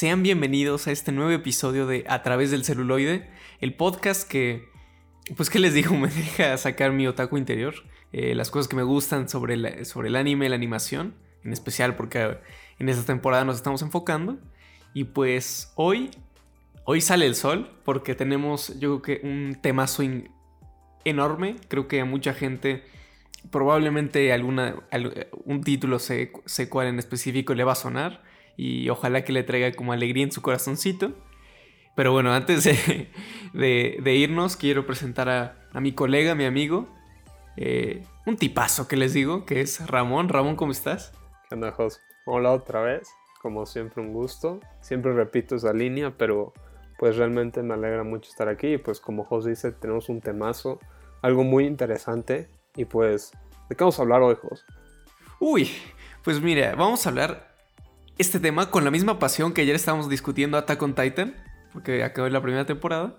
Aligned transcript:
Sean 0.00 0.22
bienvenidos 0.22 0.86
a 0.86 0.92
este 0.92 1.12
nuevo 1.12 1.30
episodio 1.30 1.86
de 1.86 2.06
A 2.08 2.22
través 2.22 2.50
del 2.50 2.64
celuloide, 2.64 3.28
el 3.60 3.74
podcast 3.74 4.26
que, 4.26 4.66
pues, 5.36 5.50
¿qué 5.50 5.58
les 5.58 5.74
digo? 5.74 5.94
Me 5.98 6.08
deja 6.08 6.56
sacar 6.56 6.92
mi 6.92 7.06
otaku 7.06 7.36
interior, 7.36 7.74
eh, 8.10 8.34
las 8.34 8.50
cosas 8.50 8.66
que 8.66 8.76
me 8.76 8.82
gustan 8.82 9.28
sobre, 9.28 9.84
sobre 9.84 10.08
el 10.08 10.16
anime, 10.16 10.48
la 10.48 10.54
animación, 10.54 11.16
en 11.44 11.52
especial 11.52 11.96
porque 11.96 12.38
en 12.78 12.88
esta 12.88 13.04
temporada 13.04 13.44
nos 13.44 13.56
estamos 13.56 13.82
enfocando. 13.82 14.38
Y 14.94 15.04
pues 15.04 15.70
hoy, 15.74 16.10
hoy 16.84 17.02
sale 17.02 17.26
el 17.26 17.34
sol 17.34 17.70
porque 17.84 18.14
tenemos, 18.14 18.80
yo 18.80 19.02
creo 19.02 19.20
que 19.20 19.26
un 19.28 19.58
temazo 19.60 20.02
enorme. 21.04 21.56
Creo 21.68 21.88
que 21.88 22.00
a 22.00 22.06
mucha 22.06 22.32
gente 22.32 22.84
probablemente 23.50 24.32
alguna, 24.32 24.76
un 25.44 25.60
título 25.60 25.98
sé, 25.98 26.32
sé 26.46 26.70
cuál 26.70 26.86
en 26.86 26.98
específico 26.98 27.52
le 27.52 27.64
va 27.64 27.72
a 27.72 27.74
sonar 27.76 28.29
y 28.60 28.90
ojalá 28.90 29.24
que 29.24 29.32
le 29.32 29.42
traiga 29.42 29.72
como 29.72 29.94
alegría 29.94 30.22
en 30.22 30.32
su 30.32 30.42
corazoncito. 30.42 31.12
Pero 31.96 32.12
bueno, 32.12 32.34
antes 32.34 32.64
de, 32.64 33.08
irnos, 34.14 34.56
quiero 34.56 34.84
presentar 34.84 35.30
a, 35.30 35.80
mi 35.80 35.92
colega, 35.92 36.34
mi 36.34 36.44
amigo, 36.44 36.86
eh, 37.56 38.04
un 38.26 38.36
tipazo 38.36 38.86
que 38.86 38.96
les 38.98 39.14
digo, 39.14 39.46
que 39.46 39.62
es 39.62 39.86
Ramón. 39.86 40.28
Ramón, 40.28 40.56
¿cómo 40.56 40.72
estás? 40.72 41.14
¿Qué 41.48 41.54
onda, 41.54 41.72
Jos? 41.72 42.02
Hola 42.26 42.52
otra 42.52 42.82
vez, 42.82 43.08
como 43.40 43.64
siempre 43.64 44.02
un 44.02 44.12
gusto. 44.12 44.60
Siempre 44.82 45.14
repito 45.14 45.56
esa 45.56 45.72
línea, 45.72 46.12
pero 46.18 46.52
pues 46.98 47.16
realmente 47.16 47.62
me 47.62 47.72
alegra 47.72 48.04
mucho 48.04 48.28
estar 48.28 48.50
aquí. 48.50 48.74
Y 48.74 48.78
pues 48.78 49.00
como 49.00 49.24
Jos 49.24 49.46
dice, 49.46 49.72
tenemos 49.72 50.10
un 50.10 50.20
temazo, 50.20 50.80
algo 51.22 51.44
muy 51.44 51.64
interesante. 51.64 52.50
Y 52.76 52.84
pues, 52.84 53.32
¿de 53.70 53.74
qué 53.74 53.84
vamos 53.84 53.98
a 53.98 54.02
hablar 54.02 54.20
hoy, 54.20 54.34
Jos? 54.34 54.66
Uy, 55.38 55.70
pues 56.22 56.42
mira, 56.42 56.74
vamos 56.74 57.06
a 57.06 57.08
hablar 57.08 57.49
este 58.20 58.38
tema 58.38 58.70
con 58.70 58.84
la 58.84 58.90
misma 58.90 59.18
pasión 59.18 59.54
que 59.54 59.62
ayer 59.62 59.74
estábamos 59.74 60.10
discutiendo 60.10 60.58
Attack 60.58 60.82
on 60.82 60.94
Titan, 60.94 61.34
porque 61.72 62.04
acabó 62.04 62.28
la 62.28 62.42
primera 62.42 62.66
temporada. 62.66 63.18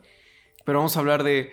Pero 0.64 0.78
vamos 0.78 0.96
a 0.96 1.00
hablar 1.00 1.24
de 1.24 1.52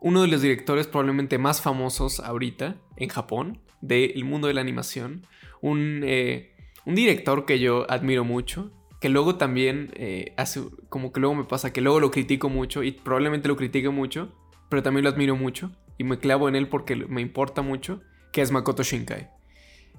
uno 0.00 0.22
de 0.22 0.28
los 0.28 0.40
directores 0.40 0.86
probablemente 0.86 1.36
más 1.36 1.60
famosos 1.60 2.18
ahorita 2.20 2.76
en 2.96 3.10
Japón, 3.10 3.60
del 3.82 4.24
mundo 4.24 4.48
de 4.48 4.54
la 4.54 4.62
animación. 4.62 5.26
Un, 5.60 6.00
eh, 6.02 6.54
un, 6.86 6.94
director 6.94 7.44
que 7.44 7.58
yo 7.58 7.84
admiro 7.90 8.24
mucho, 8.24 8.72
que 9.02 9.10
luego 9.10 9.36
también 9.36 9.92
eh, 9.94 10.32
hace, 10.38 10.62
como 10.88 11.12
que 11.12 11.20
luego 11.20 11.34
me 11.34 11.44
pasa 11.44 11.74
que 11.74 11.82
luego 11.82 12.00
lo 12.00 12.10
critico 12.10 12.48
mucho 12.48 12.82
y 12.82 12.92
probablemente 12.92 13.48
lo 13.48 13.56
critique 13.56 13.90
mucho, 13.90 14.32
pero 14.70 14.82
también 14.82 15.04
lo 15.04 15.10
admiro 15.10 15.36
mucho 15.36 15.72
y 15.98 16.04
me 16.04 16.18
clavo 16.18 16.48
en 16.48 16.56
él 16.56 16.68
porque 16.68 16.96
me 16.96 17.20
importa 17.20 17.60
mucho, 17.60 18.00
que 18.32 18.40
es 18.40 18.50
Makoto 18.50 18.82
Shinkai 18.82 19.37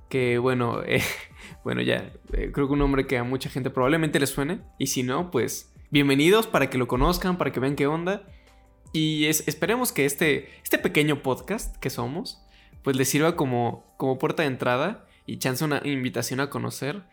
que 0.10 0.40
bueno, 0.40 0.82
eh, 0.84 1.02
bueno 1.64 1.82
ya, 1.82 2.12
eh, 2.34 2.52
creo 2.52 2.68
que 2.68 2.74
un 2.74 2.80
nombre 2.80 3.08
que 3.08 3.18
a 3.18 3.24
mucha 3.24 3.50
gente 3.50 3.70
probablemente 3.70 4.20
le 4.20 4.28
suene, 4.28 4.62
y 4.78 4.88
si 4.88 5.04
no, 5.04 5.32
pues 5.32 5.72
bienvenidos 5.92 6.48
para 6.48 6.70
que 6.70 6.78
lo 6.78 6.88
conozcan, 6.88 7.38
para 7.38 7.52
que 7.52 7.60
vean 7.60 7.76
qué 7.76 7.88
onda, 7.88 8.24
y 8.92 9.26
esperemos 9.26 9.92
que 9.92 10.06
este, 10.06 10.50
este 10.64 10.80
pequeño 10.80 11.22
podcast 11.22 11.78
que 11.78 11.92
somos, 11.92 12.42
pues 12.84 12.98
les 12.98 13.08
sirva 13.08 13.36
como, 13.36 13.94
como 13.98 14.18
puerta 14.18 14.44
de 14.44 14.48
entrada 14.48 15.06
y 15.28 15.38
chance 15.38 15.64
una 15.64 15.82
invitación 15.84 16.40
a 16.40 16.50
conocer. 16.50 17.04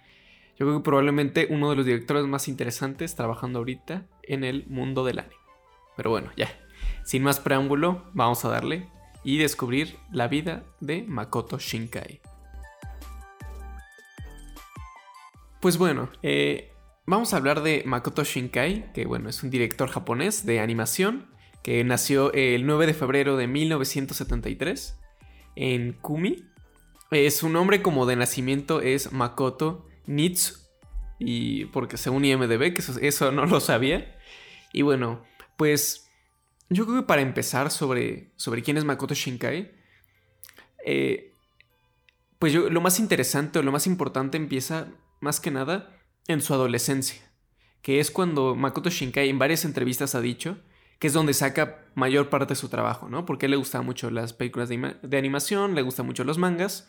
Yo 0.59 0.65
creo 0.65 0.79
que 0.79 0.85
probablemente 0.85 1.49
uno 1.51 1.69
de 1.69 1.77
los 1.77 1.85
directores 1.85 2.25
más 2.25 2.49
interesantes 2.49 3.15
trabajando 3.15 3.59
ahorita 3.59 4.07
en 4.23 4.43
el 4.43 4.67
mundo 4.69 5.05
del 5.05 5.19
anime. 5.19 5.37
Pero 5.99 6.11
bueno, 6.11 6.31
ya, 6.35 6.49
sin 7.05 7.23
más 7.23 7.41
preámbulo, 7.41 8.05
vamos 8.15 8.43
a 8.47 8.49
darle 8.49 8.89
y 9.23 9.37
descubrir 9.37 9.99
la 10.11 10.29
vida 10.29 10.63
de 10.81 11.03
Makoto 11.03 11.59
Shinkai. 11.59 12.21
Pues 15.67 15.79
bueno, 15.79 16.11
eh, 16.23 16.71
vamos 17.07 17.35
a 17.35 17.39
hablar 17.39 17.61
de 17.61 17.83
Makoto 17.85 18.23
Shinkai, 18.23 18.93
que 18.93 19.05
bueno, 19.05 19.29
es 19.29 19.43
un 19.43 19.51
director 19.51 19.89
japonés 19.89 20.47
de 20.47 20.61
animación 20.61 21.27
que 21.65 21.83
nació 21.83 22.33
el 22.35 22.67
9 22.67 22.87
de 22.87 22.95
febrero 22.95 23.37
de 23.37 23.49
1973 23.49 24.97
en 25.57 25.95
Kumi. 25.95 26.45
Eh, 27.11 27.33
su 27.33 27.49
nombre 27.49 27.83
como 27.83 28.07
de 28.07 28.15
nacimiento 28.15 28.81
es 28.81 29.11
Makoto 29.11 29.89
Nitsu, 30.07 30.55
y 31.19 31.65
porque 31.65 31.97
según 31.97 32.25
IMDB, 32.25 32.73
que 32.73 32.85
eso, 33.03 33.33
no 33.33 33.45
lo 33.47 33.59
sabía. 33.59 34.17
Y 34.73 34.83
bueno, 34.83 35.25
pues 35.57 36.09
yo 36.71 36.87
creo 36.87 37.01
que 37.01 37.07
para 37.09 37.23
empezar 37.23 37.73
sobre, 37.73 38.31
sobre 38.37 38.63
quién 38.63 38.77
es 38.77 38.85
Makoto 38.85 39.15
Shinkai, 39.15 39.73
eh, 40.85 41.33
pues 42.39 42.53
yo, 42.53 42.71
lo 42.71 42.81
más 42.81 43.01
interesante 43.01 43.61
lo 43.65 43.73
más 43.73 43.89
importante 43.89 44.37
empieza 44.37 44.93
más 45.21 45.41
que 45.41 45.51
nada 45.51 45.97
en 46.29 46.41
su 46.41 46.55
adolescencia, 46.55 47.21
que 47.83 48.01
es 48.01 48.11
cuando 48.11 48.55
Makoto 48.55 48.91
Shinkai 48.91 49.29
en 49.29 49.39
varias 49.39 49.65
entrevistas 49.65 50.15
ha 50.15 50.21
dicho 50.21 50.59
que 50.99 51.07
es 51.09 51.13
donde 51.13 51.35
saca 51.35 51.85
mayor 51.95 52.31
parte 52.31 52.55
de 52.55 52.61
su 52.61 52.69
trabajo, 52.69 53.09
¿no? 53.09 53.27
Porque 53.27 53.49
le 53.49 53.57
gustan 53.57 53.85
mucho 53.85 54.11
las 54.11 54.33
películas 54.33 54.69
de, 54.69 55.19
animación, 55.19 55.75
le 55.75 55.83
gustan 55.83 56.07
mucho 56.07 56.25
los 56.25 56.39
mangas. 56.39 56.89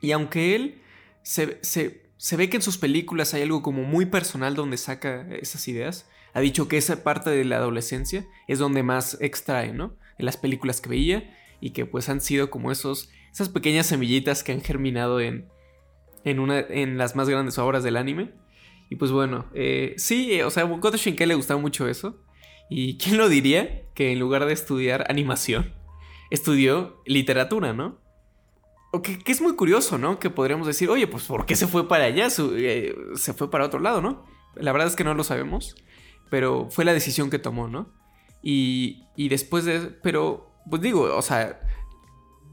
Y 0.00 0.12
aunque 0.12 0.54
él 0.54 0.82
se, 1.22 1.58
se, 1.62 2.36
ve 2.36 2.48
que 2.48 2.56
en 2.56 2.62
sus 2.62 2.78
películas 2.78 3.34
hay 3.34 3.42
algo 3.42 3.62
como 3.62 3.82
muy 3.82 4.06
personal 4.06 4.54
donde 4.54 4.76
saca 4.76 5.26
esas 5.34 5.66
ideas, 5.66 6.08
ha 6.32 6.40
dicho 6.40 6.68
que 6.68 6.76
esa 6.76 7.02
parte 7.02 7.30
de 7.30 7.44
la 7.44 7.56
adolescencia 7.56 8.24
es 8.46 8.58
donde 8.58 8.82
más 8.82 9.18
extrae, 9.20 9.72
¿no? 9.72 9.96
En 10.18 10.26
las 10.26 10.36
películas 10.36 10.80
que 10.80 10.90
veía 10.90 11.36
y 11.60 11.70
que 11.70 11.86
pues 11.86 12.08
han 12.08 12.20
sido 12.20 12.50
como 12.50 12.70
esos, 12.70 13.10
esas 13.32 13.48
pequeñas 13.48 13.86
semillitas 13.86 14.44
que 14.44 14.52
han 14.52 14.60
germinado 14.60 15.20
en, 15.20 15.48
en, 16.24 16.40
una, 16.40 16.60
en 16.60 16.98
las 16.98 17.16
más 17.16 17.28
grandes 17.28 17.58
obras 17.58 17.84
del 17.84 17.96
anime. 17.96 18.32
Y 18.90 18.96
pues 18.96 19.10
bueno, 19.10 19.46
eh, 19.54 19.94
sí, 19.96 20.40
o 20.42 20.50
sea, 20.50 20.64
a 20.64 20.66
Goto 20.66 20.96
Shinkai 20.96 21.26
le 21.26 21.34
gustaba 21.34 21.60
mucho 21.60 21.88
eso. 21.88 22.22
Y 22.68 22.98
quién 22.98 23.16
lo 23.16 23.28
diría 23.28 23.82
que 23.94 24.12
en 24.12 24.18
lugar 24.18 24.46
de 24.46 24.52
estudiar 24.52 25.06
animación, 25.10 25.72
estudió 26.30 27.02
literatura, 27.06 27.72
¿no? 27.72 27.98
O 28.92 29.02
que, 29.02 29.18
es 29.26 29.40
muy 29.40 29.54
curioso, 29.56 29.98
¿no? 29.98 30.18
Que 30.18 30.30
podríamos 30.30 30.66
decir, 30.66 30.88
oye, 30.88 31.06
pues 31.06 31.24
¿por 31.24 31.46
qué 31.46 31.56
se 31.56 31.66
fue 31.66 31.88
para 31.88 32.04
allá? 32.04 32.28
Eh, 32.56 32.94
se 33.16 33.32
fue 33.32 33.50
para 33.50 33.64
otro 33.64 33.80
lado, 33.80 34.00
¿no? 34.00 34.24
La 34.54 34.72
verdad 34.72 34.88
es 34.88 34.94
que 34.94 35.02
no 35.02 35.14
lo 35.14 35.24
sabemos, 35.24 35.74
pero 36.30 36.68
fue 36.70 36.84
la 36.84 36.92
decisión 36.92 37.28
que 37.28 37.40
tomó, 37.40 37.66
¿no? 37.66 37.92
Y, 38.40 39.04
y 39.16 39.28
después 39.28 39.64
de... 39.64 39.80
Pero, 39.80 40.52
pues 40.70 40.80
digo, 40.80 41.12
o 41.16 41.22
sea, 41.22 41.60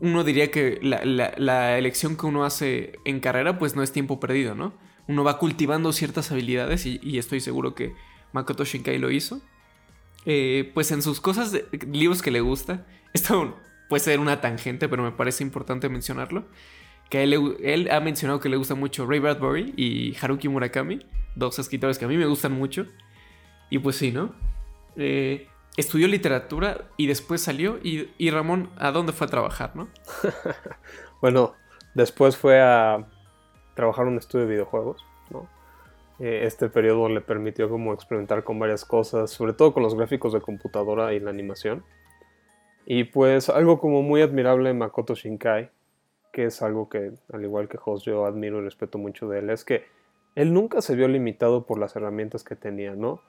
uno 0.02 0.24
diría 0.24 0.50
que 0.50 0.80
la, 0.82 1.78
elección 1.78 2.18
que 2.18 2.26
uno 2.26 2.44
hace 2.44 3.00
en 3.06 3.20
carrera 3.20 3.60
pues 3.60 3.76
no 3.76 3.84
es 3.84 3.92
tiempo 3.92 4.20
perdido, 4.20 4.56
¿no? 4.56 4.74
Uno 5.08 5.24
va 5.24 5.38
cultivando 5.38 5.94
ciertas 5.94 6.32
habilidades 6.32 6.86
y, 6.86 7.18
estoy 7.18 7.40
seguro 7.40 7.76
que 7.76 7.94
Makoto 8.34 8.66
Shinkai 8.66 8.98
lo 8.98 9.12
hizo. 9.12 9.42
Eh, 10.26 10.72
pues 10.74 10.92
en 10.92 11.02
sus 11.04 11.22
cosas, 11.22 11.56
libros 11.92 12.22
que 12.22 12.32
le 12.32 12.42
gusta, 12.42 12.86
esto 13.14 13.56
puede 13.90 14.04
ser 14.04 14.20
una 14.20 14.42
tangente, 14.42 14.90
pero 14.90 15.04
me 15.04 15.12
parece 15.12 15.44
importante 15.44 15.88
mencionarlo. 15.88 16.46
Que 17.10 17.24
él, 17.24 17.58
él 17.62 17.92
ha 17.92 18.00
mencionado 18.00 18.40
que 18.40 18.50
le 18.50 18.58
gusta 18.58 18.74
mucho 18.74 19.06
Ray 19.06 19.20
Bradbury 19.20 19.74
y 19.78 20.16
Haruki 20.20 20.48
Murakami, 20.48 21.06
dos 21.36 21.60
escritores 21.60 22.00
que 22.00 22.06
a 22.06 22.08
mí 22.08 22.18
me 22.18 22.26
gustan 22.26 22.54
mucho. 22.54 22.88
Y 23.70 23.78
pues 23.80 23.98
sí, 23.98 24.12
¿no? 24.12 24.34
Eh, 24.96 25.48
estudió 25.78 26.08
literatura 26.08 26.90
y 26.98 27.08
después 27.08 27.42
salió. 27.42 27.80
Y, 27.84 28.30
Ramón, 28.30 28.70
¿a 28.78 28.92
dónde 28.92 29.14
fue 29.14 29.28
a 29.28 29.30
trabajar, 29.30 29.76
no? 29.76 29.88
bueno, 31.22 31.54
después 31.94 32.38
fue 32.38 32.62
a 32.62 33.08
trabajar 33.76 34.06
en 34.06 34.14
un 34.14 34.18
estudio 34.20 34.46
de 34.46 34.52
videojuegos, 34.52 35.06
¿no? 35.30 35.48
Eh, 36.20 36.46
este 36.46 36.70
periodo 36.70 37.10
le 37.10 37.22
permitió 37.22 37.70
como 37.70 37.94
experimentar 37.94 38.44
con 38.44 38.60
varias 38.60 38.86
cosas, 38.86 39.32
sobre 39.32 39.54
todo 39.54 39.74
con 39.74 39.82
los 39.82 39.96
gráficos 39.96 40.34
de 40.34 40.42
computadora 40.42 41.14
y 41.14 41.20
la 41.20 41.32
animación. 41.32 41.84
Y 42.86 43.06
pues 43.06 43.50
algo 43.50 43.80
como 43.80 44.02
muy 44.02 44.22
admirable 44.22 44.70
de 44.70 44.74
Makoto 44.74 45.16
Shinkai, 45.16 45.72
que 46.32 46.46
es 46.46 46.62
algo 46.62 46.90
que 46.90 47.12
al 47.32 47.44
igual 47.44 47.68
que 47.68 47.80
Host 47.84 48.06
yo 48.06 48.26
admiro 48.26 48.60
y 48.60 48.64
respeto 48.64 48.98
mucho 48.98 49.28
de 49.30 49.40
él, 49.40 49.50
es 49.50 49.66
que 49.66 49.86
él 50.36 50.54
nunca 50.54 50.82
se 50.82 50.96
vio 50.96 51.08
limitado 51.08 51.66
por 51.66 51.78
las 51.78 51.96
herramientas 51.96 52.44
que 52.44 52.56
tenía, 52.56 52.96
¿no? 52.96 53.22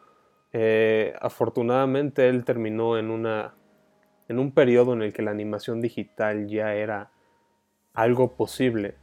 Eh, 0.53 1.15
afortunadamente 1.21 2.29
él 2.29 2.45
terminó 2.45 2.99
en, 2.99 3.11
una, 3.11 3.55
en 4.29 4.39
un 4.39 4.53
periodo 4.53 4.93
en 4.93 5.03
el 5.03 5.13
que 5.13 5.23
la 5.23 5.31
animación 5.31 5.81
digital 5.81 6.47
ya 6.47 6.75
era 6.75 7.11
algo 7.95 8.33
posible. 8.33 8.95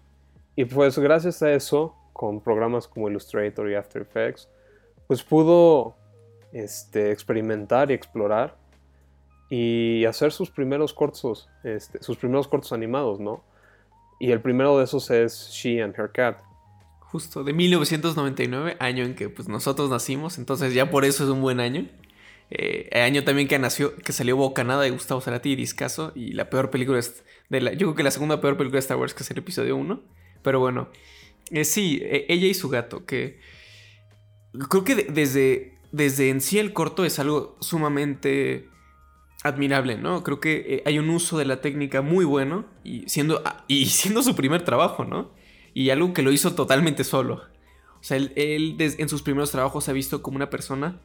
Y 0.55 0.65
pues 0.65 0.97
gracias 0.99 1.41
a 1.41 1.51
eso, 1.53 1.95
con 2.13 2.41
programas 2.41 2.87
como 2.87 3.09
Illustrator 3.09 3.69
y 3.69 3.75
After 3.75 4.01
Effects, 4.01 4.49
pues 5.07 5.23
pudo 5.23 5.95
este, 6.51 7.11
experimentar 7.11 7.91
y 7.91 7.93
explorar 7.93 8.57
y 9.49 10.05
hacer 10.05 10.31
sus 10.31 10.51
primeros 10.51 10.93
cortos, 10.93 11.49
este, 11.63 12.01
sus 12.03 12.17
primeros 12.17 12.47
cortos 12.47 12.71
animados, 12.71 13.19
¿no? 13.19 13.43
Y 14.19 14.31
el 14.31 14.41
primero 14.41 14.77
de 14.77 14.83
esos 14.83 15.09
es 15.09 15.49
She 15.51 15.81
and 15.81 15.97
Her 15.97 16.11
Cat, 16.11 16.41
Justo, 17.11 17.43
de 17.43 17.53
1999, 17.53 18.77
año 18.79 19.03
en 19.03 19.15
que 19.15 19.29
pues, 19.29 19.47
nosotros 19.47 19.89
nacimos, 19.89 20.37
entonces 20.37 20.75
ya 20.75 20.91
por 20.91 21.05
eso 21.05 21.23
es 21.23 21.29
un 21.31 21.41
buen 21.41 21.59
año. 21.59 21.87
Eh, 22.51 22.87
año 23.01 23.23
también 23.23 23.47
que 23.47 23.57
nació, 23.57 23.95
que 23.95 24.13
salió 24.13 24.37
Bocanada 24.37 24.83
de 24.83 24.91
Gustavo 24.91 25.19
Cerati 25.19 25.53
y 25.53 25.55
Discaso, 25.55 26.11
y 26.13 26.33
la 26.33 26.51
peor 26.51 26.69
película 26.69 26.99
de 27.49 27.61
la, 27.61 27.73
yo 27.73 27.87
creo 27.87 27.95
que 27.95 28.03
la 28.03 28.11
segunda 28.11 28.41
peor 28.41 28.57
película 28.57 28.75
de 28.75 28.81
Star 28.81 28.97
Wars 28.97 29.15
que 29.15 29.23
es 29.23 29.31
el 29.31 29.39
episodio 29.39 29.75
1, 29.75 30.03
pero 30.43 30.59
bueno, 30.59 30.89
eh, 31.49 31.65
sí, 31.65 31.99
e, 32.03 32.27
ella 32.29 32.45
y 32.45 32.53
su 32.53 32.69
gato, 32.69 33.05
que 33.07 33.39
creo 34.69 34.83
que 34.83 34.93
desde, 34.95 35.79
desde 35.91 36.29
en 36.29 36.41
sí 36.41 36.59
el 36.59 36.73
corto 36.73 37.05
es 37.05 37.17
algo 37.17 37.57
sumamente 37.59 38.69
admirable, 39.43 39.97
¿no? 39.97 40.21
Creo 40.23 40.39
que 40.39 40.75
eh, 40.75 40.83
hay 40.85 40.99
un 40.99 41.09
uso 41.09 41.39
de 41.39 41.45
la 41.45 41.59
técnica 41.61 42.03
muy 42.03 42.25
bueno 42.25 42.65
y 42.83 43.09
siendo, 43.09 43.41
ah, 43.45 43.63
y 43.67 43.87
siendo 43.87 44.21
su 44.21 44.35
primer 44.35 44.63
trabajo, 44.63 45.05
¿no? 45.05 45.38
Y 45.73 45.89
algo 45.89 46.13
que 46.13 46.21
lo 46.21 46.31
hizo 46.31 46.55
totalmente 46.55 47.03
solo. 47.03 47.43
O 47.99 48.03
sea, 48.03 48.17
él, 48.17 48.75
en 48.79 49.09
sus 49.09 49.21
primeros 49.21 49.51
trabajos 49.51 49.83
se 49.83 49.91
ha 49.91 49.93
visto 49.93 50.21
como 50.21 50.37
una 50.37 50.49
persona 50.49 50.99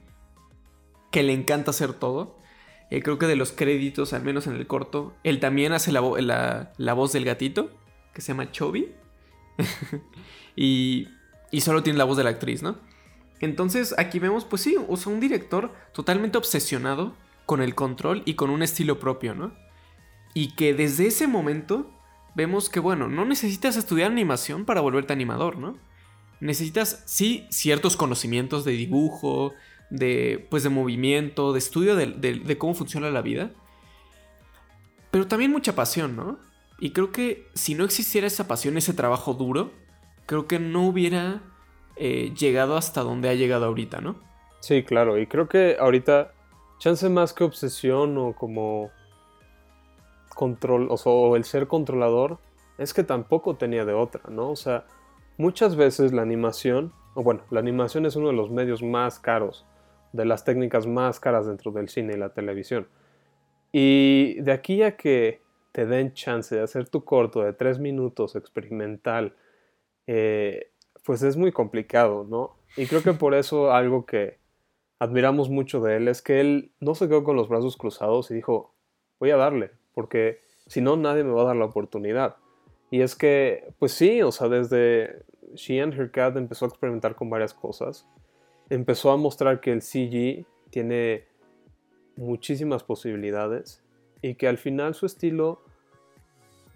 que 1.10 1.22
le 1.22 1.32
encanta 1.32 1.70
hacer 1.70 1.92
todo. 1.92 2.38
Eh, 2.90 3.02
creo 3.02 3.18
que 3.18 3.26
de 3.26 3.36
los 3.36 3.52
créditos, 3.52 4.12
al 4.12 4.22
menos 4.22 4.46
en 4.46 4.54
el 4.54 4.66
corto, 4.66 5.14
él 5.24 5.40
también 5.40 5.72
hace 5.72 5.92
la, 5.92 6.00
voz 6.00 7.12
del 7.12 7.24
gatito, 7.24 7.70
que 8.12 8.20
se 8.20 8.28
llama 8.28 8.52
Chovy. 8.52 8.92
y, 10.56 11.08
y 11.50 11.60
solo 11.60 11.82
tiene 11.82 11.98
la 11.98 12.04
voz 12.04 12.16
de 12.16 12.24
la 12.24 12.30
actriz, 12.30 12.62
¿no? 12.62 12.76
Entonces 13.40 13.94
aquí 13.98 14.18
vemos, 14.18 14.44
pues 14.44 14.62
sí, 14.62 14.76
o 14.88 14.96
sea, 14.96 15.12
un 15.12 15.20
director 15.20 15.72
totalmente 15.92 16.38
obsesionado 16.38 17.14
con 17.46 17.60
el 17.60 17.74
control 17.74 18.22
y 18.24 18.34
con 18.34 18.50
un 18.50 18.62
estilo 18.62 18.98
propio, 18.98 19.34
¿no? 19.34 19.52
Y 20.32 20.54
que 20.54 20.74
desde 20.74 21.06
ese 21.06 21.26
momento 21.26 21.90
vemos 22.34 22.68
que, 22.68 22.80
bueno, 22.80 23.08
no 23.08 23.24
necesitas 23.24 23.76
estudiar 23.76 24.10
animación 24.10 24.64
para 24.64 24.80
volverte 24.80 25.12
animador, 25.12 25.56
¿no? 25.56 25.78
Necesitas, 26.40 27.02
sí, 27.06 27.46
ciertos 27.50 27.96
conocimientos 27.96 28.64
de 28.64 28.72
dibujo, 28.72 29.52
de, 29.90 30.46
pues, 30.50 30.62
de 30.62 30.68
movimiento, 30.68 31.52
de 31.52 31.58
estudio 31.58 31.96
de, 31.96 32.58
cómo 32.58 32.74
funciona 32.74 33.10
la 33.10 33.22
vida, 33.22 33.50
pero 35.10 35.26
también 35.26 35.52
mucha 35.52 35.74
pasión, 35.74 36.16
¿no? 36.16 36.38
Y 36.80 36.90
creo 36.90 37.12
que 37.12 37.46
si 37.54 37.74
no 37.74 37.84
existiera 37.84 38.26
esa 38.26 38.48
pasión, 38.48 38.76
ese 38.76 38.94
trabajo 38.94 39.34
duro, 39.34 39.70
creo 40.26 40.48
que 40.48 40.58
no 40.58 40.86
hubiera 40.86 41.40
eh, 41.96 42.32
llegado 42.36 42.76
hasta 42.76 43.02
donde 43.02 43.28
ha 43.28 43.34
llegado 43.34 43.66
ahorita, 43.66 44.00
¿no? 44.00 44.16
Sí, 44.58 44.82
claro, 44.82 45.18
y 45.18 45.26
creo 45.26 45.48
que 45.48 45.76
ahorita, 45.78 46.32
chance 46.78 47.08
más 47.08 47.32
que 47.32 47.44
obsesión 47.44 48.18
o 48.18 48.32
como 48.32 48.90
control, 50.34 50.88
o, 50.90 51.36
el 51.36 51.44
ser 51.44 51.66
controlador, 51.66 52.38
es 52.78 52.92
que 52.92 53.04
tampoco 53.04 53.56
tenía 53.56 53.84
de 53.84 53.92
otra, 53.92 54.22
¿no? 54.28 54.50
O 54.50 54.56
sea, 54.56 54.84
muchas 55.38 55.76
veces 55.76 56.12
la 56.12 56.22
animación, 56.22 56.92
o 57.14 57.22
bueno, 57.22 57.42
la 57.50 57.60
animación 57.60 58.06
es 58.06 58.16
uno 58.16 58.28
de 58.28 58.34
los 58.34 58.50
medios 58.50 58.82
más 58.82 59.18
caros, 59.18 59.66
de 60.12 60.24
las 60.24 60.44
técnicas 60.44 60.86
más 60.86 61.20
caras 61.20 61.46
dentro 61.46 61.72
del 61.72 61.88
cine 61.88 62.14
y 62.14 62.18
la 62.18 62.34
televisión. 62.34 62.88
Y 63.72 64.40
de 64.40 64.52
aquí 64.52 64.82
a 64.82 64.96
que 64.96 65.40
te 65.72 65.86
den 65.86 66.12
chance 66.12 66.54
de 66.54 66.62
hacer 66.62 66.88
tu 66.88 67.04
corto 67.04 67.42
de 67.42 67.52
tres 67.52 67.78
minutos 67.80 68.36
experimental, 68.36 69.34
eh, 70.06 70.70
pues 71.04 71.22
es 71.22 71.36
muy 71.36 71.52
complicado, 71.52 72.24
¿no? 72.28 72.56
Y 72.76 72.86
creo 72.86 73.02
que 73.02 73.12
por 73.12 73.34
eso 73.34 73.72
algo 73.72 74.06
que 74.06 74.38
admiramos 74.98 75.50
mucho 75.50 75.80
de 75.80 75.96
él 75.96 76.08
es 76.08 76.22
que 76.22 76.40
él 76.40 76.72
no 76.80 76.94
se 76.94 77.08
quedó 77.08 77.24
con 77.24 77.36
los 77.36 77.48
brazos 77.48 77.76
cruzados 77.76 78.30
y 78.30 78.34
dijo, 78.34 78.74
voy 79.18 79.30
a 79.30 79.36
darle, 79.36 79.72
porque 79.94 80.40
si 80.66 80.80
no 80.80 80.96
nadie 80.96 81.24
me 81.24 81.32
va 81.32 81.42
a 81.42 81.46
dar 81.46 81.56
la 81.56 81.66
oportunidad. 81.66 82.36
Y 82.90 83.00
es 83.00 83.14
que, 83.14 83.72
pues 83.78 83.92
sí, 83.92 84.22
o 84.22 84.30
sea, 84.32 84.48
desde 84.48 85.24
She 85.54 85.80
and 85.80 85.94
Her 85.94 86.10
Cat 86.10 86.36
empezó 86.36 86.64
a 86.64 86.68
experimentar 86.68 87.14
con 87.14 87.30
varias 87.30 87.54
cosas. 87.54 88.06
Empezó 88.70 89.10
a 89.10 89.16
mostrar 89.16 89.60
que 89.60 89.72
el 89.72 89.82
CG 89.82 90.46
tiene 90.70 91.24
muchísimas 92.16 92.82
posibilidades 92.82 93.82
y 94.22 94.36
que 94.36 94.48
al 94.48 94.58
final 94.58 94.94
su 94.94 95.06
estilo 95.06 95.60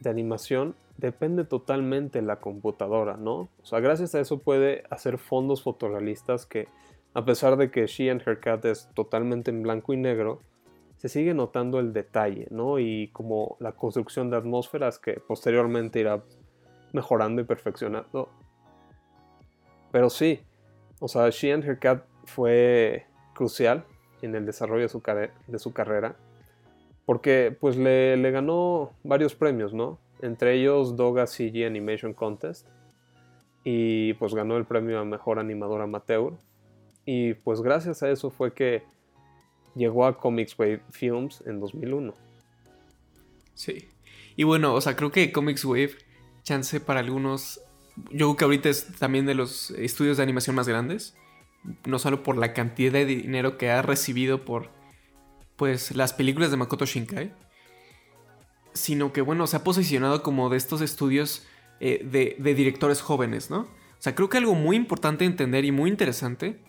de 0.00 0.10
animación 0.10 0.74
depende 0.96 1.44
totalmente 1.44 2.20
de 2.20 2.26
la 2.26 2.40
computadora, 2.40 3.16
¿no? 3.16 3.48
O 3.62 3.64
sea, 3.64 3.80
gracias 3.80 4.14
a 4.14 4.20
eso 4.20 4.38
puede 4.38 4.84
hacer 4.90 5.18
fondos 5.18 5.62
fotorrealistas 5.62 6.46
que, 6.46 6.68
a 7.14 7.24
pesar 7.24 7.56
de 7.56 7.70
que 7.70 7.86
She 7.86 8.10
and 8.10 8.22
Her 8.26 8.40
Cat 8.40 8.64
es 8.64 8.88
totalmente 8.94 9.50
en 9.50 9.62
blanco 9.62 9.92
y 9.92 9.96
negro, 9.96 10.40
se 10.98 11.08
sigue 11.08 11.32
notando 11.32 11.80
el 11.80 11.92
detalle, 11.92 12.46
¿no? 12.50 12.78
Y 12.78 13.08
como 13.08 13.56
la 13.58 13.72
construcción 13.72 14.30
de 14.30 14.36
atmósferas 14.36 14.98
que 14.98 15.14
posteriormente 15.14 16.00
irá 16.00 16.22
mejorando 16.92 17.40
y 17.40 17.44
perfeccionando. 17.44 18.28
Pero 19.90 20.10
sí, 20.10 20.40
o 21.00 21.08
sea, 21.08 21.30
She 21.30 21.52
and 21.52 21.64
Her 21.64 21.78
Cat 21.78 22.04
fue 22.24 23.06
crucial 23.34 23.84
en 24.20 24.34
el 24.34 24.44
desarrollo 24.44 24.82
de 24.82 24.88
su, 24.88 25.02
de 25.46 25.58
su 25.58 25.72
carrera, 25.72 26.16
porque 27.06 27.56
pues 27.58 27.76
le, 27.76 28.16
le 28.16 28.30
ganó 28.30 28.90
varios 29.02 29.34
premios, 29.34 29.72
¿no? 29.72 29.98
entre 30.20 30.54
ellos 30.54 30.96
Doga 30.96 31.26
CG 31.26 31.66
Animation 31.66 32.14
Contest, 32.14 32.66
y 33.64 34.14
pues 34.14 34.34
ganó 34.34 34.56
el 34.56 34.64
premio 34.64 34.98
a 34.98 35.04
Mejor 35.04 35.38
Animador 35.38 35.82
Amateur. 35.82 36.34
Y 37.04 37.34
pues 37.34 37.60
gracias 37.60 38.02
a 38.02 38.10
eso 38.10 38.30
fue 38.30 38.52
que 38.52 38.82
llegó 39.78 40.06
a 40.06 40.18
Comics 40.18 40.58
Wave 40.58 40.82
Films 40.90 41.42
en 41.46 41.60
2001. 41.60 42.14
Sí. 43.54 43.88
Y 44.36 44.44
bueno, 44.44 44.74
o 44.74 44.80
sea, 44.80 44.96
creo 44.96 45.10
que 45.10 45.32
Comics 45.32 45.64
Wave, 45.64 45.92
chance 46.42 46.80
para 46.80 47.00
algunos, 47.00 47.60
yo 48.10 48.26
creo 48.26 48.36
que 48.36 48.44
ahorita 48.44 48.68
es 48.68 48.92
también 48.98 49.26
de 49.26 49.34
los 49.34 49.70
estudios 49.70 50.16
de 50.16 50.22
animación 50.22 50.54
más 50.54 50.68
grandes, 50.68 51.16
no 51.84 51.98
solo 51.98 52.22
por 52.22 52.36
la 52.36 52.52
cantidad 52.52 52.92
de 52.92 53.04
dinero 53.04 53.58
que 53.58 53.70
ha 53.70 53.82
recibido 53.82 54.44
por 54.44 54.70
pues 55.56 55.96
las 55.96 56.12
películas 56.12 56.50
de 56.50 56.56
Makoto 56.56 56.86
Shinkai, 56.86 57.32
sino 58.74 59.12
que, 59.12 59.20
bueno, 59.20 59.46
se 59.46 59.56
ha 59.56 59.64
posicionado 59.64 60.22
como 60.22 60.48
de 60.50 60.56
estos 60.56 60.80
estudios 60.80 61.44
eh, 61.80 62.04
de, 62.04 62.54
directores 62.54 63.00
jóvenes, 63.00 63.50
¿no? 63.50 63.60
O 63.60 64.00
sea, 64.00 64.14
creo 64.14 64.28
que 64.28 64.38
algo 64.38 64.54
muy 64.54 64.76
importante 64.76 65.24
entender 65.24 65.64
y 65.64 65.72
muy 65.72 65.90
interesante 65.90 66.60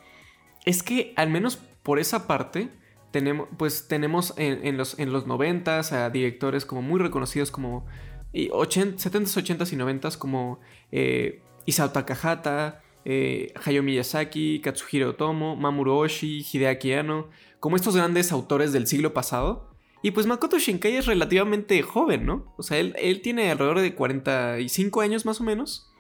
es 0.65 0.81
que, 0.81 1.13
al 1.15 1.29
menos 1.29 1.57
por 1.83 1.99
esa 1.99 2.27
parte, 2.27 2.69
tenemos, 3.11 3.47
pues 3.57 3.87
tenemos 3.87 4.33
en, 4.37 4.77
los, 4.77 4.97
en 4.99 5.11
los 5.11 5.27
90 5.27 5.79
a 5.79 6.09
directores 6.09 6.65
como 6.65 6.81
muy 6.81 6.99
reconocidos 6.99 7.51
como 7.51 7.85
70s, 8.33 8.97
80s 9.07 9.73
y 9.73 9.75
90s 9.75 10.17
como 10.17 10.59
eh, 10.91 11.41
Isao 11.65 11.91
Takahata, 11.91 12.81
eh, 13.05 13.53
Hayao 13.65 13.83
Miyazaki, 13.83 14.61
Katsuhiro 14.61 15.11
Otomo, 15.11 15.55
Mamoru 15.55 15.93
Oshii, 15.93 16.45
Hideaki 16.51 16.93
Anno, 16.93 17.29
como 17.59 17.75
estos 17.75 17.95
grandes 17.95 18.31
autores 18.31 18.73
del 18.73 18.87
siglo 18.87 19.13
pasado 19.13 19.69
y 20.01 20.11
pues 20.11 20.27
Makoto 20.27 20.57
Shinkai 20.57 20.95
es 20.95 21.05
relativamente 21.05 21.81
joven, 21.81 22.25
¿no? 22.25 22.53
O 22.57 22.63
sea, 22.63 22.77
él, 22.77 23.21
tiene 23.21 23.51
alrededor 23.51 23.81
de 23.81 23.95
45 23.95 25.01
años 25.01 25.25
más 25.25 25.41
o 25.41 25.43
menos. 25.43 25.91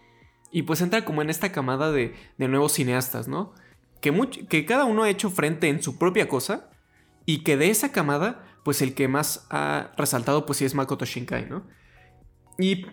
Y 0.51 0.63
pues 0.63 0.81
entra 0.81 1.05
como 1.05 1.21
en 1.21 1.29
esta 1.29 1.51
camada 1.51 1.91
de, 1.91 2.15
nuevos 2.37 2.73
cineastas, 2.73 3.27
¿no? 3.27 3.53
Que, 4.01 4.13
que 4.47 4.65
cada 4.65 4.85
uno 4.85 5.03
ha 5.03 5.09
hecho 5.09 5.29
frente 5.29 5.67
en 5.67 5.83
su 5.83 5.97
propia 5.97 6.29
cosa. 6.29 6.68
Y 7.29 7.43
que 7.43 7.57
de 7.57 7.69
esa 7.69 7.91
camada, 7.91 8.43
pues 8.63 8.81
el 8.81 8.95
que 8.95 9.07
más 9.07 9.45
ha 9.51 9.91
resaltado, 9.95 10.47
pues 10.47 10.57
sí 10.57 10.65
es 10.65 10.73
Makoto 10.73 11.05
Shinkai, 11.05 11.47
¿no? 11.47 11.63
Y 12.57 12.87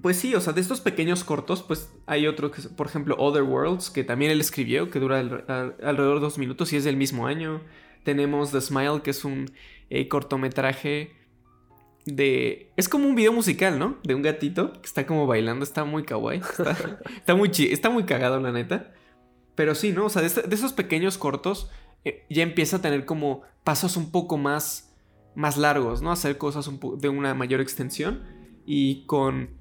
pues 0.00 0.18
sí, 0.18 0.36
o 0.36 0.40
sea, 0.40 0.52
de 0.52 0.60
estos 0.60 0.80
pequeños 0.80 1.24
cortos, 1.24 1.64
pues 1.64 1.92
hay 2.06 2.28
otro 2.28 2.52
que, 2.52 2.62
por 2.62 2.86
ejemplo, 2.86 3.16
Other 3.18 3.42
Worlds, 3.42 3.90
que 3.90 4.04
también 4.04 4.30
él 4.30 4.40
escribió, 4.40 4.88
que 4.88 5.00
dura 5.00 5.18
alrededor 5.18 6.20
de 6.20 6.20
dos 6.20 6.38
minutos 6.38 6.72
y 6.72 6.76
es 6.76 6.84
del 6.84 6.96
mismo 6.96 7.26
año. 7.26 7.62
Tenemos 8.04 8.52
The 8.52 8.60
Smile, 8.60 9.02
que 9.02 9.10
es 9.10 9.24
un 9.24 9.50
eh, 9.90 10.06
cortometraje 10.06 11.10
de... 12.06 12.70
Es 12.76 12.88
como 12.88 13.08
un 13.08 13.16
video 13.16 13.32
musical, 13.32 13.80
¿no? 13.80 13.98
De 14.04 14.14
un 14.14 14.22
gatito 14.22 14.74
que 14.74 14.86
está 14.86 15.08
como 15.08 15.26
bailando, 15.26 15.64
está 15.64 15.82
muy 15.84 16.04
kawaii. 16.04 16.40
Está, 17.16 17.34
muy, 17.34 17.50
está 17.68 17.90
muy 17.90 18.04
cagado, 18.04 18.38
la 18.38 18.52
neta. 18.52 18.94
Pero 19.56 19.74
sí, 19.74 19.90
¿no? 19.90 20.06
O 20.06 20.08
sea, 20.08 20.22
de, 20.22 20.28
este, 20.28 20.54
esos 20.54 20.72
pequeños 20.72 21.18
cortos 21.18 21.68
eh, 22.04 22.24
ya 22.28 22.42
empieza 22.42 22.76
a 22.76 22.82
tener 22.82 23.04
como 23.04 23.42
pasos 23.64 23.96
un 23.96 24.10
poco 24.10 24.36
más, 24.38 24.94
más 25.34 25.56
largos, 25.56 26.02
¿no? 26.02 26.12
Hacer 26.12 26.38
cosas 26.38 26.70
de 26.98 27.08
una 27.08 27.34
mayor 27.34 27.60
extensión 27.60 28.22
y 28.66 29.06
con... 29.06 29.60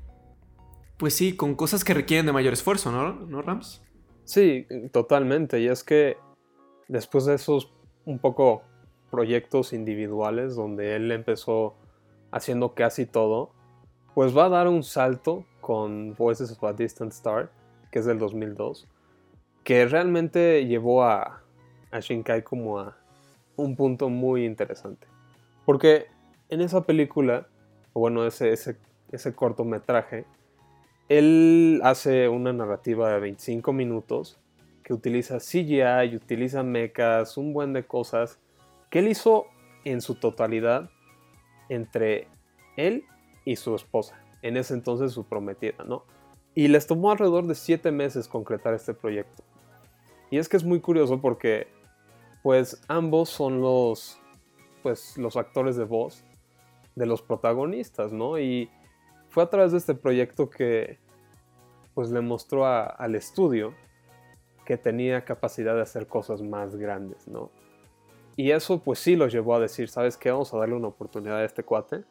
Pues 0.98 1.16
sí, 1.16 1.36
con 1.36 1.56
cosas 1.56 1.84
que 1.84 1.96
requieren 1.96 2.28
de 2.28 2.32
mayor 2.32 2.54
esfuerzo, 2.54 2.92
¿no? 2.92 3.14
¿No, 3.14 3.42
Rams? 3.42 3.84
Sí, 4.24 4.68
totalmente. 4.92 5.60
Y 5.60 5.68
es 5.68 5.84
que 5.84 6.18
después 6.88 7.26
de 7.26 7.36
esos 7.36 7.74
un 8.06 8.20
poco 8.20 8.64
proyectos 9.10 9.74
individuales 9.74 10.56
donde 10.56 10.96
él 10.96 11.12
empezó 11.12 11.76
haciendo 12.32 12.74
casi 12.74 13.06
todo, 13.06 13.52
pues 14.14 14.36
va 14.36 14.46
a 14.46 14.50
dar 14.50 14.68
un 14.68 14.84
salto 14.84 15.46
con 15.60 16.16
Voices 16.16 16.52
of 16.52 16.64
a 16.64 16.74
Distant 16.74 17.12
Star, 17.12 17.52
que 17.92 18.00
es 18.00 18.06
del 18.06 18.20
2002, 18.20 18.88
que 19.64 19.86
realmente 19.86 20.66
llevó 20.66 21.04
a, 21.04 21.44
a 21.92 22.00
Shinkai 22.00 22.44
como 22.44 22.80
a 22.80 22.98
un 23.56 23.76
punto 23.76 24.10
muy 24.10 24.46
interesante. 24.46 25.08
Porque 25.66 26.08
en 26.50 26.62
esa 26.62 26.82
película, 26.82 27.48
o 27.94 28.00
bueno, 28.00 28.26
ese, 28.26 28.52
ese, 28.52 28.78
ese 29.12 29.34
cortometraje, 29.34 30.26
él 31.10 31.82
hace 31.84 32.30
una 32.30 32.54
narrativa 32.54 33.12
de 33.14 33.20
25 33.20 33.74
minutos 33.74 34.40
que 34.84 34.94
utiliza 34.94 35.40
CGI, 35.40 36.16
utiliza 36.16 36.64
mechas, 36.64 37.38
un 37.38 37.54
buen 37.54 37.74
de 37.74 37.84
cosas 37.84 38.40
que 38.90 39.00
él 39.00 39.08
hizo 39.08 39.46
en 39.84 40.02
su 40.02 40.16
totalidad 40.16 40.90
entre 41.70 42.28
él 42.76 43.06
y 43.46 43.56
su 43.56 43.76
esposa, 43.76 44.22
en 44.42 44.58
ese 44.58 44.74
entonces 44.74 45.12
su 45.14 45.26
prometida, 45.26 45.84
¿no? 45.86 46.04
Y 46.54 46.68
les 46.68 46.88
tomó 46.88 47.12
alrededor 47.12 47.48
de 47.48 47.56
siete 47.56 47.92
meses 47.92 48.28
concretar 48.28 48.74
este 48.74 48.94
proyecto. 48.94 49.44
Y 50.30 50.38
es 50.38 50.50
que 50.50 50.58
es 50.58 50.64
muy 50.64 50.80
curioso 50.82 51.22
porque, 51.22 51.68
pues, 52.44 52.82
ambos 52.88 53.30
son 53.30 53.62
los, 53.62 54.20
pues, 54.84 55.18
los 55.18 55.38
actores 55.38 55.76
de 55.76 55.86
voz 55.86 56.24
de 56.96 57.06
los 57.06 57.22
protagonistas, 57.22 58.12
¿no? 58.12 58.40
Y 58.40 58.70
fue 59.30 59.44
a 59.44 59.50
través 59.50 59.72
de 59.72 59.78
este 59.78 59.96
proyecto 59.96 60.50
que, 60.50 61.00
pues, 61.94 62.10
le 62.10 62.22
mostró 62.22 62.66
al 62.66 63.16
estudio 63.16 63.74
que 64.66 64.78
tenía 64.78 65.24
capacidad 65.26 65.76
de 65.76 65.82
hacer 65.82 66.08
cosas 66.08 66.42
más 66.42 66.76
grandes, 66.76 67.28
¿no? 67.28 67.52
Y 68.36 68.52
eso, 68.52 68.80
pues, 68.80 69.00
sí 69.00 69.16
los 69.16 69.32
llevó 69.32 69.56
a 69.56 69.60
decir, 69.60 69.90
¿sabes 69.90 70.18
qué? 70.18 70.32
Vamos 70.32 70.54
a 70.54 70.58
darle 70.58 70.76
una 70.76 70.88
oportunidad 70.88 71.38
a 71.38 71.46
este 71.46 71.64
cuate, 71.64 72.04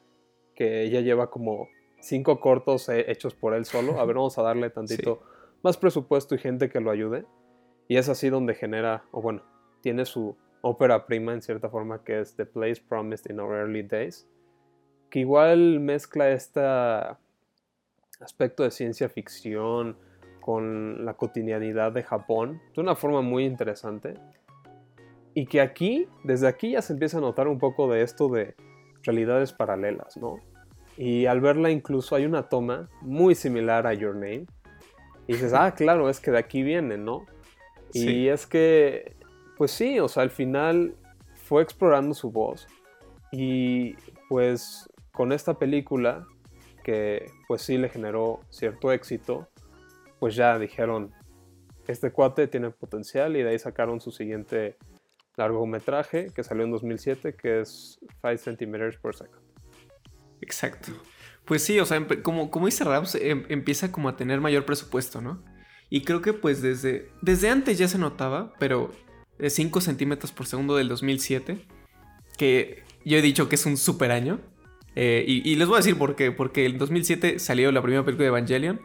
que 0.54 0.88
ya 0.90 1.00
lleva 1.00 1.30
como 1.30 1.68
cinco 2.00 2.40
cortos 2.40 2.88
hechos 2.88 3.34
por 3.34 3.54
él 3.54 3.64
solo. 3.64 4.00
A 4.00 4.04
ver, 4.04 4.16
vamos 4.16 4.38
a 4.38 4.42
darle 4.42 4.70
tantito 4.70 5.22
más 5.62 5.76
presupuesto 5.76 6.34
y 6.34 6.38
gente 6.38 6.68
que 6.68 6.80
lo 6.80 6.90
ayude. 6.90 7.24
Y 7.88 7.96
es 7.96 8.08
así 8.08 8.28
donde 8.28 8.54
genera, 8.54 9.04
o 9.10 9.20
bueno, 9.20 9.42
tiene 9.80 10.04
su 10.04 10.36
ópera 10.62 11.06
prima 11.06 11.32
en 11.32 11.42
cierta 11.42 11.68
forma 11.68 12.04
que 12.04 12.20
es 12.20 12.36
The 12.36 12.46
Place 12.46 12.82
Promised 12.86 13.30
in 13.30 13.40
Our 13.40 13.54
Early 13.54 13.82
Days, 13.82 14.28
que 15.08 15.20
igual 15.20 15.80
mezcla 15.80 16.30
este 16.30 16.60
aspecto 18.20 18.62
de 18.62 18.70
ciencia 18.70 19.08
ficción 19.08 19.96
con 20.40 21.04
la 21.04 21.14
cotidianidad 21.14 21.92
de 21.92 22.02
Japón 22.02 22.60
de 22.74 22.80
una 22.80 22.94
forma 22.94 23.22
muy 23.22 23.44
interesante. 23.44 24.14
Y 25.34 25.46
que 25.46 25.60
aquí, 25.60 26.08
desde 26.24 26.48
aquí 26.48 26.72
ya 26.72 26.82
se 26.82 26.92
empieza 26.92 27.18
a 27.18 27.20
notar 27.20 27.46
un 27.46 27.58
poco 27.58 27.90
de 27.90 28.02
esto 28.02 28.28
de 28.28 28.54
realidades 29.02 29.52
paralelas, 29.52 30.16
¿no? 30.16 30.40
Y 30.96 31.26
al 31.26 31.40
verla 31.40 31.70
incluso 31.70 32.16
hay 32.16 32.26
una 32.26 32.48
toma 32.48 32.88
muy 33.00 33.34
similar 33.34 33.86
a 33.86 33.94
Your 33.94 34.14
Name. 34.14 34.46
Y 35.26 35.34
dices, 35.34 35.52
ah, 35.54 35.72
claro, 35.74 36.10
es 36.10 36.20
que 36.20 36.30
de 36.30 36.38
aquí 36.38 36.62
viene, 36.62 36.98
¿no? 36.98 37.26
Y 37.92 38.28
es 38.28 38.46
que, 38.46 39.16
pues 39.60 39.72
sí, 39.72 40.00
o 40.00 40.08
sea, 40.08 40.22
al 40.22 40.30
final 40.30 40.96
fue 41.34 41.62
explorando 41.62 42.14
su 42.14 42.30
voz. 42.30 42.66
Y 43.30 43.94
pues 44.30 44.88
con 45.12 45.32
esta 45.32 45.58
película, 45.58 46.26
que 46.82 47.30
pues 47.46 47.60
sí 47.60 47.76
le 47.76 47.90
generó 47.90 48.40
cierto 48.48 48.90
éxito, 48.90 49.50
pues 50.18 50.34
ya 50.34 50.58
dijeron, 50.58 51.12
este 51.86 52.10
cuate 52.10 52.48
tiene 52.48 52.70
potencial 52.70 53.36
y 53.36 53.42
de 53.42 53.50
ahí 53.50 53.58
sacaron 53.58 54.00
su 54.00 54.12
siguiente 54.12 54.78
largometraje 55.36 56.28
que 56.34 56.42
salió 56.42 56.64
en 56.64 56.70
2007, 56.70 57.34
que 57.34 57.60
es 57.60 58.00
5 58.22 58.38
centimeters 58.38 58.96
per 58.96 59.14
second. 59.14 59.42
Exacto. 60.40 60.92
Pues 61.44 61.62
sí, 61.62 61.78
o 61.80 61.84
sea, 61.84 62.02
como, 62.22 62.50
como 62.50 62.64
dice 62.64 62.84
Rams, 62.84 63.14
em, 63.16 63.44
empieza 63.50 63.92
como 63.92 64.08
a 64.08 64.16
tener 64.16 64.40
mayor 64.40 64.64
presupuesto, 64.64 65.20
¿no? 65.20 65.44
Y 65.90 66.04
creo 66.04 66.22
que 66.22 66.32
pues 66.32 66.62
desde, 66.62 67.10
desde 67.20 67.50
antes 67.50 67.76
ya 67.76 67.88
se 67.88 67.98
notaba, 67.98 68.54
pero 68.58 68.90
5 69.48 69.80
centímetros 69.80 70.32
por 70.32 70.46
segundo 70.46 70.76
del 70.76 70.88
2007, 70.88 71.64
que 72.36 72.82
yo 73.04 73.18
he 73.18 73.22
dicho 73.22 73.48
que 73.48 73.54
es 73.54 73.66
un 73.66 73.76
super 73.76 74.10
año. 74.10 74.40
Eh, 74.96 75.24
y, 75.26 75.54
les 75.54 75.68
voy 75.68 75.76
a 75.76 75.78
decir 75.78 75.96
por 75.96 76.16
qué. 76.16 76.32
Porque 76.32 76.66
en 76.66 76.78
2007 76.78 77.38
salió 77.38 77.70
la 77.72 77.80
primera 77.80 78.04
película 78.04 78.24
de 78.24 78.28
Evangelion, 78.28 78.80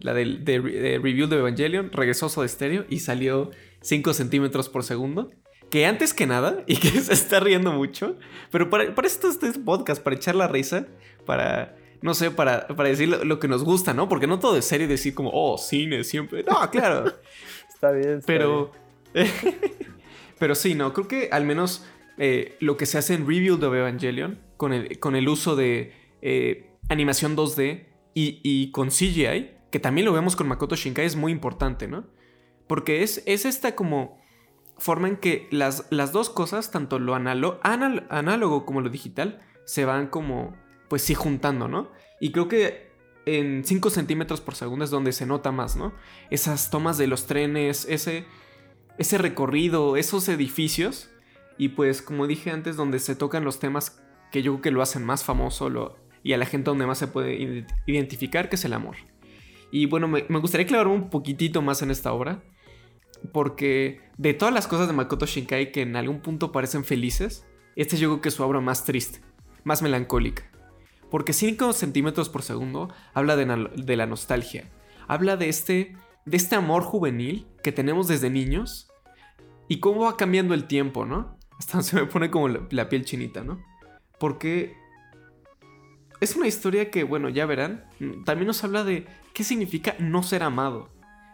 la 0.00 0.12
del 0.14 0.44
de, 0.44 0.58
review 0.98 1.28
de 1.28 1.38
Evangelion, 1.38 1.90
regresó 1.92 2.28
de 2.40 2.46
estéreo 2.46 2.84
y 2.90 3.00
salió 3.00 3.50
5 3.80 4.12
centímetros 4.12 4.68
por 4.68 4.84
segundo. 4.84 5.30
Que 5.70 5.86
antes 5.86 6.12
que 6.12 6.26
nada, 6.26 6.64
y 6.66 6.76
que 6.76 6.90
se 6.90 7.12
está 7.12 7.40
riendo 7.40 7.72
mucho, 7.72 8.16
pero 8.50 8.68
para, 8.68 8.94
para 8.94 9.06
esto 9.06 9.28
este 9.28 9.52
podcast, 9.60 10.02
para 10.02 10.16
echar 10.16 10.34
la 10.34 10.48
risa, 10.48 10.86
para 11.24 11.76
no 12.04 12.12
sé, 12.12 12.30
para, 12.30 12.66
para 12.66 12.90
decir 12.90 13.08
lo, 13.08 13.40
que 13.40 13.48
nos 13.48 13.64
gusta, 13.64 13.94
¿no? 13.94 14.10
Porque 14.10 14.26
no 14.26 14.38
todo 14.38 14.58
es 14.58 14.66
serio 14.66 14.86
decir 14.86 15.14
como, 15.14 15.30
oh, 15.32 15.56
cine 15.56 16.04
siempre. 16.04 16.42
No, 16.42 16.70
claro. 16.70 17.10
está 17.74 17.92
bien. 17.92 18.20
pero, 18.26 18.72
pero 20.38 20.54
sí, 20.54 20.74
no, 20.74 20.92
creo 20.92 21.08
que 21.08 21.28
al 21.32 21.44
menos 21.44 21.84
eh, 22.18 22.56
lo 22.60 22.76
que 22.76 22.86
se 22.86 22.98
hace 22.98 23.14
en 23.14 23.26
Review 23.26 23.56
de 23.56 23.66
Evangelion, 23.66 24.40
con 24.56 24.72
el, 24.72 24.98
con 24.98 25.16
el 25.16 25.28
uso 25.28 25.56
de 25.56 25.92
eh, 26.22 26.70
animación 26.88 27.36
2D 27.36 27.86
y, 28.14 28.70
con 28.70 28.88
CGI, 28.88 29.50
que 29.70 29.80
también 29.80 30.04
lo 30.04 30.12
vemos 30.12 30.36
con 30.36 30.46
Makoto 30.46 30.76
Shinkai, 30.76 31.04
es 31.04 31.16
muy 31.16 31.32
importante, 31.32 31.88
¿no? 31.88 32.06
Porque 32.68 33.02
es, 33.02 33.22
es 33.26 33.44
esta 33.44 33.74
como 33.74 34.22
forma 34.78 35.08
en 35.08 35.16
que 35.16 35.48
las, 35.50 35.86
las 35.90 36.12
dos 36.12 36.30
cosas, 36.30 36.70
tanto 36.70 36.98
lo 36.98 37.14
análogo 37.14 38.64
como 38.64 38.80
lo 38.80 38.88
digital, 38.88 39.40
se 39.64 39.84
van 39.84 40.06
como 40.06 40.54
pues 40.88 41.02
sí 41.02 41.14
juntando, 41.14 41.66
¿no? 41.66 41.90
Y 42.20 42.30
creo 42.30 42.48
que 42.48 42.92
en 43.26 43.64
5 43.64 43.90
centímetros 43.90 44.40
por 44.40 44.54
segundo 44.54 44.84
es 44.84 44.90
donde 44.90 45.12
se 45.12 45.26
nota 45.26 45.50
más, 45.50 45.76
¿no? 45.76 45.92
Esas 46.30 46.70
tomas 46.70 46.98
de 46.98 47.06
los 47.06 47.26
trenes, 47.26 47.86
ese, 47.88 48.26
ese 48.98 49.18
recorrido, 49.18 49.96
esos 49.96 50.28
edificios. 50.28 51.10
Y 51.58 51.70
pues 51.70 52.02
como 52.02 52.26
dije 52.26 52.50
antes, 52.50 52.76
donde 52.76 52.98
se 52.98 53.14
tocan 53.14 53.44
los 53.44 53.58
temas 53.58 54.00
que 54.32 54.42
yo 54.42 54.52
creo 54.52 54.62
que 54.62 54.70
lo 54.72 54.82
hacen 54.82 55.04
más 55.04 55.22
famoso 55.22 55.70
lo, 55.70 55.96
y 56.24 56.32
a 56.32 56.38
la 56.38 56.46
gente 56.46 56.70
donde 56.70 56.86
más 56.86 56.98
se 56.98 57.06
puede 57.06 57.66
identificar, 57.86 58.48
que 58.48 58.56
es 58.56 58.64
el 58.64 58.72
amor. 58.72 58.96
Y 59.70 59.86
bueno, 59.86 60.08
me, 60.08 60.22
gustaría 60.38 60.64
aclararme 60.64 60.94
un 60.94 61.10
poquitito 61.10 61.60
más 61.60 61.82
en 61.82 61.90
esta 61.90 62.12
obra. 62.12 62.42
Porque 63.32 64.00
de 64.18 64.34
todas 64.34 64.52
las 64.52 64.66
cosas 64.66 64.86
de 64.86 64.92
Makoto 64.92 65.26
Shinkai 65.26 65.72
que 65.72 65.82
en 65.82 65.96
algún 65.96 66.20
punto 66.20 66.52
parecen 66.52 66.84
felices, 66.84 67.46
este 67.74 67.96
yo 67.96 68.08
creo 68.08 68.20
que 68.20 68.28
es 68.28 68.34
su 68.34 68.42
obra 68.42 68.60
más 68.60 68.84
triste, 68.84 69.20
más 69.64 69.82
melancólica. 69.82 70.50
Porque 71.10 71.32
5 71.32 71.72
centímetros 71.72 72.28
por 72.28 72.42
segundo 72.42 72.92
habla 73.14 73.36
de, 73.36 73.96
la 73.96 74.06
nostalgia. 74.06 74.70
Habla 75.06 75.36
de 75.36 75.48
este, 75.48 75.96
de 76.26 76.36
este 76.36 76.56
amor 76.56 76.82
juvenil 76.82 77.46
que 77.62 77.72
tenemos 77.72 78.08
desde 78.08 78.30
niños 78.30 78.88
y 79.68 79.80
cómo 79.80 80.02
va 80.02 80.16
cambiando 80.16 80.54
el 80.54 80.66
tiempo, 80.66 81.04
¿no? 81.04 81.38
Hasta 81.58 81.82
se 81.82 81.96
me 81.96 82.06
pone 82.06 82.30
como 82.30 82.48
la, 82.48 82.88
piel 82.88 83.04
chinita, 83.04 83.44
¿no? 83.44 83.62
Porque 84.18 84.74
es 86.20 86.36
una 86.36 86.46
historia 86.46 86.90
que, 86.90 87.04
bueno, 87.04 87.28
ya 87.28 87.46
verán, 87.46 87.84
también 88.24 88.46
nos 88.46 88.62
habla 88.64 88.84
de 88.84 89.06
qué 89.32 89.44
significa 89.44 89.96
no 89.98 90.22
ser 90.22 90.42
amado, 90.42 90.90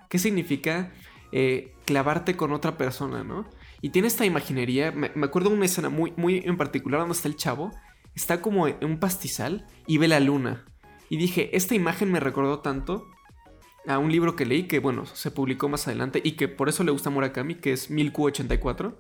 qué 0.09 0.19
significa 0.19 0.93
eh, 1.33 1.75
clavarte 1.85 2.37
con 2.37 2.53
otra 2.53 2.77
persona, 2.77 3.23
¿no? 3.23 3.49
Y 3.83 3.91
tiene 3.91 4.09
esta 4.09 4.27
imaginería, 4.27 4.93
me, 4.93 5.09
acuerdo 5.25 5.51
de 5.51 5.57
una 5.57 5.67
escena 5.67 5.89
muy, 5.89 6.13
muy 6.17 6.39
en 6.39 6.57
particular 6.57 7.01
donde 7.01 7.15
está 7.15 7.29
el 7.29 7.37
chavo 7.37 7.71
está 8.15 8.43
como 8.43 8.69
en 8.69 8.85
un 8.85 8.99
pastizal 8.99 9.67
y 9.87 9.99
ve 9.99 10.09
la 10.09 10.21
luna. 10.21 10.65
Y 11.09 11.17
dije, 11.17 11.57
esta 11.57 11.75
imagen 11.75 12.13
me 12.13 12.21
recordó 12.21 12.61
tanto 12.61 13.07
a 13.87 13.99
un 13.99 14.13
libro 14.13 14.37
que 14.37 14.47
leí 14.47 14.65
que, 14.65 14.79
bueno, 14.79 15.07
se 15.07 15.31
publicó 15.31 15.69
más 15.69 15.87
adelante 15.87 16.21
y 16.23 16.33
que 16.33 16.49
por 16.49 16.69
eso 16.69 16.85
le 16.85 16.91
gusta 16.91 17.09
a 17.09 17.13
Murakami, 17.13 17.57
que 17.57 17.73
es 17.73 17.91
1000Q84. 17.91 18.95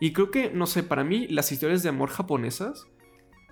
Y 0.00 0.12
creo 0.12 0.30
que, 0.30 0.50
no 0.50 0.66
sé, 0.66 0.82
para 0.82 1.04
mí 1.04 1.26
las 1.28 1.52
historias 1.52 1.82
de 1.82 1.88
amor 1.88 2.10
japonesas, 2.10 2.86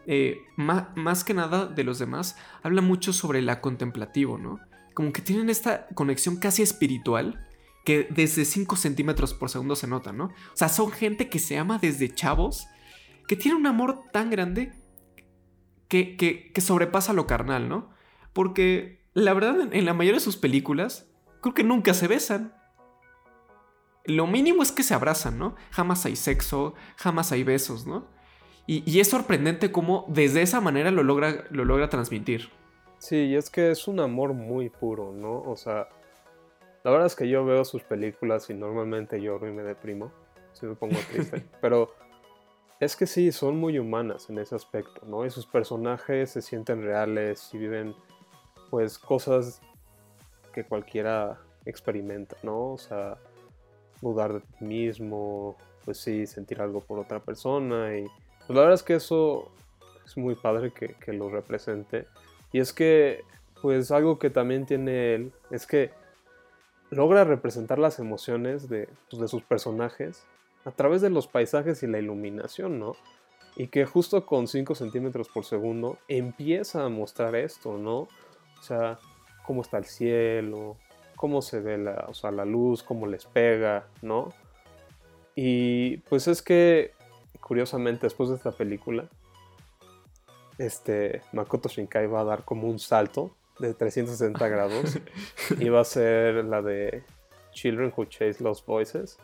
eh, 0.07 0.39
más, 0.57 1.25
que 1.25 1.35
nada 1.35 1.67
de 1.67 1.85
los 1.85 1.99
demás, 1.99 2.37
hablan 2.63 2.85
mucho 2.85 3.13
sobre 3.13 3.43
la 3.43 3.61
contemplativo, 3.61 4.39
¿no? 4.39 4.61
Como 4.95 5.13
que 5.13 5.23
tienen 5.23 5.51
esta 5.51 5.87
conexión 5.95 6.37
casi 6.37 6.63
espiritual 6.63 7.47
que 7.85 8.07
desde 8.11 8.45
5 8.45 8.77
centímetros 8.77 9.35
por 9.35 9.51
segundo 9.51 9.77
se 9.77 9.87
nota, 9.87 10.13
¿no? 10.13 10.27
O 10.27 10.57
sea, 10.57 10.69
son 10.69 10.91
gente 10.91 11.29
que 11.29 11.39
se 11.39 11.59
ama 11.59 11.79
desde 11.79 12.15
chavos, 12.15 12.67
que 13.27 13.37
tiene 13.37 13.57
un 13.57 13.67
amor 13.67 14.05
tan 14.13 14.31
grande 14.31 14.73
que, 15.89 16.53
sobrepasa 16.59 17.13
lo 17.13 17.27
carnal, 17.27 17.69
¿no? 17.69 17.91
Porque 18.33 19.04
la 19.15 19.33
verdad, 19.33 19.73
en 19.73 19.85
la 19.85 19.95
mayoría 19.95 20.19
de 20.19 20.25
sus 20.25 20.37
películas, 20.37 21.09
creo 21.41 21.55
que 21.55 21.65
nunca 21.65 21.95
se 21.95 22.09
besan. 22.09 22.55
Lo 24.05 24.27
mínimo 24.27 24.63
es 24.63 24.73
que 24.73 24.83
se 24.83 24.93
abrazan, 24.93 25.39
¿no? 25.39 25.55
Jamás 25.71 26.05
hay 26.05 26.17
sexo, 26.17 26.75
jamás 26.97 27.33
hay 27.33 27.43
besos, 27.43 27.87
¿no? 27.87 28.07
Y, 28.67 28.99
es 28.99 29.09
sorprendente 29.09 29.71
cómo 29.71 30.07
desde 30.09 30.41
esa 30.41 30.61
manera 30.61 30.91
lo 30.91 31.03
logra, 31.03 31.45
lo 31.51 31.65
logra 31.65 31.91
transmitir. 31.91 32.49
Sí, 32.99 33.17
y 33.17 33.37
es 33.37 33.51
que 33.51 33.71
es 33.71 33.87
un 33.87 34.01
amor 34.01 34.33
muy 34.33 34.71
puro, 34.71 35.13
¿no? 35.13 35.43
O 35.43 35.57
sea, 35.57 35.89
la 36.83 36.91
verdad 36.91 37.07
es 37.07 37.15
que 37.15 37.29
yo 37.29 37.45
veo 37.45 37.65
sus 37.67 37.83
películas 37.83 38.49
y 38.49 38.55
normalmente 38.55 39.21
lloro 39.21 39.47
y 39.47 39.53
me 39.53 39.63
deprimo, 39.63 40.13
si 40.53 40.65
me 40.65 40.75
pongo 40.75 40.97
triste, 41.13 41.45
pero 41.61 41.95
es 42.81 42.97
que 42.97 43.07
sí, 43.07 43.33
son 43.33 43.59
muy 43.59 43.79
humanas 43.79 44.31
en 44.31 44.39
ese 44.39 44.55
aspecto, 44.55 45.03
¿no? 45.07 45.27
Y 45.27 45.31
sus 45.31 45.47
personajes 45.47 46.31
se 46.31 46.41
sienten 46.41 46.83
reales 46.83 47.51
y 47.53 47.59
viven, 47.59 47.95
pues, 48.75 48.99
cosas 48.99 49.61
que 50.53 50.65
cualquiera 50.65 51.39
experimenta, 51.65 52.37
¿no? 52.43 52.73
O 52.73 52.77
sea, 52.77 53.19
dudar 54.03 54.33
de 54.33 54.41
ti 54.41 54.65
mismo, 54.65 55.57
pues 55.85 55.99
sí, 55.99 56.27
sentir 56.27 56.61
algo 56.61 56.81
por 56.81 56.99
otra 56.99 57.21
persona. 57.21 57.97
Y 57.97 58.03
pues 58.39 58.49
la 58.49 58.63
verdad 58.63 58.75
es 58.75 58.83
que 58.83 58.97
eso 58.97 59.53
es 60.05 60.17
muy 60.17 60.35
padre 60.35 60.73
que, 60.73 61.13
lo 61.13 61.31
represente. 61.31 62.09
Y 62.51 62.59
es 62.59 62.73
que, 62.73 63.23
pues 63.63 63.93
algo 63.93 64.19
que 64.19 64.29
también 64.29 64.67
tiene 64.67 65.15
él, 65.15 65.33
es 65.53 65.69
que 65.69 65.93
logra 66.91 67.23
representar 67.23 67.79
las 67.79 68.01
emociones 68.01 68.69
de, 68.69 68.89
pues, 69.09 69.23
de 69.23 69.29
sus 69.29 69.45
personajes 69.45 70.25
a 70.65 70.73
través 70.73 71.01
de 71.01 71.11
los 71.11 71.29
paisajes 71.29 71.81
y 71.85 71.87
la 71.87 72.01
iluminación, 72.01 72.81
¿no? 72.81 72.97
Y 73.55 73.69
que 73.69 73.87
justo 73.87 74.27
con 74.27 74.49
5 74.49 74.75
centímetros 74.75 75.29
por 75.29 75.45
segundo 75.45 75.97
empieza 76.09 76.85
a 76.85 76.89
mostrar 76.89 77.37
esto, 77.37 77.79
¿no? 77.79 78.09
O 78.65 78.67
sea, 78.67 78.99
cómo 79.45 79.61
está 79.61 79.77
el 79.77 79.85
cielo, 79.85 80.79
Cómo 81.17 81.43
se 81.43 81.61
ve 81.61 81.77
la, 81.77 82.07
o 82.09 82.15
sea, 82.15 82.31
la 82.31 82.47
luz, 82.47 82.83
cómo 82.83 83.07
les 83.07 83.27
pega, 83.27 83.87
¿no? 84.01 84.33
Y 85.35 85.99
pues 86.09 86.29
es 86.29 86.41
que, 86.41 86.93
curiosamente, 87.41 88.07
después 88.07 88.31
de 88.31 88.37
esta 88.37 88.53
película, 88.53 89.07
este 90.57 91.21
Makoto 91.33 91.69
Shinkai 91.69 92.07
va 92.07 92.23
a 92.23 92.25
dar 92.25 92.45
como 92.45 92.69
un 92.69 92.79
salto 92.79 93.37
de 93.59 93.75
360 93.75 94.49
grados 94.49 94.99
y 95.61 95.69
va 95.69 95.83
a 95.83 95.85
ser 95.85 96.45
la 96.47 96.63
de 96.63 97.05
Children 97.53 97.93
Who 97.95 98.07
Chase 98.07 98.43
Lost 98.43 98.67
Voices 98.67 99.19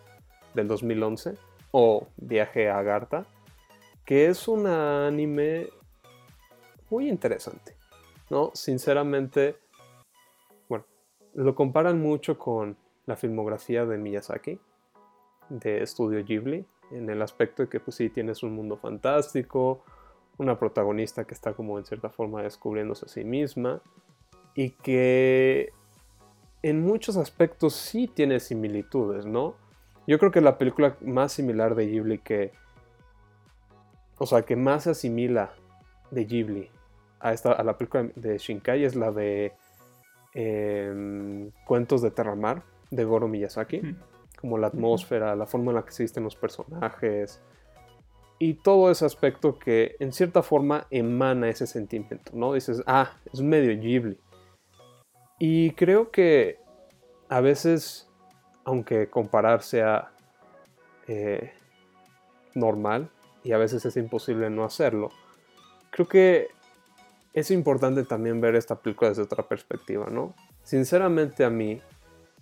del 0.52 0.68
2011 0.68 1.35
o 1.70 2.06
Viaje 2.18 2.68
a 2.68 2.78
Agartha, 2.78 3.25
que 4.04 4.26
es 4.26 4.49
un 4.49 4.66
anime 4.66 5.70
muy 6.90 7.09
interesante, 7.09 7.79
¿no? 8.30 8.50
Sinceramente, 8.54 9.56
bueno, 10.68 10.87
lo 11.34 11.54
comparan 11.54 12.00
mucho 12.00 12.38
con 12.38 12.76
la 13.06 13.16
filmografía 13.16 13.84
de 13.84 13.99
Miyazaki, 13.99 14.58
de 15.49 15.87
Studio 15.87 16.25
Ghibli, 16.25 16.64
en 16.92 17.10
el 17.10 17.20
aspecto 17.22 17.62
de 17.62 17.68
que 17.68 17.80
pues 17.80 17.96
sí 17.96 18.08
tienes 18.08 18.42
un 18.42 18.54
mundo 18.54 18.76
fantástico, 18.76 19.82
una 20.38 20.58
protagonista 20.58 21.25
que 21.25 21.34
está 21.34 21.52
como 21.52 21.78
en 21.78 21.84
cierta 21.84 22.08
forma 22.08 22.42
descubriéndose 22.42 23.06
a 23.06 23.08
sí 23.08 23.25
misma 23.25 23.82
y 24.54 24.70
que 24.70 25.72
en 26.62 26.82
muchos 26.82 27.16
aspectos 27.16 27.75
sí 27.75 28.08
tiene 28.08 28.40
similitudes, 28.40 29.26
¿no? 29.26 29.54
Yo 30.06 30.18
creo 30.18 30.30
que 30.30 30.40
la 30.40 30.56
película 30.58 30.96
más 31.00 31.32
similar 31.32 31.75
de 31.75 31.87
Ghibli 31.87 32.18
que... 32.18 32.52
O 34.18 34.26
sea, 34.26 34.42
que 34.42 34.56
más 34.56 34.84
se 34.84 34.90
asimila 34.90 35.52
de 36.10 36.25
Ghibli 36.25 36.70
a, 37.21 37.33
esta, 37.33 37.53
a 37.53 37.62
la 37.62 37.77
película 37.77 38.11
de 38.15 38.39
Shinkai 38.39 38.85
es 38.85 38.97
la 38.97 39.12
de 39.12 39.53
em, 40.35 41.50
Cuentos 41.67 42.03
de 42.03 42.11
Terramar 42.11 42.62
de 42.91 43.05
Goro 43.05 43.29
Miyazaki. 43.29 43.97
Como 44.41 44.57
la 44.57 44.69
atmósfera, 44.69 45.37
la 45.37 45.47
forma 45.47 45.71
en 45.71 45.77
la 45.77 45.85
que 45.85 45.93
se 45.93 46.03
visten 46.03 46.25
los 46.25 46.35
personajes, 46.35 47.43
y 48.43 48.55
todo 48.55 48.91
ese 48.91 49.05
aspecto 49.05 49.59
que 49.59 49.97
en 50.00 50.15
cierta 50.15 50.43
forma 50.43 50.87
emana 50.91 51.50
ese 51.50 51.67
sentimiento, 51.67 52.33
¿no? 52.35 52.55
Dices, 52.55 52.83
ah, 52.87 53.12
es 53.31 53.43
medio 53.43 53.79
Ghibli. 53.79 54.19
Y 55.39 55.73
creo 55.73 56.11
que 56.11 56.59
a 57.29 57.43
veces, 57.43 58.09
aunque 58.65 59.11
comparar 59.11 59.61
sea 59.61 60.12
eh, 61.07 61.53
normal 62.55 63.11
y 63.45 63.53
a 63.53 63.59
veces 63.59 63.85
es 63.85 63.99
imposible 63.99 64.49
no 64.49 64.65
hacerlo, 64.65 65.11
creo 65.91 66.09
que 66.09 66.49
es 67.32 67.50
importante 67.50 68.04
también 68.04 68.40
ver 68.40 68.54
esta 68.56 68.76
película 68.76 69.10
desde 69.10 69.22
otra 69.22 69.44
perspectiva, 69.44 70.06
¿no? 70.10 70.34
Sinceramente 70.62 71.44
a 71.44 71.50
mí, 71.50 71.80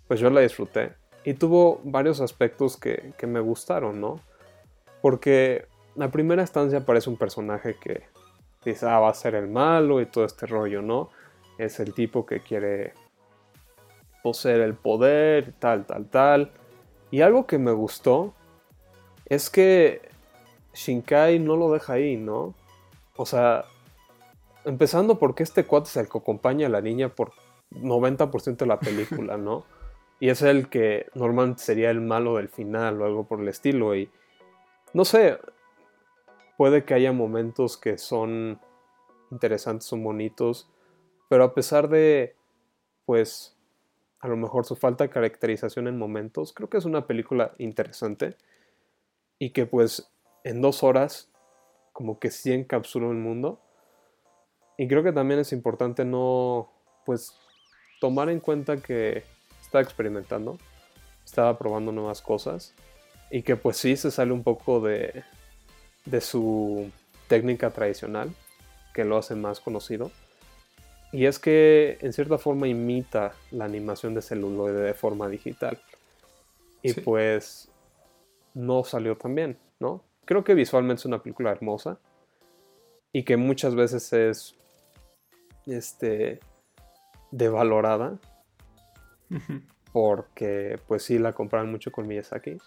pues 0.06 0.20
yo 0.20 0.30
la 0.30 0.40
disfruté 0.40 0.92
y 1.24 1.34
tuvo 1.34 1.80
varios 1.84 2.20
aspectos 2.20 2.76
que, 2.76 3.12
que 3.18 3.26
me 3.26 3.40
gustaron, 3.40 4.00
¿no? 4.00 4.20
Porque 5.02 5.66
la 5.94 6.10
primera 6.10 6.42
instancia 6.42 6.84
parece 6.84 7.10
un 7.10 7.16
personaje 7.16 7.76
que 7.76 8.04
dice, 8.64 8.86
ah, 8.86 9.00
va 9.00 9.10
a 9.10 9.14
ser 9.14 9.34
el 9.34 9.48
malo 9.48 10.00
y 10.00 10.06
todo 10.06 10.24
este 10.24 10.46
rollo, 10.46 10.82
¿no? 10.82 11.10
Es 11.58 11.80
el 11.80 11.92
tipo 11.92 12.24
que 12.24 12.40
quiere 12.40 12.94
poseer 14.22 14.60
el 14.60 14.74
poder, 14.74 15.52
tal, 15.58 15.86
tal, 15.86 16.06
tal. 16.06 16.52
Y 17.10 17.20
algo 17.20 17.46
que 17.46 17.58
me 17.58 17.72
gustó 17.72 18.34
es 19.26 19.50
que 19.50 20.02
Shinkai 20.74 21.38
no 21.38 21.56
lo 21.56 21.72
deja 21.72 21.94
ahí, 21.94 22.16
¿no? 22.16 22.54
O 23.16 23.26
sea, 23.26 23.64
empezando 24.68 25.18
porque 25.18 25.42
este 25.42 25.64
cuate 25.64 25.88
es 25.88 25.96
el 25.96 26.08
que 26.08 26.18
acompaña 26.18 26.66
a 26.66 26.70
la 26.70 26.80
niña 26.80 27.08
por 27.08 27.32
90% 27.72 28.56
de 28.56 28.66
la 28.66 28.78
película, 28.78 29.36
¿no? 29.36 29.64
Y 30.20 30.30
es 30.30 30.42
el 30.42 30.68
que 30.68 31.06
normalmente 31.14 31.62
sería 31.62 31.90
el 31.90 32.00
malo 32.00 32.36
del 32.36 32.48
final 32.48 33.00
o 33.00 33.04
algo 33.04 33.28
por 33.28 33.40
el 33.40 33.46
estilo. 33.46 33.94
Y 33.94 34.10
no 34.92 35.04
sé, 35.04 35.38
puede 36.56 36.84
que 36.84 36.94
haya 36.94 37.12
momentos 37.12 37.76
que 37.76 37.98
son 37.98 38.58
interesantes, 39.30 39.86
son 39.86 40.02
bonitos, 40.02 40.68
pero 41.28 41.44
a 41.44 41.54
pesar 41.54 41.88
de, 41.88 42.34
pues, 43.06 43.56
a 44.18 44.26
lo 44.26 44.36
mejor 44.36 44.64
su 44.64 44.74
falta 44.74 45.04
de 45.04 45.10
caracterización 45.10 45.86
en 45.86 45.98
momentos, 45.98 46.52
creo 46.52 46.68
que 46.68 46.78
es 46.78 46.84
una 46.84 47.06
película 47.06 47.54
interesante 47.58 48.36
y 49.38 49.50
que 49.50 49.66
pues 49.66 50.10
en 50.44 50.60
dos 50.60 50.82
horas 50.82 51.30
como 51.92 52.18
que 52.18 52.30
sí 52.30 52.52
encapsuló 52.52 53.10
el 53.10 53.18
mundo. 53.18 53.60
Y 54.78 54.86
creo 54.88 55.02
que 55.02 55.12
también 55.12 55.40
es 55.40 55.52
importante 55.52 56.04
no, 56.04 56.70
pues, 57.04 57.34
tomar 58.00 58.30
en 58.30 58.38
cuenta 58.38 58.78
que 58.78 59.24
está 59.60 59.80
experimentando, 59.80 60.56
estaba 61.24 61.58
probando 61.58 61.92
nuevas 61.92 62.22
cosas 62.22 62.74
y 63.30 63.42
que 63.42 63.56
pues 63.56 63.76
sí 63.76 63.96
se 63.96 64.10
sale 64.10 64.32
un 64.32 64.42
poco 64.42 64.80
de, 64.80 65.24
de 66.06 66.20
su 66.20 66.90
técnica 67.26 67.70
tradicional, 67.70 68.30
que 68.94 69.04
lo 69.04 69.18
hace 69.18 69.34
más 69.34 69.60
conocido. 69.60 70.10
Y 71.12 71.26
es 71.26 71.38
que 71.38 71.98
en 72.00 72.12
cierta 72.12 72.38
forma 72.38 72.68
imita 72.68 73.32
la 73.50 73.64
animación 73.64 74.14
de 74.14 74.22
celuloide 74.22 74.80
de 74.80 74.94
forma 74.94 75.28
digital. 75.28 75.78
Y 76.82 76.92
pues 76.92 77.68
no 78.54 78.84
salió 78.84 79.16
tan 79.16 79.34
bien, 79.34 79.58
¿no? 79.80 80.04
Creo 80.24 80.44
que 80.44 80.54
visualmente 80.54 81.00
es 81.00 81.06
una 81.06 81.22
película 81.22 81.50
hermosa 81.50 81.98
y 83.12 83.24
que 83.24 83.36
muchas 83.36 83.74
veces 83.74 84.12
es 84.12 84.57
este 85.68 86.40
devalorada 87.30 88.18
porque 89.92 90.78
pues 90.86 91.02
sí 91.02 91.18
la 91.18 91.32
comparan 91.32 91.70
mucho 91.70 91.92
con 91.92 92.06
Miyazaki, 92.06 92.58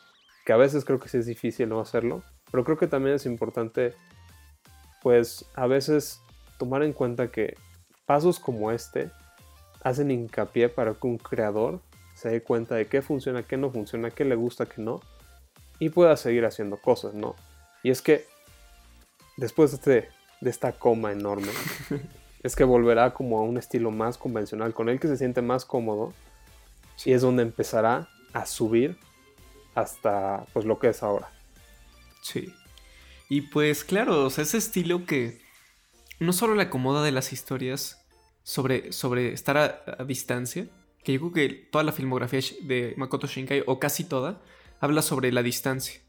que 0.45 0.53
a 0.53 0.57
veces 0.57 0.85
creo 0.85 0.99
que 0.99 1.09
sí 1.09 1.17
es 1.17 1.25
difícil 1.25 1.69
no 1.69 1.79
hacerlo, 1.79 2.23
pero 2.51 2.63
creo 2.63 2.77
que 2.77 2.87
también 2.87 3.15
es 3.15 3.25
importante, 3.25 3.93
pues 5.01 5.45
a 5.55 5.67
veces 5.67 6.21
tomar 6.57 6.83
en 6.83 6.93
cuenta 6.93 7.31
que 7.31 7.55
pasos 8.05 8.39
como 8.39 8.71
este 8.71 9.11
hacen 9.83 10.11
hincapié 10.11 10.69
para 10.69 10.93
que 10.93 11.07
un 11.07 11.17
creador 11.17 11.81
se 12.13 12.29
dé 12.29 12.43
cuenta 12.43 12.75
de 12.75 12.87
qué 12.87 13.01
funciona, 13.01 13.43
qué 13.43 13.57
no 13.57 13.71
funciona, 13.71 14.11
qué 14.11 14.25
le 14.25 14.35
gusta, 14.35 14.65
qué 14.65 14.81
no, 14.81 15.01
y 15.79 15.89
pueda 15.89 16.15
seguir 16.17 16.45
haciendo 16.45 16.77
cosas, 16.77 17.13
¿no? 17.13 17.35
Y 17.83 17.89
es 17.89 18.01
que 18.01 18.25
después 19.37 19.71
de, 19.71 19.77
este, 19.77 20.09
de 20.39 20.49
esta 20.49 20.73
coma 20.73 21.11
enorme, 21.11 21.51
es 22.43 22.55
que 22.55 22.63
volverá 22.63 23.13
como 23.13 23.39
a 23.39 23.43
un 23.43 23.57
estilo 23.57 23.91
más 23.91 24.17
convencional, 24.17 24.73
con 24.73 24.89
el 24.89 24.99
que 24.99 25.07
se 25.07 25.17
siente 25.17 25.41
más 25.41 25.65
cómodo, 25.65 26.13
y 27.05 27.13
es 27.13 27.21
donde 27.21 27.43
empezará 27.43 28.09
a 28.33 28.45
subir 28.45 28.97
hasta 29.75 30.45
pues 30.53 30.65
lo 30.65 30.79
que 30.79 30.89
es 30.89 31.03
ahora. 31.03 31.29
Sí. 32.21 32.53
Y 33.29 33.41
pues 33.41 33.83
claro, 33.83 34.25
o 34.25 34.29
sea, 34.29 34.43
ese 34.43 34.57
estilo 34.57 35.05
que 35.05 35.39
no 36.19 36.33
solo 36.33 36.55
le 36.55 36.63
acomoda 36.63 37.03
de 37.03 37.11
las 37.11 37.33
historias 37.33 38.05
sobre, 38.43 38.91
sobre 38.91 39.33
estar 39.33 39.57
a, 39.57 40.03
distancia, 40.03 40.67
que 41.03 41.13
yo 41.13 41.19
creo 41.19 41.31
que 41.31 41.49
toda 41.71 41.83
la 41.83 41.91
filmografía 41.91 42.41
de 42.61 42.93
Makoto 42.97 43.27
Shinkai, 43.27 43.63
o 43.65 43.79
casi 43.79 44.03
toda, 44.03 44.41
habla 44.79 45.01
sobre 45.01 45.31
la 45.31 45.43
distancia. 45.43 46.01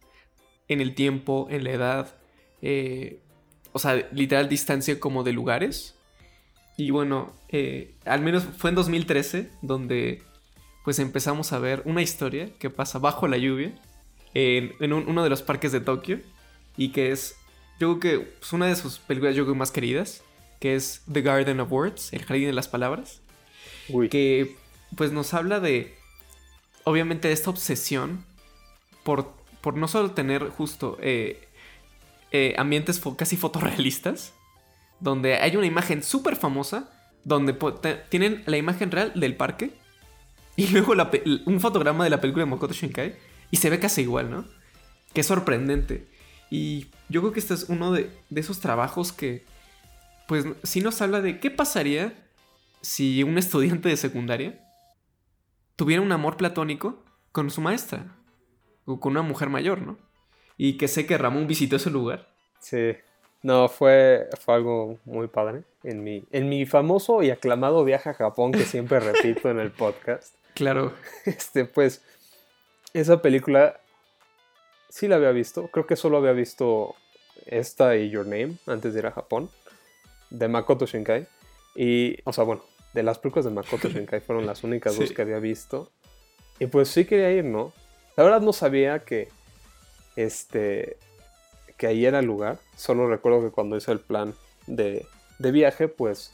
En 0.68 0.80
el 0.80 0.94
tiempo, 0.94 1.46
en 1.50 1.64
la 1.64 1.70
edad, 1.70 2.14
eh, 2.60 3.20
o 3.72 3.78
sea, 3.78 4.08
literal 4.12 4.48
distancia 4.48 5.00
como 5.00 5.22
de 5.22 5.32
lugares. 5.32 5.94
Y 6.76 6.90
bueno, 6.90 7.32
eh, 7.48 7.94
al 8.04 8.20
menos 8.20 8.44
fue 8.56 8.70
en 8.70 8.76
2013 8.76 9.50
donde 9.60 10.22
pues 10.84 10.98
empezamos 10.98 11.52
a 11.52 11.58
ver 11.58 11.82
una 11.84 12.02
historia 12.02 12.48
que 12.58 12.70
pasa 12.70 12.98
bajo 12.98 13.28
la 13.28 13.36
lluvia 13.36 13.72
en, 14.34 14.92
uno 14.92 15.22
de 15.22 15.30
los 15.30 15.42
parques 15.42 15.72
de 15.72 15.80
Tokio 15.80 16.20
y 16.76 16.88
que 16.88 17.12
es, 17.12 17.36
yo 17.78 17.98
creo 17.98 18.20
que 18.20 18.32
es 18.40 18.52
una 18.52 18.66
de 18.66 18.76
sus 18.76 18.98
películas 18.98 19.36
yo 19.36 19.44
creo 19.44 19.54
más 19.54 19.70
queridas, 19.70 20.22
que 20.60 20.74
es 20.74 21.02
The 21.10 21.22
Garden 21.22 21.60
of 21.60 21.70
Words, 21.70 22.12
El 22.12 22.24
Jardín 22.24 22.46
de 22.46 22.52
las 22.52 22.68
Palabras, 22.68 23.20
que 24.10 24.56
pues 24.96 25.12
nos 25.12 25.34
habla 25.34 25.60
de, 25.60 25.94
obviamente, 26.84 27.28
de 27.28 27.34
esta 27.34 27.50
obsesión 27.50 28.24
por, 29.02 29.34
por 29.60 29.76
no 29.76 29.88
solo 29.88 30.12
tener 30.12 30.48
justo 30.48 30.98
eh, 31.00 31.48
eh, 32.30 32.54
ambientes 32.56 33.00
casi 33.16 33.36
fotorrealistas, 33.36 34.32
donde 35.02 35.34
hay 35.34 35.56
una 35.56 35.66
imagen 35.66 36.02
súper 36.02 36.36
famosa, 36.36 36.88
donde 37.24 37.54
tienen 38.08 38.44
la 38.46 38.56
imagen 38.56 38.90
real 38.90 39.12
del 39.16 39.36
parque 39.36 39.72
y 40.56 40.68
luego 40.72 40.94
un 41.46 41.60
fotograma 41.60 42.04
de 42.04 42.10
la 42.10 42.20
película 42.20 42.44
de 42.44 42.50
Makoto 42.50 42.72
Shinkai 42.72 43.16
y 43.50 43.56
se 43.56 43.68
ve 43.68 43.80
casi 43.80 44.02
igual, 44.02 44.30
¿no? 44.30 44.44
Qué 45.12 45.24
sorprendente. 45.24 46.08
Y 46.50 46.86
yo 47.08 47.20
creo 47.20 47.32
que 47.32 47.40
este 47.40 47.54
es 47.54 47.64
uno 47.68 47.92
de, 47.92 48.10
esos 48.34 48.60
trabajos 48.60 49.12
que, 49.12 49.44
pues, 50.28 50.46
sí 50.62 50.80
nos 50.80 51.02
habla 51.02 51.20
de 51.20 51.40
qué 51.40 51.50
pasaría 51.50 52.14
si 52.80 53.22
un 53.24 53.38
estudiante 53.38 53.88
de 53.88 53.96
secundaria 53.96 54.60
tuviera 55.74 56.02
un 56.02 56.12
amor 56.12 56.36
platónico 56.36 57.04
con 57.32 57.50
su 57.50 57.60
maestra 57.60 58.16
o 58.84 59.00
con 59.00 59.12
una 59.12 59.22
mujer 59.22 59.48
mayor, 59.48 59.82
¿no? 59.82 59.98
Y 60.56 60.76
que 60.76 60.86
sé 60.86 61.06
que 61.06 61.18
Ramón 61.18 61.48
visitó 61.48 61.76
ese 61.76 61.90
lugar. 61.90 62.32
Sí, 62.60 62.94
no, 63.42 63.68
fue, 63.68 64.28
fue 64.40 64.54
algo 64.54 64.98
muy 65.04 65.26
padre. 65.26 65.64
En 65.82 66.04
mi, 66.04 66.24
en 66.30 66.48
mi 66.48 66.64
famoso 66.64 67.22
y 67.22 67.30
aclamado 67.30 67.84
viaje 67.84 68.10
a 68.10 68.14
Japón 68.14 68.52
que 68.52 68.64
siempre 68.64 69.00
repito 69.00 69.50
en 69.50 69.58
el 69.58 69.70
podcast. 69.70 70.34
Claro. 70.54 70.92
Este, 71.24 71.64
pues, 71.64 72.02
esa 72.92 73.22
película 73.22 73.80
sí 74.90 75.08
la 75.08 75.16
había 75.16 75.30
visto. 75.30 75.68
Creo 75.68 75.86
que 75.86 75.96
solo 75.96 76.18
había 76.18 76.32
visto 76.32 76.94
esta 77.46 77.96
y 77.96 78.10
Your 78.10 78.26
Name 78.26 78.58
antes 78.66 78.92
de 78.92 79.00
ir 79.00 79.06
a 79.06 79.12
Japón. 79.12 79.48
De 80.28 80.48
Makoto 80.48 80.84
Shinkai. 80.84 81.26
Y, 81.74 82.18
o 82.24 82.34
sea, 82.34 82.44
bueno, 82.44 82.66
de 82.92 83.02
las 83.02 83.18
películas 83.18 83.46
de 83.46 83.50
Makoto 83.50 83.88
Shinkai 83.92 84.20
fueron 84.20 84.44
las 84.44 84.62
únicas 84.62 84.94
dos 84.94 85.10
que 85.10 85.22
había 85.22 85.38
visto. 85.38 85.90
Y 86.58 86.66
pues 86.66 86.88
sí 86.88 87.06
quería 87.06 87.32
ir, 87.32 87.46
¿no? 87.46 87.72
La 88.14 88.24
verdad 88.24 88.42
no 88.42 88.52
sabía 88.52 88.98
que, 88.98 89.30
este, 90.16 90.98
que 91.82 91.88
ahí 91.88 92.06
era 92.06 92.20
el 92.20 92.26
lugar. 92.26 92.60
Solo 92.76 93.08
recuerdo 93.08 93.42
que 93.42 93.50
cuando 93.50 93.76
hice 93.76 93.90
el 93.90 93.98
plan 93.98 94.34
de, 94.68 95.04
de 95.40 95.50
viaje, 95.50 95.88
pues 95.88 96.30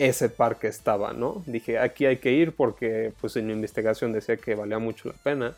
ese 0.00 0.28
parque 0.28 0.66
estaba, 0.66 1.12
¿no? 1.12 1.44
Dije, 1.46 1.78
aquí 1.78 2.06
hay 2.06 2.16
que 2.16 2.32
ir 2.32 2.56
porque 2.56 3.12
pues 3.20 3.36
en 3.36 3.46
mi 3.46 3.52
investigación 3.52 4.12
decía 4.12 4.36
que 4.36 4.56
valía 4.56 4.80
mucho 4.80 5.10
la 5.10 5.14
pena. 5.14 5.56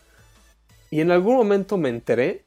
Y 0.91 1.01
en 1.01 1.11
algún 1.11 1.35
momento 1.35 1.79
me 1.79 1.89
enteré 1.89 2.45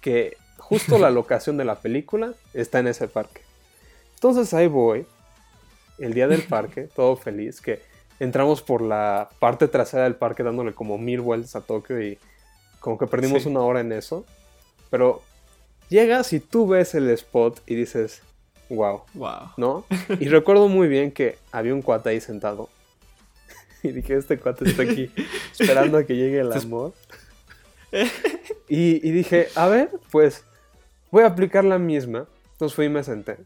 que 0.00 0.36
justo 0.56 0.98
la 0.98 1.10
locación 1.12 1.56
de 1.58 1.64
la 1.64 1.76
película 1.76 2.34
está 2.54 2.80
en 2.80 2.88
ese 2.88 3.06
parque. 3.06 3.42
Entonces 4.14 4.52
ahí 4.52 4.66
voy, 4.66 5.06
el 5.98 6.12
día 6.12 6.26
del 6.26 6.42
parque, 6.42 6.88
todo 6.96 7.14
feliz, 7.14 7.60
que 7.60 7.82
entramos 8.18 8.62
por 8.62 8.82
la 8.82 9.28
parte 9.38 9.68
trasera 9.68 10.02
del 10.02 10.16
parque 10.16 10.42
dándole 10.42 10.72
como 10.74 10.98
mil 10.98 11.20
vueltas 11.20 11.54
a 11.54 11.60
Tokio 11.60 12.02
y 12.02 12.18
como 12.80 12.98
que 12.98 13.06
perdimos 13.06 13.46
una 13.46 13.60
hora 13.60 13.78
en 13.78 13.92
eso. 13.92 14.26
Pero 14.90 15.22
llegas 15.88 16.32
y 16.32 16.40
tú 16.40 16.66
ves 16.66 16.94
el 16.94 17.08
spot 17.10 17.60
y 17.66 17.74
dices, 17.74 18.22
wow. 18.68 19.02
Wow. 19.14 19.50
¿No? 19.56 19.84
Y 20.20 20.28
recuerdo 20.28 20.68
muy 20.68 20.88
bien 20.88 21.10
que 21.10 21.38
había 21.52 21.74
un 21.74 21.82
cuate 21.82 22.10
ahí 22.10 22.20
sentado. 22.20 22.68
Y 23.82 23.92
dije, 23.92 24.16
este 24.16 24.38
cuate 24.38 24.64
está 24.64 24.82
aquí 24.82 25.10
esperando 25.52 25.98
a 25.98 26.04
que 26.04 26.16
llegue 26.16 26.40
el 26.40 26.52
amor. 26.52 26.94
Y, 28.68 29.06
y 29.06 29.12
dije, 29.12 29.48
a 29.54 29.68
ver, 29.68 29.90
pues 30.10 30.44
voy 31.10 31.22
a 31.22 31.26
aplicar 31.26 31.64
la 31.64 31.78
misma. 31.78 32.26
Entonces 32.52 32.74
fui 32.74 32.86
y 32.86 32.88
me 32.88 33.04
senté. 33.04 33.36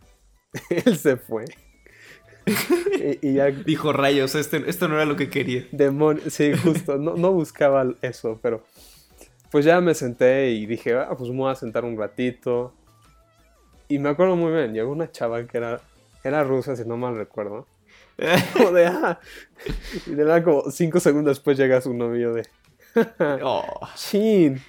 Él 0.70 0.96
se 0.96 1.16
fue. 1.16 1.44
Y, 3.22 3.34
ya... 3.34 3.46
Dijo 3.46 3.92
rayos, 3.92 4.34
este, 4.34 4.68
esto 4.68 4.88
no 4.88 4.94
era 4.94 5.04
lo 5.04 5.16
que 5.16 5.28
quería. 5.28 5.66
Demonio, 5.72 6.22
sí, 6.30 6.52
justo, 6.56 6.96
no, 6.96 7.14
no, 7.16 7.32
buscaba 7.32 7.86
eso, 8.02 8.38
pero 8.42 8.64
pues 9.50 9.64
ya 9.64 9.80
me 9.80 9.94
senté 9.94 10.50
y 10.50 10.66
dije, 10.66 10.94
ah, 10.96 11.14
pues 11.16 11.30
me 11.30 11.38
voy 11.38 11.50
a 11.50 11.54
sentar 11.54 11.84
un 11.84 11.96
ratito. 11.96 12.72
Y 13.88 13.98
me 13.98 14.10
acuerdo 14.10 14.36
muy 14.36 14.52
bien, 14.52 14.74
llegó 14.74 14.92
una 14.92 15.10
chava 15.10 15.46
que 15.46 15.56
era, 15.56 15.80
era 16.22 16.44
rusa, 16.44 16.76
si 16.76 16.84
no 16.84 16.96
mal 16.96 17.16
recuerdo. 17.16 17.66
Como 18.52 18.72
de, 18.72 18.86
ah. 18.86 19.20
Y 20.06 20.10
de 20.10 20.24
nada, 20.24 20.42
como 20.42 20.70
cinco 20.70 20.98
segundos 20.98 21.36
después 21.36 21.56
llega 21.56 21.80
su 21.80 21.94
novio 21.94 22.34
de. 22.34 22.46
oh. 23.42 23.88
Chin. 23.94 24.60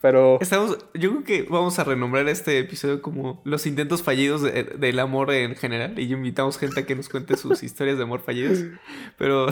Pero. 0.00 0.38
Estamos, 0.40 0.78
yo 0.94 1.10
creo 1.10 1.24
que 1.24 1.42
vamos 1.42 1.78
a 1.78 1.84
renombrar 1.84 2.28
este 2.28 2.58
episodio 2.58 3.00
como 3.00 3.40
los 3.44 3.66
intentos 3.66 4.02
fallidos 4.02 4.42
del 4.42 4.98
amor 4.98 5.30
en 5.30 5.54
general. 5.54 5.98
Y 5.98 6.12
invitamos 6.12 6.58
gente 6.58 6.80
a 6.80 6.86
que 6.86 6.96
nos 6.96 7.08
cuente 7.08 7.36
sus 7.36 7.62
historias 7.62 7.96
de 7.96 8.04
amor 8.04 8.20
fallidos. 8.20 8.64
Pero. 9.16 9.46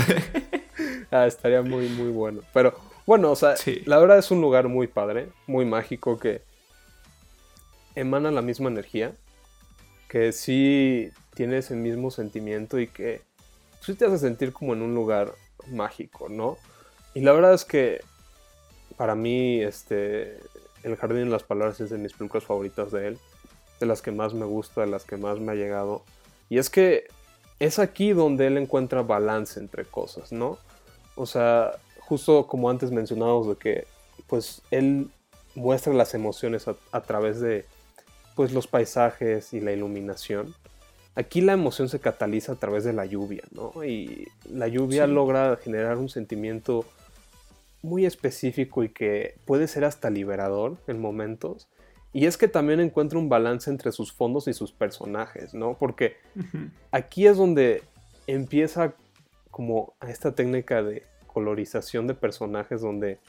ah, 1.11 1.26
estaría 1.26 1.62
muy, 1.62 1.88
muy 1.90 2.11
bueno. 2.11 2.40
Pero, 2.52 2.74
bueno, 3.09 3.31
o 3.31 3.37
sea, 3.37 3.55
la 3.87 3.97
verdad 3.97 4.18
es 4.18 4.31
un 4.31 4.42
lugar 4.42 4.68
muy 4.68 4.87
padre, 4.87 5.31
muy 5.47 5.64
mágico 5.64 6.18
que 6.18 6.42
emana 7.94 8.31
la 8.31 8.42
misma 8.42 8.68
energía, 8.68 9.14
que 10.11 10.31
sí 10.31 11.09
tiene 11.35 11.57
ese 11.57 11.75
mismo 11.75 12.11
sentimiento 12.11 12.79
y 12.79 12.87
que 12.87 13.23
sí 13.81 13.94
te 13.94 14.05
hace 14.05 14.18
sentir 14.18 14.53
como 14.53 14.75
en 14.75 14.83
un 14.83 14.94
lugar 14.94 15.33
mágico, 15.68 16.29
¿no? 16.29 16.59
Y 17.14 17.21
la 17.21 17.33
verdad 17.33 17.55
es 17.55 17.64
que 17.64 18.03
para 18.99 19.14
mí, 19.14 19.62
este, 19.62 20.38
El 20.83 20.97
Jardín 20.97 21.25
de 21.25 21.31
las 21.31 21.44
Palabras 21.44 21.81
es 21.81 21.88
de 21.88 21.97
mis 21.97 22.12
películas 22.12 22.44
favoritas 22.44 22.92
de 22.92 23.09
él, 23.09 23.18
de 23.81 23.87
las 23.87 24.03
que 24.03 24.12
más 24.12 24.35
me 24.35 24.44
gusta, 24.44 24.83
de 24.83 24.88
las 24.88 25.07
que 25.07 25.16
más 25.16 25.40
me 25.40 25.53
ha 25.53 25.55
llegado. 25.55 26.03
Y 26.51 26.59
es 26.59 26.68
que 26.68 27.07
es 27.59 27.79
aquí 27.79 28.12
donde 28.12 28.49
él 28.49 28.59
encuentra 28.59 29.01
balance 29.01 29.59
entre 29.59 29.87
cosas, 29.87 30.31
¿no? 30.31 30.59
O 31.14 31.25
sea, 31.25 31.73
justo 32.09 32.47
como 32.47 32.71
antes 32.71 32.90
mencionábamos 32.90 33.49
de 33.49 33.57
que, 33.57 33.87
pues, 34.27 34.62
él 34.71 35.11
muestra 35.55 35.92
las 35.92 36.14
emociones 36.14 36.66
a 36.68 37.01
través 37.03 37.40
de 37.40 37.66
pues 38.38 38.53
los 38.53 38.68
paisajes 38.68 39.53
y 39.53 39.61
la 39.61 39.73
iluminación. 39.73 40.55
Aquí 41.16 41.40
la 41.40 41.55
emoción 41.55 41.88
se 41.88 41.99
cataliza 41.99 42.53
a 42.53 42.55
través 42.55 42.85
de 42.85 42.92
la 42.92 43.05
lluvia, 43.05 43.42
¿no? 43.51 43.73
Y 43.85 44.29
la 44.49 44.68
lluvia 44.68 45.09
logra 45.09 45.57
generar 45.57 45.99
un 45.99 46.09
sentimiento 46.09 46.85
muy 47.83 48.07
específico 48.07 48.85
y 48.85 48.90
que 48.90 49.35
puede 49.44 49.66
ser 49.66 49.85
hasta 49.85 50.09
liberador 50.09 50.77
en 50.87 51.01
momentos. 51.01 51.66
Y 52.12 52.27
es 52.27 52.37
que 52.37 52.47
también 52.47 52.79
encuentra 52.79 53.18
un 53.18 53.29
balance 53.29 53.68
entre 53.68 53.90
sus 53.90 54.12
fondos 54.12 54.47
y 54.47 54.53
sus 54.53 54.71
personajes, 54.71 55.53
¿no? 55.53 55.77
Porque 55.77 56.16
aquí 56.92 57.27
es 57.27 57.37
donde 57.37 57.83
empieza 58.29 58.94
como 59.51 59.94
esta 60.07 60.33
técnica 60.37 60.85
de 60.85 61.03
colorización 61.38 62.09
de 62.09 62.14
personajes 62.14 62.81
donde 62.81 63.20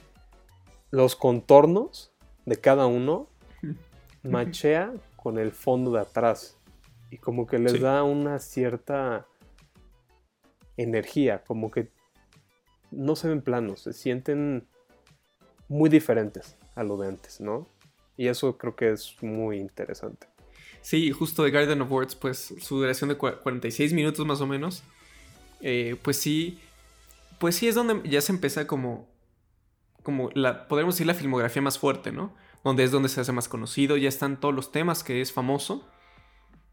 los 0.89 1.15
contornos 1.15 2.11
de 2.47 2.59
cada 2.59 2.87
uno 2.87 3.29
machea 4.23 4.91
con 5.15 5.37
el 5.37 5.51
fondo 5.51 5.91
de 5.91 5.99
atrás 5.99 6.57
y 7.11 7.17
como 7.17 7.45
que 7.45 7.59
les 7.59 7.79
da 7.79 8.01
una 8.01 8.39
cierta 8.39 9.27
energía, 10.75 11.43
como 11.43 11.69
que 11.69 11.91
no 12.89 13.15
se 13.15 13.27
ven 13.27 13.43
planos, 13.43 13.81
se 13.81 13.93
sienten 13.93 14.67
muy 15.67 15.91
diferentes 15.91 16.57
a 16.73 16.83
lo 16.83 16.97
de 16.97 17.09
antes, 17.09 17.39
¿no? 17.39 17.67
Y 18.17 18.27
eso 18.27 18.57
creo 18.57 18.75
que 18.75 18.89
es 18.89 19.21
muy 19.21 19.59
interesante. 19.59 20.25
Sí, 20.81 21.11
justo 21.11 21.43
de 21.43 21.51
Garden 21.51 21.81
of 21.83 21.91
Words, 21.91 22.15
pues 22.15 22.55
su 22.59 22.77
duración 22.77 23.09
de 23.09 23.17
46 23.17 23.93
minutos 23.93 24.25
más 24.25 24.41
o 24.41 24.47
menos, 24.47 24.81
eh, 25.61 25.95
pues 26.01 26.17
sí, 26.17 26.59
pues 27.39 27.55
sí 27.55 27.67
es 27.67 27.75
donde 27.75 28.07
ya 28.09 28.21
se 28.21 28.31
empieza 28.31 28.67
como, 28.67 29.09
como 30.03 30.29
la, 30.33 30.67
podríamos 30.67 30.95
decir 30.95 31.07
la 31.07 31.13
filmografía 31.13 31.61
más 31.61 31.79
fuerte, 31.79 32.11
¿no? 32.11 32.33
donde 32.63 32.83
es 32.83 32.91
donde 32.91 33.09
se 33.09 33.21
hace 33.21 33.31
más 33.31 33.47
conocido, 33.47 33.97
ya 33.97 34.09
están 34.09 34.39
todos 34.39 34.53
los 34.53 34.71
temas 34.71 35.03
que 35.03 35.21
es 35.21 35.31
famoso. 35.31 35.87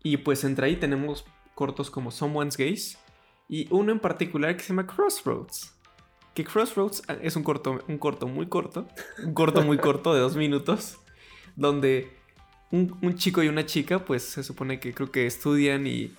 Y 0.02 0.18
pues 0.18 0.44
entre 0.44 0.66
ahí 0.66 0.76
tenemos 0.76 1.24
cortos 1.54 1.90
como 1.90 2.10
Someone's 2.10 2.56
Gaze 2.56 2.96
y 3.48 3.66
uno 3.70 3.92
en 3.92 4.00
particular 4.00 4.56
que 4.56 4.62
se 4.62 4.68
llama 4.68 4.86
Crossroads. 4.86 5.72
Que 6.34 6.44
Crossroads 6.44 7.02
ah, 7.08 7.16
es 7.22 7.34
un 7.36 7.42
corto, 7.42 7.82
un 7.88 7.98
corto 7.98 8.26
muy 8.26 8.46
corto, 8.46 8.86
un 9.24 9.32
corto 9.32 9.62
muy 9.62 9.78
corto 9.78 10.12
de 10.14 10.20
dos 10.20 10.36
minutos, 10.36 10.98
donde 11.54 12.14
un, 12.70 13.14
chico 13.16 13.42
y 13.42 13.48
una 13.48 13.64
chica, 13.64 14.04
pues 14.04 14.22
se 14.22 14.42
supone 14.42 14.78
que 14.78 14.92
creo 14.92 15.10
que 15.10 15.26
estudian 15.26 15.86
y, 15.86 16.12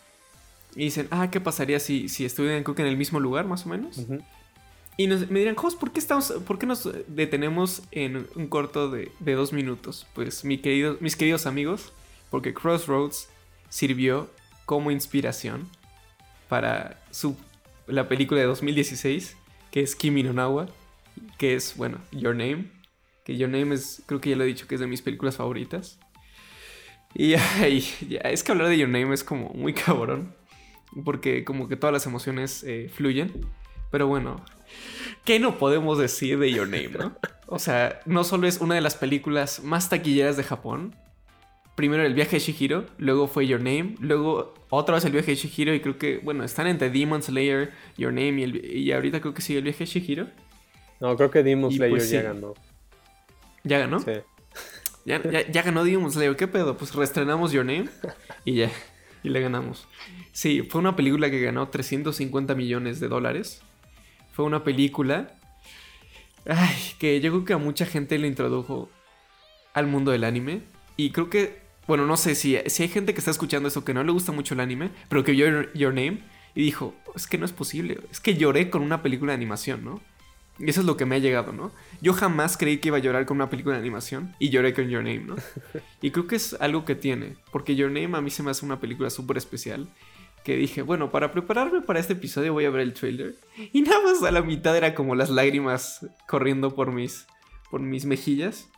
dicen, 0.75 1.07
ah, 1.11 1.29
¿qué 1.29 1.39
pasaría 1.39 1.79
si, 1.79 2.09
si 2.09 2.25
estudian 2.25 2.63
creo 2.63 2.75
que 2.75 2.81
en 2.81 2.87
el 2.87 2.97
mismo 2.97 3.19
lugar, 3.19 3.45
más 3.45 3.65
o 3.65 3.69
menos? 3.69 3.99
Y 4.99 5.07
me 5.07 5.39
dirán, 5.39 5.53
Jos, 5.53 5.75
¿por 5.75 5.91
qué, 5.91 5.99
estamos, 5.99 6.33
¿por 6.47 6.57
qué 6.57 6.65
nos 6.65 6.89
detenemos 7.07 7.83
en 7.91 8.27
un 8.35 8.47
corto 8.47 8.89
de, 8.89 9.11
dos 9.19 9.53
minutos? 9.53 10.07
Pues 10.15 10.43
mi 10.43 10.57
querido, 10.57 10.97
mis 11.01 11.15
queridos 11.15 11.45
amigos, 11.45 11.93
porque 12.31 12.55
Crossroads 12.55 13.29
sirvió 13.69 14.27
como 14.65 14.89
inspiración 14.89 15.69
para 16.49 16.99
su, 17.11 17.37
la 17.85 18.07
película 18.07 18.41
de 18.41 18.47
2016, 18.47 19.37
que 19.69 19.81
es 19.81 19.95
Kimi 19.95 20.23
no 20.23 20.33
Nawa, 20.33 20.67
que 21.37 21.53
es, 21.53 21.77
bueno, 21.77 21.99
Your 22.11 22.35
Name. 22.35 22.71
Que 23.23 23.37
Your 23.37 23.49
Name 23.49 23.75
es, 23.75 24.01
creo 24.07 24.19
que 24.19 24.31
ya 24.31 24.35
lo 24.35 24.45
he 24.45 24.47
dicho, 24.47 24.67
que 24.67 24.75
es 24.75 24.81
de 24.81 24.87
mis 24.87 25.03
películas 25.03 25.35
favoritas. 25.35 25.99
Y 27.13 27.33
es 27.63 28.43
que 28.43 28.51
hablar 28.51 28.69
de 28.69 28.79
Your 28.79 28.89
Name 28.89 29.13
es 29.13 29.23
como 29.23 29.49
muy 29.49 29.75
cabrón, 29.75 30.33
porque 31.05 31.43
como 31.43 31.67
que 31.67 31.75
todas 31.75 31.93
las 31.93 32.07
emociones 32.07 32.63
eh, 32.63 32.89
fluyen. 32.91 33.45
Pero 33.91 34.07
bueno, 34.07 34.43
¿qué 35.23 35.39
no 35.39 35.57
podemos 35.57 35.97
decir 35.97 36.39
de 36.39 36.51
Your 36.51 36.67
Name, 36.67 36.89
no? 36.89 37.15
O 37.47 37.59
sea, 37.59 38.01
no 38.05 38.23
solo 38.23 38.47
es 38.47 38.59
una 38.59 38.75
de 38.75 38.81
las 38.81 38.95
películas 38.95 39.63
más 39.63 39.89
taquilleras 39.89 40.37
de 40.37 40.43
Japón. 40.43 40.95
Primero 41.75 42.03
el 42.03 42.13
viaje 42.13 42.37
de 42.37 42.39
Shihiro, 42.39 42.87
luego 42.97 43.27
fue 43.27 43.47
Your 43.47 43.59
Name, 43.59 43.95
luego 43.99 44.53
otra 44.69 44.95
vez 44.95 45.05
el 45.05 45.11
viaje 45.11 45.31
de 45.31 45.35
Shihiro 45.35 45.73
y 45.73 45.79
creo 45.79 45.97
que, 45.97 46.17
bueno, 46.17 46.43
están 46.43 46.67
entre 46.67 46.89
Demon 46.89 47.21
Slayer, 47.21 47.71
Your 47.97 48.11
Name 48.11 48.41
y, 48.41 48.91
ahorita 48.91 49.21
creo 49.21 49.33
que 49.33 49.41
sigue 49.41 49.59
el 49.59 49.63
viaje 49.63 49.79
de 49.79 49.85
Shihiro. 49.85 50.27
No, 50.99 51.15
creo 51.15 51.31
que 51.31 51.43
Demon 51.43 51.71
Slayer 51.71 51.91
pues 51.91 52.09
ya 52.09 52.23
ganó. 52.23 52.53
¿Ya 53.63 53.79
ganó? 53.79 53.99
Sí. 53.99 54.11
Ya, 55.05 55.21
ya, 55.21 55.61
ganó 55.61 55.85
Demon 55.85 56.11
Slayer, 56.11 56.35
¿qué 56.35 56.47
pedo? 56.47 56.75
Pues 56.75 56.93
reestrenamos 56.93 57.53
Your 57.53 57.63
Name 57.63 57.87
y 58.43 58.55
ya, 58.55 58.71
y 59.23 59.29
le 59.29 59.39
ganamos. 59.39 59.87
Sí, 60.33 60.63
fue 60.63 60.79
una 60.79 60.95
película 60.97 61.29
que 61.31 61.39
ganó 61.39 61.69
350 61.69 62.55
millones 62.55 62.99
de 62.99 63.07
dólares 63.07 63.61
fue 64.37 64.45
una 64.45 64.63
película 64.63 65.33
ay, 66.47 66.75
que 66.99 67.19
yo 67.19 67.31
creo 67.31 67.43
que 67.43 67.53
a 67.53 67.57
mucha 67.57 67.87
gente 67.87 68.19
le 68.19 68.27
introdujo 68.27 68.87
al 69.73 69.87
mundo 69.87 70.11
del 70.11 70.23
anime. 70.23 70.61
Y 70.95 71.09
creo 71.09 71.31
que, 71.31 71.61
bueno, 71.87 72.05
no 72.05 72.17
sé 72.17 72.35
si, 72.35 72.55
si 72.67 72.83
hay 72.83 72.89
gente 72.89 73.15
que 73.15 73.19
está 73.19 73.31
escuchando 73.31 73.67
eso 73.67 73.83
que 73.83 73.95
no 73.95 74.03
le 74.03 74.11
gusta 74.11 74.31
mucho 74.31 74.53
el 74.53 74.59
anime, 74.59 74.91
pero 75.09 75.23
que 75.23 75.31
vio 75.31 75.71
Your, 75.73 75.93
Name 75.93 76.19
y 76.53 76.61
dijo, 76.61 76.93
es 77.15 77.25
que 77.25 77.39
no 77.39 77.45
es 77.45 77.51
posible, 77.51 77.99
es 78.11 78.19
que 78.19 78.35
lloré 78.35 78.69
con 78.69 78.83
una 78.83 79.01
película 79.01 79.31
de 79.31 79.37
animación, 79.37 79.83
¿no? 79.83 80.01
Y 80.59 80.69
eso 80.69 80.81
es 80.81 80.85
lo 80.85 80.97
que 80.97 81.05
me 81.05 81.15
ha 81.15 81.19
llegado, 81.19 81.51
¿no? 81.51 81.71
Yo 82.01 82.13
jamás 82.13 82.57
creí 82.57 82.77
que 82.77 82.89
iba 82.89 82.97
a 82.97 83.01
llorar 83.01 83.25
con 83.25 83.37
una 83.37 83.49
película 83.49 83.73
de 83.73 83.81
animación 83.81 84.35
y 84.37 84.49
lloré 84.49 84.75
con 84.75 84.87
Your 84.87 85.03
Name, 85.03 85.19
¿no? 85.19 85.35
Y 86.01 86.11
creo 86.11 86.27
que 86.27 86.35
es 86.35 86.55
algo 86.59 86.85
que 86.85 86.93
tiene, 86.93 87.37
porque 87.51 87.75
Your 87.75 87.89
Name 87.89 88.15
a 88.15 88.21
mí 88.21 88.29
se 88.29 88.43
me 88.43 88.51
hace 88.51 88.63
una 88.63 88.79
película 88.79 89.09
súper 89.09 89.37
especial. 89.37 89.89
Que 90.47 90.55
dije, 90.55 90.81
bueno, 90.81 91.11
para 91.11 91.33
prepararme 91.33 91.81
para 91.81 91.99
este 91.99 92.13
episodio 92.13 92.53
voy 92.53 92.63
a 92.63 92.69
ver 92.69 92.79
el 92.79 92.93
trailer. 92.93 93.35
Y 93.73 93.81
nada 93.81 94.01
más 94.01 94.23
a 94.23 94.31
la 94.31 94.41
mitad 94.41 94.77
era 94.77 94.95
como 94.95 95.13
las 95.13 95.29
lágrimas 95.29 96.07
corriendo 96.25 96.73
por 96.73 96.93
mis, 96.93 97.27
por 97.69 97.81
mis 97.81 98.05
mejillas. 98.05 98.69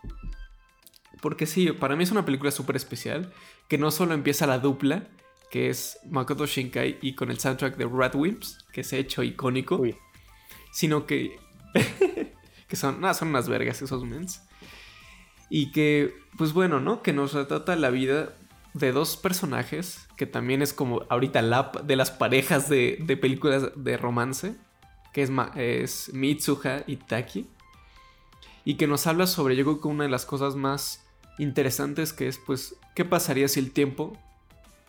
Porque 1.22 1.46
sí, 1.46 1.72
para 1.72 1.96
mí 1.96 2.06
es 2.06 2.12
una 2.12 2.26
película 2.26 2.50
súper 2.50 2.76
especial. 2.76 3.32
Que 3.68 3.78
no 3.78 3.92
solo 3.92 4.16
empieza 4.16 4.48
la 4.48 4.58
dupla, 4.58 5.10
que 5.52 5.70
es 5.70 6.00
Makoto 6.10 6.48
Shinkai 6.48 6.98
y 7.04 7.14
con 7.14 7.30
el 7.30 7.38
soundtrack 7.38 7.78
de 7.78 7.86
Radwimps, 7.86 8.66
que 8.74 8.84
se 8.84 8.96
ha 8.96 9.00
hecho 9.00 9.22
icónico. 9.22 9.76
Uy. 9.76 9.96
Sino 10.72 11.06
que 11.06 11.38
que 12.68 12.76
son, 12.76 13.00
no, 13.00 13.14
son 13.14 13.28
unas 13.28 13.48
vergas 13.48 13.80
esos 13.84 14.04
mens. 14.06 14.42
Y 15.52 15.72
que, 15.72 16.16
pues 16.36 16.52
bueno, 16.54 16.80
¿no? 16.80 17.04
Que 17.04 17.14
nos 17.14 17.34
retrata 17.34 17.76
la 17.76 17.92
vida 17.92 18.34
de 18.74 18.92
dos 18.92 19.18
personajes, 19.18 20.08
que 20.16 20.26
también 20.26 20.62
es 20.62 20.74
como 20.74 21.04
ahorita 21.10 21.42
la 21.42 21.72
de 21.84 21.96
las 21.96 22.12
parejas 22.12 22.70
de, 22.70 22.98
de 23.02 23.18
películas 23.18 23.72
de 23.76 23.98
romance, 23.98 24.56
que 25.14 25.24
es, 25.24 25.32
es 25.56 26.14
Mitsuha 26.14 26.84
y 26.88 26.98
Taki. 26.98 27.48
Y 28.66 28.76
que 28.76 28.88
nos 28.88 29.08
habla 29.08 29.26
sobre, 29.26 29.56
yo 29.56 29.64
creo 29.64 29.82
que 29.82 29.88
una 29.88 30.04
de 30.04 30.10
las 30.10 30.26
cosas 30.26 30.56
más 30.56 31.04
interesantes 31.40 32.14
que 32.14 32.28
es, 32.28 32.38
pues, 32.38 32.76
¿qué 32.94 33.06
pasaría 33.06 33.48
si 33.48 33.60
el 33.60 33.72
tiempo 33.72 34.18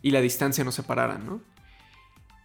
y 0.03 0.11
la 0.11 0.21
distancia 0.21 0.65
nos 0.65 0.75
separaran, 0.75 1.25
¿no? 1.25 1.41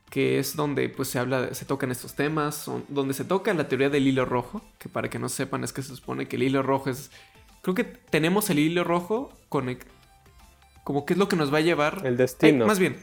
que 0.10 0.40
es 0.40 0.56
donde 0.56 0.88
pues 0.88 1.10
se 1.10 1.20
habla, 1.20 1.54
se 1.54 1.66
tocan 1.66 1.92
estos 1.92 2.16
temas, 2.16 2.72
donde 2.88 3.14
se 3.14 3.26
toca 3.26 3.54
la 3.54 3.68
teoría 3.68 3.90
del 3.90 4.08
hilo 4.08 4.24
rojo, 4.24 4.62
que 4.80 4.88
para 4.88 5.10
que 5.10 5.20
no 5.20 5.28
sepan 5.28 5.66
es 5.66 5.74
que 5.74 5.82
se 5.82 5.94
supone 5.94 6.28
que 6.28 6.38
el 6.38 6.44
hilo 6.44 6.64
rojo 6.64 6.90
es, 6.90 7.12
creo 7.62 7.76
que 7.76 7.84
tenemos 7.84 8.50
el 8.50 8.60
hilo 8.60 8.86
rojo 8.86 9.34
con 9.50 9.68
como 10.86 11.06
que 11.06 11.14
es 11.14 11.20
lo 11.20 11.28
que 11.28 11.36
nos 11.36 11.54
va 11.54 11.58
a 11.58 11.62
llevar. 11.62 12.04
El 12.06 12.16
destino. 12.16 12.66
más 12.66 12.80
bien, 12.80 12.96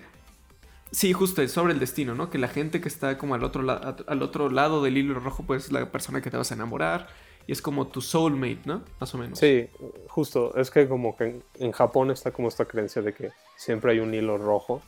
sí, 0.91 1.13
justo 1.13 1.47
sobre 1.49 1.75
el 1.75 1.79
destino, 1.79 2.15
¿no? 2.15 2.31
Que 2.31 2.39
la 2.39 2.49
gente 2.49 2.81
que 2.81 2.89
está 2.89 3.19
como 3.19 3.35
al 3.35 3.45
otro, 3.45 3.63
al 3.69 4.23
otro 4.23 4.49
lado 4.49 4.83
del 4.83 4.97
hilo 4.97 5.21
rojo 5.21 5.43
pues 5.43 5.67
es 5.67 5.73
la 5.73 5.85
persona 5.93 6.23
que 6.23 6.31
te 6.31 6.39
vas 6.39 6.51
a 6.51 6.55
enamorar 6.55 7.09
y 7.47 7.53
es 7.53 7.61
como 7.61 7.89
tu 7.89 8.01
soulmate, 8.01 8.61
¿no? 8.65 8.83
Más 9.01 9.15
o 9.15 9.19
menos. 9.19 9.39
Sí, 9.39 9.69
justo, 10.09 10.57
es 10.57 10.71
que 10.71 10.89
como 10.89 11.17
que 11.17 11.41
en 11.59 11.73
Japón 11.73 12.11
está 12.11 12.31
como 12.31 12.49
esta 12.49 12.65
creencia 12.65 13.03
de 13.03 13.13
que 13.13 13.31
siempre 13.57 13.93
hay 13.93 13.99
un 13.99 14.15
hilo 14.15 14.39
rojo 14.39 14.81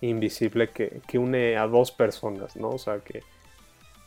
invisible 0.00 0.70
que, 0.70 1.18
une 1.18 1.56
a 1.56 1.66
dos 1.66 1.90
personas, 1.90 2.56
¿no? 2.56 2.70
O 2.70 2.78
sea, 2.78 2.98
que 3.00 3.22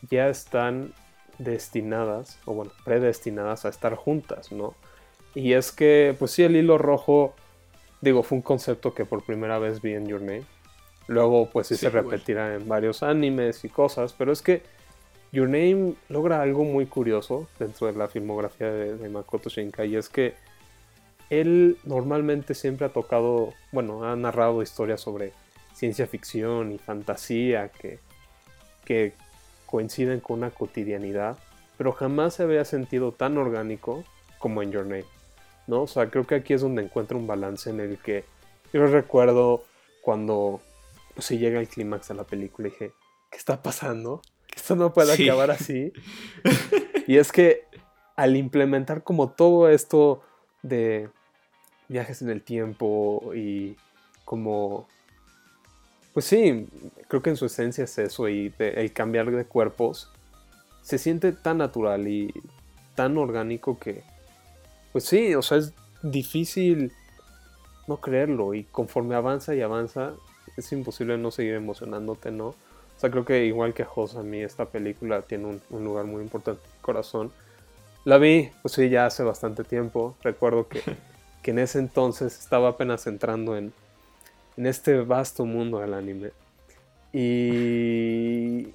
ya 0.09 0.29
están 0.29 0.93
destinadas, 1.37 2.39
o 2.45 2.53
bueno, 2.53 2.71
predestinadas 2.83 3.65
a 3.65 3.69
estar 3.69 3.95
juntas, 3.95 4.51
¿no? 4.51 4.73
Y 5.33 5.53
es 5.53 5.71
que, 5.71 6.15
pues 6.17 6.31
sí, 6.31 6.43
el 6.43 6.55
hilo 6.55 6.77
rojo, 6.77 7.35
digo, 8.01 8.23
fue 8.23 8.37
un 8.37 8.41
concepto 8.41 8.93
que 8.93 9.05
por 9.05 9.23
primera 9.23 9.59
vez 9.59 9.81
vi 9.81 9.93
en 9.93 10.07
Your 10.07 10.21
Name. 10.21 10.45
Luego, 11.07 11.49
pues 11.51 11.67
sí, 11.67 11.75
se 11.75 11.89
repetirá 11.89 12.55
en 12.55 12.67
varios 12.67 13.03
animes 13.03 13.63
y 13.63 13.69
cosas, 13.69 14.13
pero 14.13 14.31
es 14.31 14.41
que 14.41 14.63
Your 15.31 15.47
Name 15.47 15.93
logra 16.09 16.41
algo 16.41 16.63
muy 16.63 16.85
curioso 16.87 17.47
dentro 17.59 17.87
de 17.87 17.93
la 17.93 18.07
filmografía 18.07 18.71
de, 18.71 18.97
de 18.97 19.09
Makoto 19.09 19.49
Shinkai, 19.49 19.89
y 19.89 19.95
es 19.97 20.09
que 20.09 20.33
él 21.29 21.77
normalmente 21.83 22.53
siempre 22.53 22.87
ha 22.87 22.89
tocado, 22.89 23.53
bueno, 23.71 24.05
ha 24.05 24.15
narrado 24.15 24.61
historias 24.61 25.01
sobre 25.01 25.33
ciencia 25.73 26.07
ficción 26.07 26.71
y 26.71 26.77
fantasía 26.77 27.69
que, 27.69 27.99
que 28.85 29.13
coinciden 29.65 30.19
con 30.21 30.39
una 30.39 30.51
cotidianidad, 30.51 31.37
pero 31.77 31.91
jamás 31.91 32.35
se 32.35 32.43
había 32.43 32.63
sentido 32.63 33.11
tan 33.11 33.37
orgánico 33.37 34.03
como 34.39 34.61
en 34.61 34.71
Your 34.71 34.85
Name. 34.85 35.05
¿No? 35.67 35.83
O 35.83 35.87
sea, 35.87 36.09
creo 36.09 36.25
que 36.25 36.35
aquí 36.35 36.53
es 36.53 36.61
donde 36.61 36.83
encuentro 36.83 37.17
un 37.17 37.27
balance 37.27 37.69
en 37.69 37.79
el 37.79 37.97
que 37.97 38.25
yo 38.73 38.85
recuerdo 38.87 39.63
cuando 40.01 40.61
pues, 41.13 41.25
se 41.25 41.37
llega 41.37 41.59
el 41.59 41.67
clímax 41.67 42.09
de 42.09 42.15
la 42.15 42.23
película 42.23 42.67
y 42.67 42.71
dije, 42.71 42.93
¿qué 43.31 43.37
está 43.37 43.61
pasando? 43.61 44.21
Que 44.47 44.59
esto 44.59 44.75
no 44.75 44.93
puede 44.93 45.13
acabar 45.13 45.51
así. 45.51 45.91
y 47.07 47.17
es 47.17 47.31
que 47.31 47.63
al 48.15 48.35
implementar 48.35 49.03
como 49.03 49.29
todo 49.29 49.69
esto 49.69 50.21
de 50.61 51.09
viajes 51.87 52.21
en 52.21 52.29
el 52.29 52.41
tiempo 52.41 53.33
y 53.35 53.77
como 54.23 54.87
pues 56.15 56.27
sí, 56.27 56.69
creo 57.09 57.21
que 57.21 57.31
en 57.31 57.35
su 57.35 57.45
esencia 57.45 57.83
es 57.83 57.97
eso 57.97 58.29
y 58.29 58.53
el 58.57 58.93
cambiar 58.93 59.29
de 59.31 59.43
cuerpos 59.43 60.09
se 60.81 60.97
siente 60.97 61.33
tan 61.33 61.57
natural 61.57 62.07
y 62.07 62.33
tan 62.95 63.17
orgánico 63.17 63.77
que, 63.77 64.01
pues 64.95 65.03
sí, 65.03 65.35
o 65.35 65.41
sea, 65.41 65.57
es 65.57 65.73
difícil 66.03 66.93
no 67.85 67.97
creerlo 67.97 68.53
y 68.53 68.63
conforme 68.63 69.15
avanza 69.15 69.53
y 69.53 69.59
avanza 69.59 70.13
es 70.55 70.71
imposible 70.71 71.17
no 71.17 71.31
seguir 71.31 71.55
emocionándote, 71.55 72.31
¿no? 72.31 72.47
O 72.47 72.55
sea, 72.95 73.11
creo 73.11 73.25
que 73.25 73.43
igual 73.43 73.73
que 73.73 73.83
a 73.83 73.89
a 73.89 74.23
mí 74.23 74.39
esta 74.39 74.67
película 74.67 75.21
tiene 75.23 75.59
un, 75.69 75.83
lugar 75.83 76.05
muy 76.05 76.23
importante 76.23 76.61
en 76.63 76.71
mi 76.77 76.81
corazón. 76.81 77.33
La 78.05 78.17
vi, 78.17 78.51
pues 78.61 78.75
sí, 78.75 78.87
ya 78.87 79.05
hace 79.05 79.21
bastante 79.23 79.65
tiempo. 79.65 80.15
Recuerdo 80.23 80.69
que, 80.69 80.81
que 81.43 81.51
en 81.51 81.59
ese 81.59 81.79
entonces 81.79 82.39
estaba 82.39 82.69
apenas 82.69 83.05
entrando 83.05 83.57
en, 83.57 83.73
en 84.55 84.65
este 84.65 85.01
vasto 85.01 85.43
mundo 85.43 85.79
del 85.79 85.93
anime. 85.93 86.31
Y, 87.11 88.69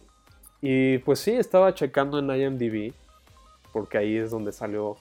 y 0.60 0.98
pues 0.98 1.20
sí, 1.20 1.30
estaba 1.30 1.74
checando 1.74 2.18
en 2.18 2.28
IMDb, 2.30 2.92
porque 3.72 3.96
ahí 3.96 4.18
es 4.18 4.30
donde 4.30 4.52
salió 4.52 4.98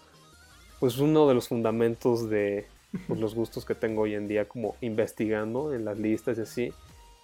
pues 0.79 0.97
uno 0.97 1.27
de 1.27 1.33
los 1.33 1.47
fundamentos 1.47 2.29
de 2.29 2.65
pues, 3.07 3.19
los 3.19 3.35
gustos 3.35 3.65
que 3.65 3.75
tengo 3.75 4.03
hoy 4.03 4.15
en 4.15 4.27
día, 4.27 4.47
como 4.47 4.75
investigando 4.81 5.73
en 5.73 5.85
las 5.85 5.99
listas 5.99 6.37
y 6.37 6.41
así. 6.41 6.73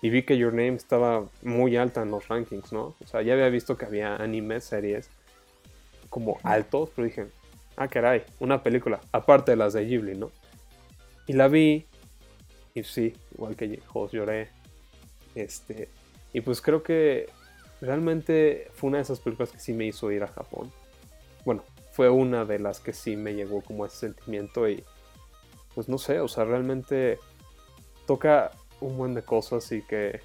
Y 0.01 0.09
vi 0.09 0.23
que 0.23 0.37
Your 0.37 0.53
Name 0.53 0.75
estaba 0.75 1.25
muy 1.41 1.77
alta 1.77 2.03
en 2.03 2.11
los 2.11 2.27
rankings, 2.27 2.71
¿no? 2.71 2.95
O 3.01 3.07
sea, 3.07 3.21
ya 3.21 3.33
había 3.33 3.49
visto 3.49 3.77
que 3.77 3.85
había 3.85 4.15
animes, 4.17 4.65
series 4.65 5.09
como 6.09 6.37
altos, 6.43 6.91
pero 6.95 7.07
dije, 7.07 7.27
ah, 7.75 7.87
caray, 7.87 8.23
una 8.39 8.61
película, 8.61 9.01
aparte 9.11 9.51
de 9.51 9.57
las 9.57 9.73
de 9.73 9.85
Ghibli, 9.85 10.15
¿no? 10.15 10.31
Y 11.27 11.33
la 11.33 11.47
vi 11.47 11.87
y 12.75 12.83
sí, 12.83 13.13
igual 13.33 13.55
que 13.55 13.81
Jos 13.87 14.11
lloré. 14.11 14.49
Este, 15.33 15.89
y 16.33 16.41
pues 16.41 16.61
creo 16.61 16.83
que 16.83 17.29
realmente 17.81 18.69
fue 18.73 18.89
una 18.89 18.97
de 18.97 19.03
esas 19.03 19.19
películas 19.19 19.51
que 19.51 19.59
sí 19.59 19.73
me 19.73 19.85
hizo 19.85 20.11
ir 20.11 20.23
a 20.23 20.27
Japón. 20.27 20.71
Bueno, 21.45 21.63
fue 21.95 22.09
una 22.09 22.45
de 22.45 22.59
las 22.59 22.79
que 22.79 22.93
sí 22.93 23.15
me 23.15 23.33
llegó 23.33 23.61
como 23.61 23.85
ese 23.85 23.97
sentimiento 23.97 24.67
y 24.67 24.83
pues 25.73 25.87
no 25.87 25.97
sé, 25.97 26.19
o 26.19 26.27
sea, 26.27 26.45
realmente 26.45 27.19
toca 28.05 28.51
un 28.81 28.97
buen 28.97 29.13
de 29.13 29.23
cosas 29.23 29.71
y 29.71 29.81
que 29.81 30.21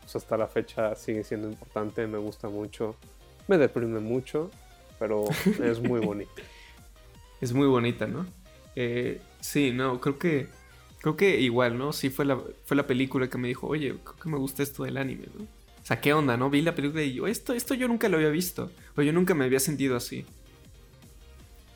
pues, 0.00 0.16
hasta 0.16 0.36
la 0.36 0.46
fecha 0.46 0.94
sigue 0.94 1.22
siendo 1.24 1.48
importante, 1.48 2.06
me 2.06 2.18
gusta 2.18 2.48
mucho, 2.48 2.96
me 3.48 3.58
deprime 3.58 4.00
mucho, 4.00 4.50
pero 4.98 5.24
es 5.62 5.80
muy 5.80 6.00
bonita. 6.00 6.42
es 7.40 7.52
muy 7.52 7.66
bonita, 7.66 8.06
¿no? 8.06 8.26
Eh, 8.74 9.20
sí, 9.40 9.72
no, 9.72 10.00
creo 10.00 10.18
que 10.18 10.48
Creo 11.00 11.16
que 11.16 11.40
igual, 11.40 11.78
¿no? 11.78 11.94
Sí 11.94 12.10
fue 12.10 12.26
la, 12.26 12.38
fue 12.64 12.76
la 12.76 12.86
película 12.86 13.28
que 13.28 13.38
me 13.38 13.48
dijo, 13.48 13.66
oye, 13.66 13.96
creo 14.04 14.16
que 14.16 14.28
me 14.28 14.36
gusta 14.36 14.62
esto 14.62 14.84
del 14.84 14.98
anime, 14.98 15.28
¿no? 15.34 15.44
O 15.44 15.86
sea, 15.86 15.98
¿qué 15.98 16.12
onda, 16.12 16.36
no? 16.36 16.50
Vi 16.50 16.60
la 16.60 16.74
película 16.74 17.02
y 17.02 17.14
yo, 17.14 17.26
esto, 17.26 17.54
esto 17.54 17.72
yo 17.72 17.88
nunca 17.88 18.10
lo 18.10 18.18
había 18.18 18.28
visto. 18.28 18.70
O 18.96 19.02
yo 19.02 19.12
nunca 19.12 19.32
me 19.32 19.46
había 19.46 19.60
sentido 19.60 19.96
así. 19.96 20.26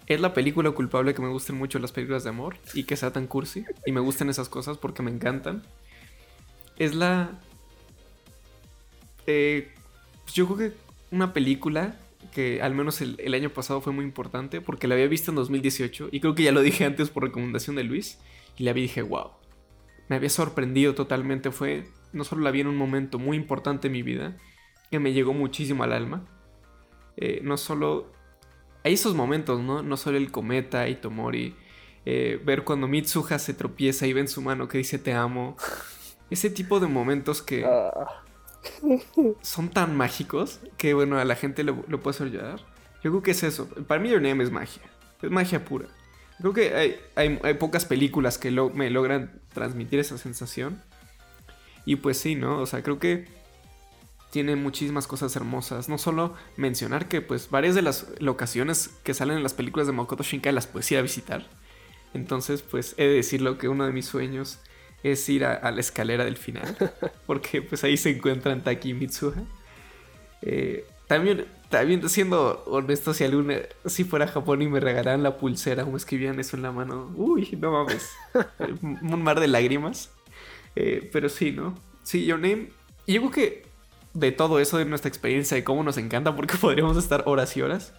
Es 0.06 0.20
la 0.20 0.34
película 0.34 0.70
culpable 0.72 1.14
que 1.14 1.22
me 1.22 1.28
gusten 1.28 1.56
mucho 1.56 1.78
las 1.78 1.92
películas 1.92 2.24
de 2.24 2.30
amor 2.30 2.56
y 2.74 2.84
que 2.84 2.96
sea 2.96 3.12
tan 3.12 3.26
cursi. 3.26 3.64
Y 3.86 3.92
me 3.92 4.00
gustan 4.00 4.28
esas 4.28 4.48
cosas 4.48 4.76
porque 4.76 5.02
me 5.02 5.10
encantan. 5.10 5.62
Es 6.76 6.94
la... 6.94 7.40
Eh, 9.26 9.72
yo 10.32 10.46
creo 10.46 10.58
que 10.58 10.76
una 11.10 11.32
película 11.32 11.96
que 12.32 12.60
al 12.60 12.74
menos 12.74 13.00
el, 13.00 13.16
el, 13.18 13.32
año 13.34 13.50
pasado 13.50 13.80
fue 13.80 13.92
muy 13.92 14.04
importante 14.04 14.60
porque 14.60 14.88
la 14.88 14.94
había 14.94 15.06
visto 15.06 15.30
en 15.30 15.36
2018 15.36 16.08
y 16.10 16.20
creo 16.20 16.34
que 16.34 16.42
ya 16.42 16.52
lo 16.52 16.62
dije 16.62 16.84
antes 16.84 17.10
por 17.10 17.22
recomendación 17.22 17.76
de 17.76 17.84
Luis 17.84 18.18
y 18.56 18.64
la 18.64 18.72
vi 18.72 18.80
y 18.80 18.84
dije, 18.84 19.02
wow. 19.02 19.30
Me 20.08 20.16
había 20.16 20.30
sorprendido 20.30 20.94
totalmente. 20.94 21.50
Fue, 21.50 21.88
no 22.12 22.24
solo 22.24 22.42
la 22.42 22.50
vi 22.50 22.60
en 22.60 22.66
un 22.66 22.76
momento 22.76 23.18
muy 23.18 23.36
importante 23.36 23.86
en 23.88 23.92
mi 23.92 24.02
vida, 24.02 24.36
que 24.90 24.98
me 24.98 25.12
llegó 25.12 25.32
muchísimo 25.32 25.82
al 25.82 25.92
alma. 25.92 26.24
Eh, 27.16 27.40
no 27.42 27.56
solo... 27.56 28.12
Hay 28.84 28.94
esos 28.94 29.14
momentos, 29.14 29.60
¿no? 29.60 29.82
No 29.82 29.96
solo 29.96 30.18
el 30.18 30.30
cometa 30.30 30.88
y 30.88 30.96
Tomori. 30.96 31.56
Eh, 32.06 32.40
ver 32.44 32.64
cuando 32.64 32.86
Mitsuha 32.86 33.38
se 33.38 33.54
tropieza 33.54 34.06
y 34.06 34.12
ve 34.12 34.20
en 34.20 34.28
su 34.28 34.42
mano 34.42 34.68
que 34.68 34.78
dice 34.78 34.98
te 34.98 35.14
amo. 35.14 35.56
Ese 36.30 36.50
tipo 36.50 36.78
de 36.78 36.86
momentos 36.86 37.42
que 37.42 37.64
ah. 37.64 38.22
son 39.40 39.70
tan 39.70 39.96
mágicos 39.96 40.60
que, 40.76 40.94
bueno, 40.94 41.18
a 41.18 41.24
la 41.24 41.34
gente 41.34 41.64
lo, 41.64 41.84
lo 41.88 42.00
puede 42.00 42.16
hacer 42.16 42.30
llorar. 42.30 42.60
Yo 43.02 43.10
creo 43.10 43.22
que 43.22 43.32
es 43.32 43.42
eso. 43.42 43.68
Para 43.86 44.00
mí, 44.00 44.10
Your 44.10 44.22
Name 44.22 44.44
es 44.44 44.50
magia. 44.50 44.82
Es 45.20 45.30
magia 45.30 45.64
pura. 45.64 45.88
Creo 46.38 46.52
que 46.52 46.98
hay, 47.14 47.54
pocas 47.54 47.84
películas 47.84 48.38
que 48.38 48.50
me 48.50 48.90
logran 48.90 49.40
transmitir 49.52 50.00
esa 50.00 50.18
sensación. 50.18 50.82
Y 51.84 51.96
pues 51.96 52.18
sí, 52.18 52.34
¿no? 52.34 52.60
O 52.60 52.66
sea, 52.66 52.82
creo 52.82 52.98
que 52.98 53.26
tiene 54.34 54.56
muchísimas 54.56 55.06
cosas 55.06 55.36
hermosas. 55.36 55.88
No 55.88 55.96
solo 55.96 56.34
mencionar 56.56 57.06
que 57.06 57.20
pues 57.20 57.50
varias 57.50 57.76
de 57.76 57.82
las 57.82 58.08
locaciones 58.18 58.90
que 59.04 59.14
salen 59.14 59.36
en 59.36 59.44
las 59.44 59.54
películas 59.54 59.86
de 59.86 59.92
Makoto 59.92 60.24
Shinkai 60.24 60.52
las 60.52 60.66
puedes 60.66 60.90
ir 60.90 60.98
a 60.98 61.02
visitar. 61.02 61.46
Entonces 62.14 62.62
pues 62.62 62.96
he 62.96 63.04
de 63.04 63.14
decirlo 63.14 63.58
que 63.58 63.68
uno 63.68 63.86
de 63.86 63.92
mis 63.92 64.06
sueños 64.06 64.58
es 65.04 65.28
ir 65.28 65.44
a, 65.44 65.70
la 65.70 65.78
escalera 65.78 66.24
del 66.24 66.36
final. 66.36 66.76
Porque 67.26 67.62
pues 67.62 67.84
ahí 67.84 67.96
se 67.96 68.10
encuentran 68.10 68.64
Taki 68.64 68.90
y 68.90 68.94
Mitsuha. 68.94 69.40
Eh, 70.42 70.84
también, 71.06 71.44
también 71.68 72.08
siendo 72.08 72.64
honesto, 72.66 73.14
si 73.14 73.22
alguna, 73.22 73.58
si 73.86 74.02
fuera 74.02 74.24
a 74.24 74.28
Japón 74.28 74.62
y 74.62 74.66
me 74.66 74.80
regalaran 74.80 75.22
la 75.22 75.36
pulsera 75.36 75.84
o 75.84 75.92
me 75.92 75.96
escribían 75.96 76.40
eso 76.40 76.56
en 76.56 76.64
la 76.64 76.72
mano, 76.72 77.12
uy, 77.14 77.56
no 77.60 77.70
mames, 77.70 78.10
un 78.82 79.22
mar 79.22 79.38
de 79.38 79.46
lágrimas. 79.46 80.10
Eh, 80.74 81.08
pero 81.12 81.28
sí, 81.28 81.52
¿no? 81.52 81.78
Sí, 82.02 82.26
Your 82.26 82.40
Name. 82.40 82.70
Y 83.06 83.12
yo 83.12 83.20
creo 83.20 83.30
que 83.30 83.73
de 84.14 84.32
todo 84.32 84.60
eso, 84.60 84.78
de 84.78 84.84
nuestra 84.84 85.08
experiencia, 85.08 85.56
de 85.56 85.64
cómo 85.64 85.82
nos 85.82 85.98
encanta, 85.98 86.34
porque 86.34 86.56
podríamos 86.60 86.96
estar 86.96 87.24
horas 87.26 87.56
y 87.56 87.62
horas, 87.62 87.92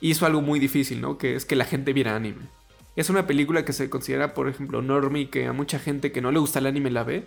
hizo 0.00 0.24
algo 0.26 0.40
muy 0.40 0.58
difícil, 0.58 1.00
¿no? 1.00 1.18
Que 1.18 1.34
es 1.34 1.44
que 1.44 1.56
la 1.56 1.64
gente 1.64 1.92
viera 1.92 2.16
anime. 2.16 2.48
Es 2.94 3.10
una 3.10 3.26
película 3.26 3.64
que 3.64 3.72
se 3.72 3.88
considera, 3.90 4.34
por 4.34 4.48
ejemplo, 4.48 4.82
normie, 4.82 5.30
que 5.30 5.46
a 5.46 5.52
mucha 5.52 5.78
gente 5.78 6.12
que 6.12 6.20
no 6.20 6.30
le 6.30 6.38
gusta 6.38 6.58
el 6.58 6.66
anime 6.66 6.90
la 6.90 7.04
ve. 7.04 7.26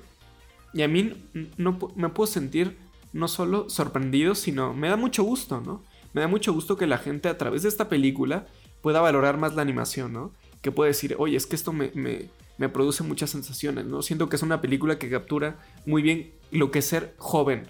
Y 0.73 0.83
a 0.83 0.87
mí 0.87 1.13
no 1.57 1.79
me 1.95 2.09
puedo 2.09 2.27
sentir 2.27 2.77
no 3.13 3.27
solo 3.27 3.69
sorprendido, 3.69 4.35
sino 4.35 4.73
me 4.73 4.89
da 4.89 4.97
mucho 4.97 5.23
gusto, 5.23 5.61
¿no? 5.61 5.81
Me 6.13 6.21
da 6.21 6.27
mucho 6.27 6.53
gusto 6.53 6.77
que 6.77 6.85
la 6.85 6.97
gente 6.97 7.29
a 7.29 7.37
través 7.37 7.63
de 7.63 7.69
esta 7.69 7.89
película 7.89 8.45
pueda 8.81 9.01
valorar 9.01 9.37
más 9.37 9.55
la 9.55 9.61
animación, 9.61 10.13
¿no? 10.13 10.31
Que 10.61 10.71
puede 10.71 10.89
decir, 10.91 11.15
oye, 11.17 11.37
es 11.37 11.47
que 11.47 11.55
esto 11.55 11.73
me, 11.73 11.91
me, 11.95 12.29
me 12.57 12.69
produce 12.69 13.03
muchas 13.03 13.29
sensaciones, 13.29 13.85
¿no? 13.85 14.01
Siento 14.01 14.29
que 14.29 14.35
es 14.35 14.43
una 14.43 14.61
película 14.61 14.99
que 14.99 15.09
captura 15.09 15.57
muy 15.85 16.01
bien 16.01 16.33
lo 16.51 16.71
que 16.71 16.79
es 16.79 16.85
ser 16.85 17.15
joven, 17.17 17.67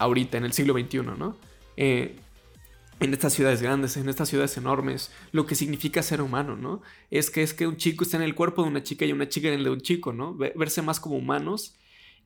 ahorita, 0.00 0.38
en 0.38 0.44
el 0.44 0.52
siglo 0.52 0.74
XXI, 0.74 1.02
¿no? 1.02 1.36
Eh, 1.76 2.16
en 3.00 3.12
estas 3.14 3.32
ciudades 3.32 3.62
grandes, 3.62 3.96
en 3.96 4.08
estas 4.08 4.28
ciudades 4.28 4.56
enormes, 4.56 5.10
lo 5.32 5.46
que 5.46 5.54
significa 5.54 6.02
ser 6.02 6.20
humano, 6.20 6.56
¿no? 6.56 6.82
Es 7.10 7.30
que 7.30 7.42
es 7.42 7.54
que 7.54 7.66
un 7.66 7.76
chico 7.76 8.04
está 8.04 8.16
en 8.16 8.22
el 8.24 8.34
cuerpo 8.34 8.62
de 8.62 8.68
una 8.68 8.82
chica 8.82 9.06
y 9.06 9.12
una 9.12 9.28
chica 9.28 9.48
en 9.48 9.54
el 9.54 9.64
de 9.64 9.70
un 9.70 9.80
chico, 9.80 10.12
¿no? 10.12 10.34
Verse 10.34 10.82
más 10.82 11.00
como 11.00 11.16
humanos 11.16 11.76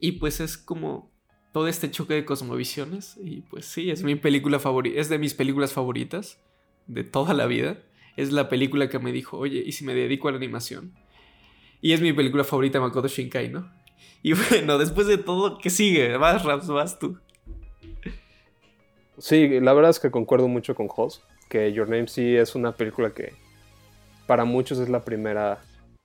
y 0.00 0.12
pues 0.12 0.40
es 0.40 0.58
como 0.58 1.12
todo 1.52 1.68
este 1.68 1.90
choque 1.90 2.14
de 2.14 2.24
cosmovisiones 2.24 3.16
y 3.22 3.42
pues 3.42 3.66
sí, 3.66 3.90
es 3.90 4.02
mi 4.02 4.16
película 4.16 4.58
favorita, 4.58 5.00
es 5.00 5.08
de 5.08 5.18
mis 5.18 5.34
películas 5.34 5.72
favoritas 5.72 6.40
de 6.86 7.04
toda 7.04 7.34
la 7.34 7.46
vida. 7.46 7.78
Es 8.16 8.32
la 8.32 8.48
película 8.48 8.88
que 8.88 8.98
me 8.98 9.12
dijo, 9.12 9.38
oye, 9.38 9.62
¿y 9.64 9.72
si 9.72 9.84
me 9.84 9.94
dedico 9.94 10.28
a 10.28 10.32
la 10.32 10.38
animación? 10.38 10.92
Y 11.80 11.92
es 11.92 12.00
mi 12.00 12.12
película 12.12 12.44
favorita, 12.44 12.80
Makoto 12.80 13.08
Shinkai, 13.08 13.48
¿no? 13.48 13.70
Y 14.22 14.32
bueno, 14.50 14.78
después 14.78 15.06
de 15.06 15.18
todo, 15.18 15.58
¿qué 15.58 15.70
sigue? 15.70 16.16
Vas, 16.16 16.44
Raps, 16.44 16.66
vas 16.68 16.98
tú. 16.98 17.18
Sí, 19.18 19.60
la 19.60 19.72
verdad 19.72 19.90
es 19.90 20.00
que 20.00 20.10
concuerdo 20.10 20.48
mucho 20.48 20.74
con 20.74 20.88
Hoss, 20.94 21.22
que 21.48 21.72
Your 21.72 21.88
Name 21.88 22.08
sí 22.08 22.36
es 22.36 22.54
una 22.54 22.72
película 22.72 23.10
que 23.10 23.32
para 24.26 24.44
muchos 24.44 24.78
es 24.78 24.88
la 24.88 25.04
primera 25.04 25.60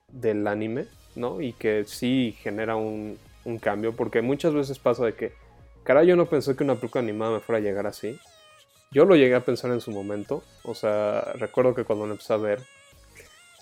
del 0.08 0.46
anime, 0.46 0.86
¿no? 1.16 1.40
Y 1.40 1.52
que 1.52 1.84
sí 1.86 2.36
genera 2.40 2.76
un, 2.76 3.18
cambio, 3.60 3.96
porque 3.96 4.22
muchas 4.22 4.54
veces 4.54 4.78
pasa 4.78 5.04
de 5.04 5.14
que, 5.14 5.32
cara, 5.82 6.04
yo 6.04 6.14
no 6.14 6.26
pensé 6.26 6.54
que 6.54 6.62
una 6.62 6.76
película 6.76 7.02
animada 7.02 7.32
me 7.32 7.40
fuera 7.40 7.58
a 7.58 7.62
llegar 7.62 7.86
así. 7.88 8.16
Yo 8.92 9.04
lo 9.04 9.16
llegué 9.16 9.34
a 9.34 9.44
pensar 9.44 9.72
en 9.72 9.80
su 9.80 9.90
momento, 9.90 10.44
o 10.62 10.74
sea, 10.74 11.32
recuerdo 11.34 11.74
que 11.74 11.82
cuando 11.82 12.06
lo 12.06 12.12
empecé 12.12 12.32
a 12.32 12.36
ver, 12.36 12.60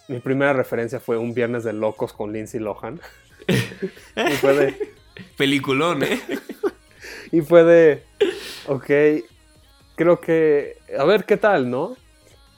mi 0.09 0.19
primera 0.21 0.53
referencia 0.53 1.01
fue 1.01 1.17
Un 1.17 1.33
Viernes 1.33 1.65
de 1.65 1.73
Locos 1.73 2.13
con 2.13 2.33
Lindsay 2.33 2.61
Lohan. 2.61 3.01
y 3.49 4.33
fue 4.41 4.55
de... 4.55 4.93
Peliculón, 5.39 6.03
¿eh? 6.03 6.21
y 7.33 7.41
fue 7.41 7.65
de... 7.65 8.03
Ok, 8.67 8.91
creo 9.99 10.21
que, 10.21 10.77
a 10.97 11.05
ver 11.05 11.25
qué 11.25 11.37
tal, 11.37 11.69
¿no? 11.71 11.97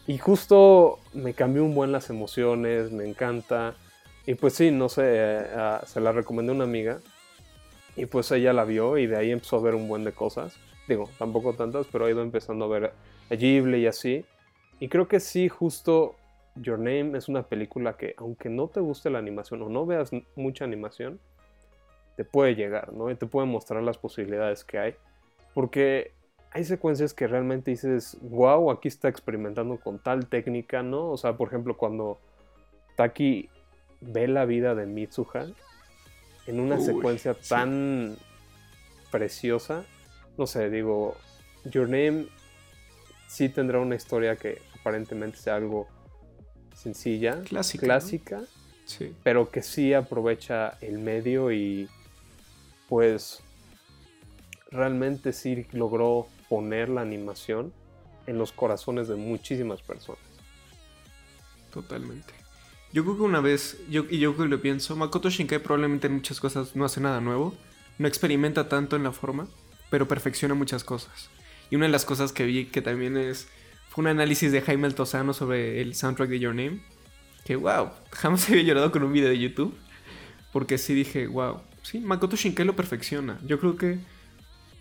Y 0.07 0.19
justo 0.19 0.99
me 1.15 1.33
cambió 1.33 1.65
un 1.65 1.75
buen 1.75 1.91
las 1.91 2.11
emociones, 2.11 2.93
me 2.93 3.09
encanta. 3.09 3.75
Y 4.27 4.35
pues 4.35 4.53
sí, 4.53 4.71
no 4.71 4.91
sé, 4.91 5.47
se 5.87 6.01
la 6.01 6.13
recomendé 6.13 6.53
a 6.53 6.55
una 6.55 6.65
amiga. 6.65 6.99
Y 7.97 8.05
pues 8.05 8.31
ella 8.31 8.53
la 8.53 8.65
vio 8.65 8.99
y 8.99 9.07
de 9.07 9.17
ahí 9.17 9.31
empezó 9.31 9.57
a 9.57 9.63
ver 9.63 9.75
un 9.75 9.89
buen 9.89 10.05
de 10.05 10.13
cosas. 10.13 10.55
Digo, 10.87 11.09
tampoco 11.19 11.55
tantas, 11.55 11.87
pero 11.91 12.05
ha 12.05 12.11
ido 12.11 12.21
empezando 12.21 12.67
a 12.67 12.69
ver 12.69 12.93
a 13.31 13.35
Ghibli 13.35 13.79
y 13.79 13.87
así. 13.87 14.27
Y 14.79 14.89
creo 14.89 15.09
que 15.09 15.19
sí, 15.19 15.49
justo 15.49 16.17
Your 16.57 16.79
Name 16.79 17.17
es 17.17 17.29
una 17.29 17.45
película 17.45 17.97
que, 17.97 18.15
aunque 18.19 18.51
no 18.51 18.69
te 18.69 18.81
guste 18.81 19.09
la 19.09 19.19
animación 19.19 19.63
o 19.63 19.71
no 19.71 19.87
veas 19.87 20.11
mucha 20.37 20.67
animación, 20.67 21.19
te 22.17 22.25
puede 22.25 22.55
llegar, 22.55 22.93
¿no? 22.93 23.11
Y 23.11 23.15
te 23.15 23.25
puede 23.25 23.47
mostrar 23.47 23.83
las 23.83 23.97
posibilidades 23.97 24.63
que 24.63 24.79
hay. 24.79 24.95
Porque 25.55 26.13
hay 26.53 26.65
secuencias 26.65 27.15
que 27.15 27.27
realmente 27.27 27.71
dices, 27.71 28.17
wow, 28.23 28.71
aquí 28.71 28.89
está 28.89 29.09
experimentando 29.09 29.79
con 29.79 29.99
tal 29.99 30.27
técnica, 30.27 30.83
¿no? 30.83 31.11
O 31.11 31.17
sea, 31.17 31.37
por 31.37 31.49
ejemplo, 31.49 31.77
cuando 31.77 32.19
Taki 32.97 33.49
ve 34.01 34.27
la 34.27 34.45
vida 34.47 34.75
de 34.75 34.87
Mitsuha 34.87 35.47
en 36.47 36.61
una 36.61 36.81
secuencia 36.81 37.35
tan 37.35 38.17
preciosa, 39.13 39.85
no 40.37 40.47
sé, 40.47 40.71
digo, 40.71 41.17
Your 41.65 41.89
Name 41.89 42.27
sí 43.29 43.49
tendrá 43.49 43.79
una 43.79 43.95
historia 43.95 44.35
que 44.35 44.61
aparentemente 44.81 45.39
sea 45.39 45.57
algo 45.57 45.87
sencilla, 46.75 47.43
clásica, 47.43 47.85
clásica 47.85 48.43
sí. 48.87 49.15
pero 49.23 49.51
que 49.51 49.63
sí 49.63 49.93
aprovecha 49.95 50.79
el 50.81 50.99
medio 50.99 51.53
y 51.53 51.89
pues 52.89 53.43
realmente 54.71 55.33
sí 55.33 55.67
logró 55.73 56.27
poner 56.51 56.89
la 56.89 57.01
animación 57.01 57.73
en 58.27 58.37
los 58.37 58.53
corazones 58.53 59.09
de 59.09 59.15
muchísimas 59.15 59.81
personas. 59.81 60.21
Totalmente. 61.73 62.35
Yo 62.93 63.05
creo 63.05 63.17
que 63.17 63.23
una 63.23 63.41
vez, 63.41 63.79
yo, 63.89 64.05
y 64.11 64.19
yo 64.19 64.35
creo 64.35 64.47
que 64.47 64.51
lo 64.51 64.61
pienso, 64.61 64.97
Makoto 64.97 65.31
Shinkai 65.31 65.61
probablemente 65.61 66.09
en 66.09 66.15
muchas 66.15 66.41
cosas 66.41 66.75
no 66.75 66.85
hace 66.85 67.01
nada 67.01 67.21
nuevo, 67.21 67.55
no 67.99 68.09
experimenta 68.09 68.69
tanto 68.69 68.97
en 68.97 69.05
la 69.05 69.13
forma, 69.13 69.47
pero 69.91 70.09
perfecciona 70.09 70.55
muchas 70.55 70.83
cosas. 70.83 71.31
Y 71.71 71.77
una 71.77 71.87
de 71.87 71.93
las 71.93 72.05
cosas 72.05 72.33
que 72.33 72.45
vi 72.45 72.67
que 72.67 72.83
también 72.83 73.17
es, 73.17 73.47
fue 73.89 74.03
un 74.03 74.09
análisis 74.09 74.51
de 74.51 74.61
Jaime 74.61 74.89
Altozano 74.89 75.33
sobre 75.33 75.81
el 75.81 75.95
soundtrack 75.95 76.31
de 76.31 76.41
Your 76.41 76.55
Name, 76.55 76.83
que 77.45 77.55
wow, 77.55 77.91
jamás 78.11 78.49
había 78.49 78.65
llorado 78.65 78.91
con 78.91 79.05
un 79.05 79.13
video 79.13 79.29
de 79.29 79.39
YouTube, 79.39 79.73
porque 80.53 80.79
sí 80.79 80.95
dije, 80.95 81.29
wow, 81.29 81.61
sí, 81.83 82.01
Makoto 82.01 82.35
Shinkai 82.35 82.67
lo 82.67 82.75
perfecciona. 82.75 83.39
Yo 83.47 83.61
creo 83.61 83.77
que 83.77 84.01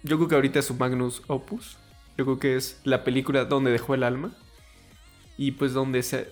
yo 0.03 0.17
creo 0.17 0.27
que 0.27 0.35
ahorita 0.35 0.59
es 0.59 0.65
su 0.65 0.75
Magnus 0.75 1.23
Opus. 1.27 1.77
Yo 2.17 2.25
creo 2.25 2.39
que 2.39 2.55
es 2.55 2.81
la 2.83 3.03
película 3.03 3.45
donde 3.45 3.71
dejó 3.71 3.93
el 3.93 4.03
alma. 4.03 4.31
Y 5.37 5.51
pues 5.51 5.73
donde 5.73 6.03
se, 6.03 6.29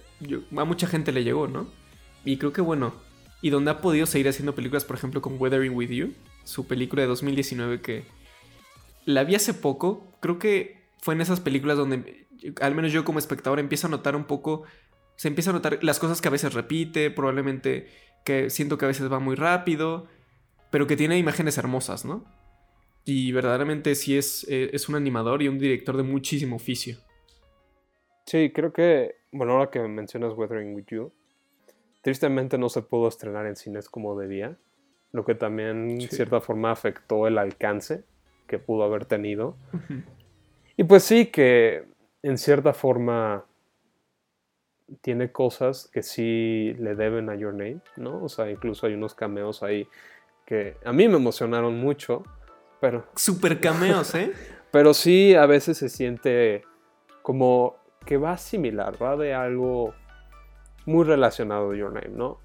a 0.57 0.65
mucha 0.65 0.87
gente 0.87 1.11
le 1.11 1.23
llegó, 1.23 1.47
¿no? 1.47 1.67
Y 2.25 2.37
creo 2.37 2.53
que 2.53 2.61
bueno. 2.61 2.93
Y 3.41 3.49
donde 3.49 3.71
ha 3.71 3.81
podido 3.81 4.05
seguir 4.05 4.27
haciendo 4.27 4.55
películas, 4.55 4.85
por 4.85 4.97
ejemplo, 4.97 5.21
con 5.21 5.39
Weathering 5.39 5.75
With 5.75 5.89
You. 5.89 6.13
Su 6.43 6.67
película 6.67 7.01
de 7.03 7.07
2019 7.07 7.81
que 7.81 8.05
la 9.05 9.23
vi 9.23 9.35
hace 9.35 9.53
poco. 9.53 10.17
Creo 10.19 10.39
que 10.39 10.89
fue 10.99 11.13
en 11.13 11.21
esas 11.21 11.39
películas 11.39 11.77
donde, 11.77 12.27
al 12.61 12.75
menos 12.75 12.91
yo 12.91 13.05
como 13.05 13.19
espectador, 13.19 13.59
empiezo 13.59 13.87
a 13.87 13.89
notar 13.89 14.15
un 14.15 14.25
poco... 14.25 14.63
Se 15.15 15.27
empieza 15.27 15.49
a 15.49 15.53
notar 15.53 15.79
las 15.81 15.99
cosas 15.99 16.21
que 16.21 16.27
a 16.27 16.31
veces 16.31 16.53
repite, 16.53 17.09
probablemente 17.09 17.87
que 18.27 18.49
siento 18.49 18.77
que 18.77 18.83
a 18.83 18.89
veces 18.89 19.09
va 19.09 19.19
muy 19.19 19.37
rápido, 19.37 20.05
pero 20.69 20.85
que 20.85 20.97
tiene 20.97 21.17
imágenes 21.17 21.57
hermosas, 21.57 22.03
¿no? 22.03 22.25
Y 23.07 23.31
verdaderamente 23.31 23.95
sí 23.95 24.17
es, 24.17 24.45
eh, 24.49 24.69
es 24.73 24.89
un 24.89 24.95
animador 24.95 25.41
y 25.41 25.47
un 25.47 25.57
director 25.57 25.95
de 25.95 26.03
muchísimo 26.03 26.57
oficio. 26.57 26.97
Sí, 28.25 28.51
creo 28.53 28.73
que, 28.73 29.15
bueno, 29.31 29.53
ahora 29.53 29.71
que 29.71 29.79
mencionas 29.79 30.33
Weathering 30.33 30.75
With 30.75 30.87
You, 30.87 31.13
tristemente 32.01 32.57
no 32.57 32.67
se 32.67 32.81
pudo 32.81 33.07
estrenar 33.07 33.45
en 33.45 33.55
cines 33.55 33.87
como 33.87 34.19
debía, 34.19 34.57
lo 35.13 35.23
que 35.23 35.35
también 35.35 35.89
en 35.89 36.01
cierta 36.01 36.41
forma 36.41 36.71
afectó 36.71 37.27
el 37.27 37.37
alcance 37.37 38.03
que 38.45 38.59
pudo 38.59 38.83
haber 38.83 39.05
tenido. 39.05 39.55
Y 40.75 40.83
pues 40.83 41.03
sí, 41.03 41.27
que 41.27 41.85
en 42.23 42.37
cierta 42.37 42.73
forma 42.73 43.45
tiene 44.99 45.31
cosas 45.31 45.89
que 45.93 46.03
sí 46.03 46.75
le 46.77 46.95
deben 46.95 47.29
a 47.29 47.35
Your 47.35 47.53
Name, 47.53 47.79
¿no? 47.95 48.21
O 48.21 48.27
sea, 48.27 48.51
incluso 48.51 48.85
hay 48.85 48.95
unos 48.95 49.15
cameos 49.15 49.63
ahí 49.63 49.87
que 50.45 50.75
a 50.83 50.91
mí 50.91 51.07
me 51.07 51.15
emocionaron 51.15 51.77
mucho. 51.79 52.23
Pero. 52.79 53.05
Super 53.15 53.59
cameos, 53.59 54.13
¿eh? 54.15 54.33
pero 54.71 54.93
sí, 54.93 55.35
a 55.35 55.45
veces 55.45 55.77
se 55.77 55.89
siente 55.89 56.63
como 57.21 57.75
que 58.05 58.17
va 58.17 58.37
similar, 58.37 59.01
va 59.01 59.17
de 59.17 59.33
algo 59.33 59.93
muy 60.85 61.03
relacionado 61.03 61.71
a 61.71 61.75
Your 61.75 61.91
Name, 61.93 62.15
¿no? 62.15 62.39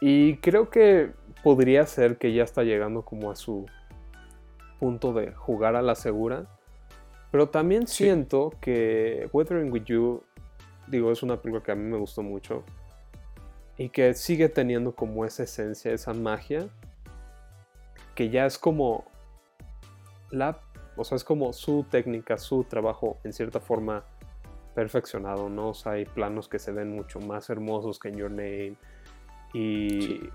Y 0.00 0.36
creo 0.38 0.70
que 0.70 1.12
podría 1.42 1.86
ser 1.86 2.18
que 2.18 2.32
ya 2.32 2.42
está 2.42 2.62
llegando 2.62 3.02
como 3.02 3.30
a 3.30 3.36
su 3.36 3.66
punto 4.78 5.12
de 5.12 5.32
jugar 5.32 5.76
a 5.76 5.82
la 5.82 5.94
segura. 5.94 6.46
Pero 7.30 7.48
también 7.48 7.86
siento 7.86 8.52
que 8.60 9.28
Weathering 9.32 9.72
With 9.72 9.84
You, 9.84 10.22
digo, 10.86 11.12
es 11.12 11.22
una 11.22 11.40
película 11.40 11.62
que 11.62 11.72
a 11.72 11.74
mí 11.74 11.84
me 11.84 11.98
gustó 11.98 12.22
mucho. 12.22 12.64
Y 13.78 13.90
que 13.90 14.14
sigue 14.14 14.48
teniendo 14.48 14.94
como 14.94 15.24
esa 15.24 15.42
esencia, 15.42 15.92
esa 15.92 16.14
magia. 16.14 16.68
Que 18.14 18.30
ya 18.30 18.46
es 18.46 18.58
como 18.58 19.04
la 20.30 20.60
O 20.96 21.04
sea, 21.04 21.16
es 21.16 21.24
como 21.24 21.52
su 21.52 21.84
técnica, 21.90 22.38
su 22.38 22.64
trabajo 22.64 23.18
en 23.24 23.32
cierta 23.32 23.60
forma 23.60 24.04
perfeccionado, 24.74 25.48
¿no? 25.48 25.70
O 25.70 25.74
sea, 25.74 25.92
hay 25.92 26.04
planos 26.04 26.48
que 26.48 26.58
se 26.58 26.72
ven 26.72 26.94
mucho 26.94 27.20
más 27.20 27.48
hermosos 27.50 27.98
que 27.98 28.08
en 28.08 28.16
Your 28.16 28.30
Name. 28.30 28.76
Y 29.54 30.28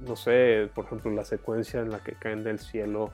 no 0.00 0.16
sé, 0.16 0.70
por 0.74 0.86
ejemplo, 0.86 1.10
la 1.10 1.24
secuencia 1.24 1.80
en 1.80 1.90
la 1.90 2.02
que 2.02 2.14
caen 2.14 2.42
del 2.44 2.58
cielo, 2.58 3.10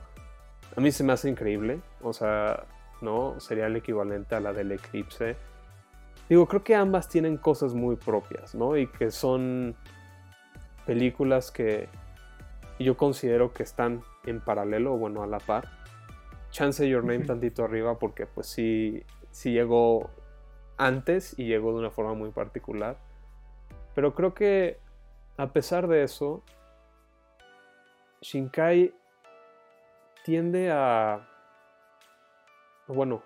a 0.75 0.81
mí 0.81 0.91
se 0.91 1.03
me 1.03 1.13
hace 1.13 1.29
increíble. 1.29 1.81
O 2.01 2.13
sea, 2.13 2.65
¿no? 3.01 3.39
Sería 3.39 3.67
el 3.67 3.75
equivalente 3.75 4.35
a 4.35 4.39
la 4.39 4.53
del 4.53 4.71
eclipse. 4.71 5.35
Digo, 6.29 6.47
creo 6.47 6.63
que 6.63 6.75
ambas 6.75 7.09
tienen 7.09 7.37
cosas 7.37 7.73
muy 7.73 7.95
propias, 7.95 8.53
¿no? 8.53 8.77
Y 8.77 8.87
que 8.87 9.11
son 9.11 9.75
películas 10.85 11.51
que 11.51 11.89
yo 12.79 12.95
considero 12.97 13.51
que 13.51 13.63
están 13.63 14.01
en 14.25 14.39
paralelo, 14.39 14.97
bueno, 14.97 15.23
a 15.23 15.27
la 15.27 15.39
par. 15.39 15.67
Chance 16.51 16.87
Your 16.87 17.03
Name 17.03 17.25
tantito 17.25 17.63
arriba 17.63 17.99
porque 17.99 18.25
pues 18.25 18.47
sí, 18.47 19.03
sí 19.31 19.51
llegó 19.51 20.09
antes 20.77 21.37
y 21.37 21.45
llegó 21.45 21.73
de 21.73 21.79
una 21.79 21.91
forma 21.91 22.13
muy 22.13 22.31
particular. 22.31 22.97
Pero 23.95 24.15
creo 24.15 24.33
que 24.33 24.79
a 25.37 25.47
pesar 25.53 25.87
de 25.87 26.03
eso, 26.03 26.43
Shinkai 28.21 28.93
tiende 30.23 30.71
a... 30.71 31.27
Bueno, 32.87 33.23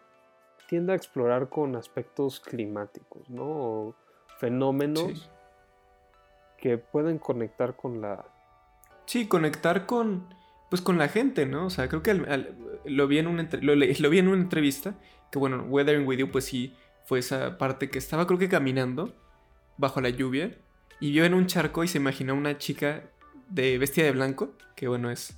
tiende 0.67 0.93
a 0.93 0.95
explorar 0.95 1.49
con 1.49 1.75
aspectos 1.75 2.39
climáticos, 2.39 3.29
¿no? 3.29 3.95
fenómenos 4.43 5.29
que 6.57 6.77
pueden 6.77 7.17
conectar 7.17 7.75
con 7.77 8.01
la... 8.01 8.25
Sí, 9.05 9.27
conectar 9.27 9.85
con 9.85 10.33
pues 10.73 10.81
con 10.81 10.97
la 10.97 11.07
gente, 11.07 11.45
¿no? 11.45 11.67
O 11.67 11.69
sea, 11.69 11.87
creo 11.87 12.01
que 12.01 12.15
lo, 12.15 13.07
vi 13.07 13.19
en 13.19 13.27
una, 13.27 13.47
lo, 13.61 13.75
lo, 13.75 14.09
vi 14.09 14.17
en 14.17 14.27
una 14.27 14.41
entrevista, 14.41 14.95
que 15.31 15.37
bueno, 15.37 15.61
Weathering 15.65 16.07
With 16.07 16.17
You, 16.17 16.31
pues 16.31 16.45
sí, 16.45 16.75
fue 17.05 17.19
esa 17.19 17.59
parte 17.59 17.91
que 17.91 17.99
estaba 17.99 18.25
creo 18.25 18.39
que 18.39 18.49
caminando 18.49 19.13
bajo 19.77 20.01
la 20.01 20.09
lluvia 20.09 20.57
y 20.99 21.11
vio 21.11 21.25
en 21.25 21.35
un 21.35 21.45
charco 21.45 21.83
y 21.83 21.87
se 21.87 21.99
imaginó 21.99 22.33
una 22.33 22.57
chica 22.57 23.03
de 23.49 23.77
vestida 23.77 24.05
de 24.05 24.13
blanco, 24.13 24.53
que 24.75 24.87
bueno, 24.87 25.11
es 25.11 25.37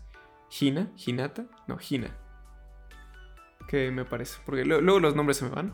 Hina, 0.58 0.90
Hinata, 1.06 1.48
no, 1.68 1.80
Hina. 1.90 2.16
Que 3.68 3.92
me 3.92 4.06
parece, 4.06 4.38
porque 4.46 4.64
luego 4.64 5.02
los 5.02 5.18
nombres 5.18 5.36
se 5.36 5.44
me 5.44 5.52
van, 5.52 5.74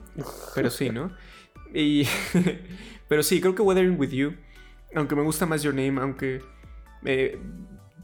pero 0.55 0.72
sí, 0.72 0.89
¿no? 0.89 1.16
Y, 1.72 2.07
pero 3.07 3.22
sí, 3.22 3.39
creo 3.39 3.53
que 3.53 3.62
Weathering 3.62 3.99
With 3.99 4.09
You, 4.09 4.34
aunque 4.95 5.16
me 5.16 5.22
gusta 5.22 5.45
más 5.45 5.62
Your 5.62 5.76
Name, 5.76 6.01
aunque... 6.01 6.41
Eh, 7.05 7.39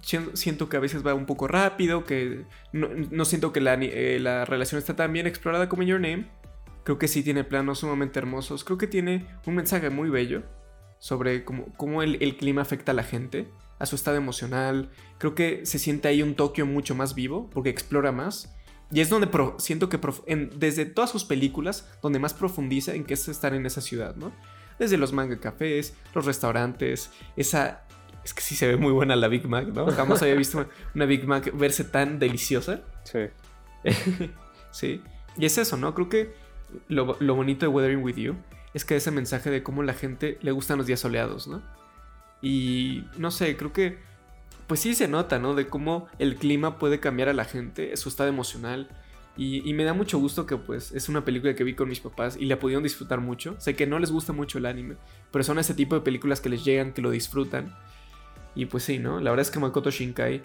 siento 0.01 0.69
que 0.69 0.77
a 0.77 0.79
veces 0.79 1.05
va 1.05 1.13
un 1.13 1.25
poco 1.25 1.47
rápido, 1.47 2.03
que 2.03 2.45
no, 2.71 3.25
siento 3.25 3.51
que 3.51 3.59
eh, 3.59 4.19
la, 4.19 4.45
relación 4.45 4.79
está 4.79 4.95
tan 4.95 5.13
bien 5.13 5.27
explorada 5.27 5.69
como 5.69 5.81
en 5.83 5.87
Your 5.89 5.99
Name. 6.01 6.29
Creo 6.83 6.97
que 6.97 7.07
sí 7.07 7.23
tiene 7.23 7.43
planos 7.43 7.79
sumamente 7.79 8.19
hermosos. 8.19 8.63
Creo 8.63 8.77
que 8.77 8.87
tiene 8.87 9.27
un 9.45 9.55
mensaje 9.55 9.89
muy 9.89 10.09
bello 10.09 10.43
sobre 10.99 11.43
cómo, 11.43 12.01
el, 12.01 12.37
clima 12.37 12.61
afecta 12.61 12.91
a 12.91 12.95
la 12.95 13.03
gente, 13.03 13.47
a 13.79 13.85
su 13.85 13.95
estado 13.95 14.17
emocional. 14.17 14.89
Creo 15.17 15.35
que 15.35 15.65
se 15.65 15.79
siente 15.79 16.07
ahí 16.07 16.21
un 16.21 16.35
Tokio 16.35 16.65
mucho 16.65 16.95
más 16.95 17.13
vivo 17.13 17.49
porque 17.51 17.69
explora 17.69 18.11
más. 18.11 18.55
Y 18.91 19.01
es 19.01 19.09
donde 19.09 19.29
siento 19.57 19.89
que 19.89 19.99
desde 20.55 20.85
todas 20.85 21.09
sus 21.09 21.25
películas, 21.25 21.89
donde 22.01 22.19
más 22.19 22.33
profundiza 22.33 22.93
en 22.93 23.03
qué 23.03 23.15
es 23.15 23.27
estar 23.27 23.53
en 23.53 23.65
esa 23.65 23.81
ciudad, 23.81 24.15
¿no? 24.15 24.31
Desde 24.79 24.97
los 24.97 25.11
manga 25.11 25.39
cafés, 25.39 25.93
los 26.13 26.25
restaurantes, 26.25 27.09
esa 27.35 27.86
es 28.27 28.33
que 28.33 28.41
sí 28.41 28.57
se 28.57 28.67
ve 28.67 28.75
muy 28.75 28.91
buena 28.91 29.15
la 29.15 29.29
Big 29.29 29.47
Mac, 29.47 29.67
¿no? 29.67 29.89
Jamás 29.89 30.21
había 30.21 30.35
visto 30.35 30.67
una 30.93 31.05
Big 31.05 31.25
Mac 31.25 31.49
verse 31.57 31.85
tan 31.85 32.19
deliciosa. 32.19 32.81
Sí. 33.05 33.19
sí. 34.71 35.01
Y 35.37 35.45
es 35.45 35.57
eso, 35.57 35.77
¿no? 35.77 35.95
Creo 35.95 36.09
que 36.09 36.33
lo, 36.89 37.15
bonito 37.15 37.65
de 37.65 37.69
Weathering 37.69 38.03
With 38.03 38.17
You 38.17 38.35
es 38.73 38.83
que 38.83 38.97
ese 38.97 39.11
mensaje 39.11 39.49
de 39.49 39.63
cómo 39.63 39.81
la 39.81 39.93
gente 39.93 40.39
le 40.41 40.51
gustan 40.51 40.77
los 40.77 40.87
días 40.87 40.99
soleados, 40.99 41.47
¿no? 41.47 41.63
Y 42.41 43.05
no 43.17 43.31
sé, 43.31 43.55
creo 43.55 43.71
que 43.71 43.97
pues 44.67 44.81
sí 44.81 44.93
se 44.93 45.07
nota, 45.07 45.39
¿no? 45.39 45.55
De 45.55 45.67
cómo 45.67 46.09
el 46.19 46.35
clima 46.35 46.79
puede 46.79 46.99
cambiar 46.99 47.29
a 47.29 47.33
la 47.33 47.45
gente, 47.45 47.95
su 47.95 48.09
estado 48.09 48.27
emocional. 48.27 48.89
Y, 49.37 49.69
y, 49.69 49.73
me 49.73 49.85
da 49.85 49.93
mucho 49.93 50.19
gusto 50.19 50.45
que 50.45 50.57
pues 50.57 50.91
es 50.91 51.07
una 51.07 51.23
película 51.23 51.55
que 51.55 51.63
vi 51.63 51.75
con 51.75 51.87
mis 51.87 52.01
papás 52.01 52.35
y 52.37 52.45
la 52.45 52.59
pudieron 52.59 52.83
disfrutar 52.83 53.21
mucho. 53.21 53.55
Sé 53.57 53.73
que 53.73 53.87
no 53.87 53.99
les 53.99 54.11
gusta 54.11 54.33
mucho 54.33 54.57
el 54.57 54.65
anime, 54.65 54.97
pero 55.31 55.45
son 55.45 55.59
ese 55.59 55.73
tipo 55.73 55.95
de 55.95 56.01
películas 56.01 56.41
que 56.41 56.49
les 56.49 56.65
llegan, 56.65 56.91
que 56.91 57.01
lo 57.01 57.09
disfrutan. 57.09 57.73
Y 58.57 58.65
pues 58.65 58.83
sí, 58.83 58.97
¿no? 58.97 59.19
La 59.19 59.29
verdad 59.29 59.43
es 59.43 59.51
que 59.51 59.59
Makoto 59.59 59.91
Shinkai. 59.91 60.41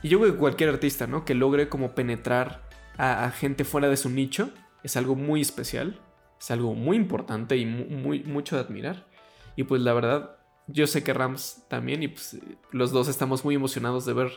Y 0.00 0.08
yo 0.08 0.20
creo 0.20 0.32
que 0.32 0.38
cualquier 0.38 0.70
artista, 0.70 1.08
¿no? 1.08 1.24
Que 1.24 1.34
logre 1.34 1.68
como 1.68 1.96
penetrar 1.96 2.62
a, 2.96 3.28
gente 3.32 3.64
fuera 3.64 3.88
de 3.88 3.96
su 3.96 4.10
nicho 4.10 4.50
es 4.84 4.96
algo 4.96 5.16
muy 5.16 5.40
especial. 5.40 6.00
Es 6.40 6.52
algo 6.52 6.74
muy 6.74 6.96
importante 6.96 7.56
y 7.56 7.66
muy, 7.66 8.22
mucho 8.22 8.54
de 8.54 8.62
admirar. 8.62 9.08
Y 9.56 9.64
pues 9.64 9.82
la 9.82 9.92
verdad, 9.92 10.36
yo 10.68 10.86
sé 10.86 11.02
que 11.02 11.12
Rams 11.12 11.64
también. 11.68 12.04
Y 12.04 12.08
pues 12.08 12.38
los 12.70 12.92
dos 12.92 13.08
estamos 13.08 13.44
muy 13.44 13.56
emocionados 13.56 14.06
de 14.06 14.12
ver 14.12 14.30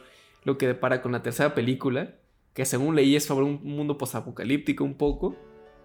lo 0.43 0.57
que 0.57 0.65
depara 0.65 1.03
con 1.03 1.11
la 1.11 1.21
tercera 1.21 1.53
película. 1.53 2.15
Que 2.55 2.65
según 2.65 2.95
leí 2.95 3.15
es 3.15 3.25
sobre 3.25 3.45
un 3.45 3.61
mundo 3.63 3.99
postapocalíptico 3.99 4.83
un 4.83 4.95
poco. 4.95 5.35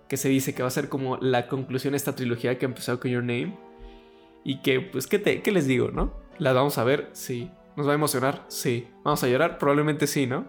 Que 0.09 0.17
se 0.17 0.31
dice 0.31 0.55
que 0.55 0.63
va 0.63 0.69
a 0.69 0.71
ser 0.71 0.89
como 0.89 1.19
la 1.19 1.49
conclusión 1.49 1.93
de 1.93 1.99
esta 1.99 2.17
trilogía 2.17 2.57
que 2.57 2.65
empezó 2.65 2.99
con 2.99 3.11
Your 3.11 3.23
Name. 3.23 3.74
Y 4.45 4.61
que, 4.61 4.81
pues, 4.81 5.07
¿qué, 5.07 5.19
te, 5.19 5.41
les 5.51 5.67
digo, 5.67 5.91
no? 5.91 6.13
¿Las 6.39 6.55
vamos 6.55 6.77
a 6.79 6.85
ver? 6.85 7.09
Sí. 7.13 7.51
¿Nos 7.77 7.89
va 7.89 7.93
a 7.93 7.95
emocionar? 7.95 8.45
Sí. 8.49 8.89
¿Vamos 9.03 9.25
a 9.25 9.29
llorar? 9.29 9.59
Probablemente 9.59 10.07
sí, 10.07 10.27
¿no? 10.27 10.47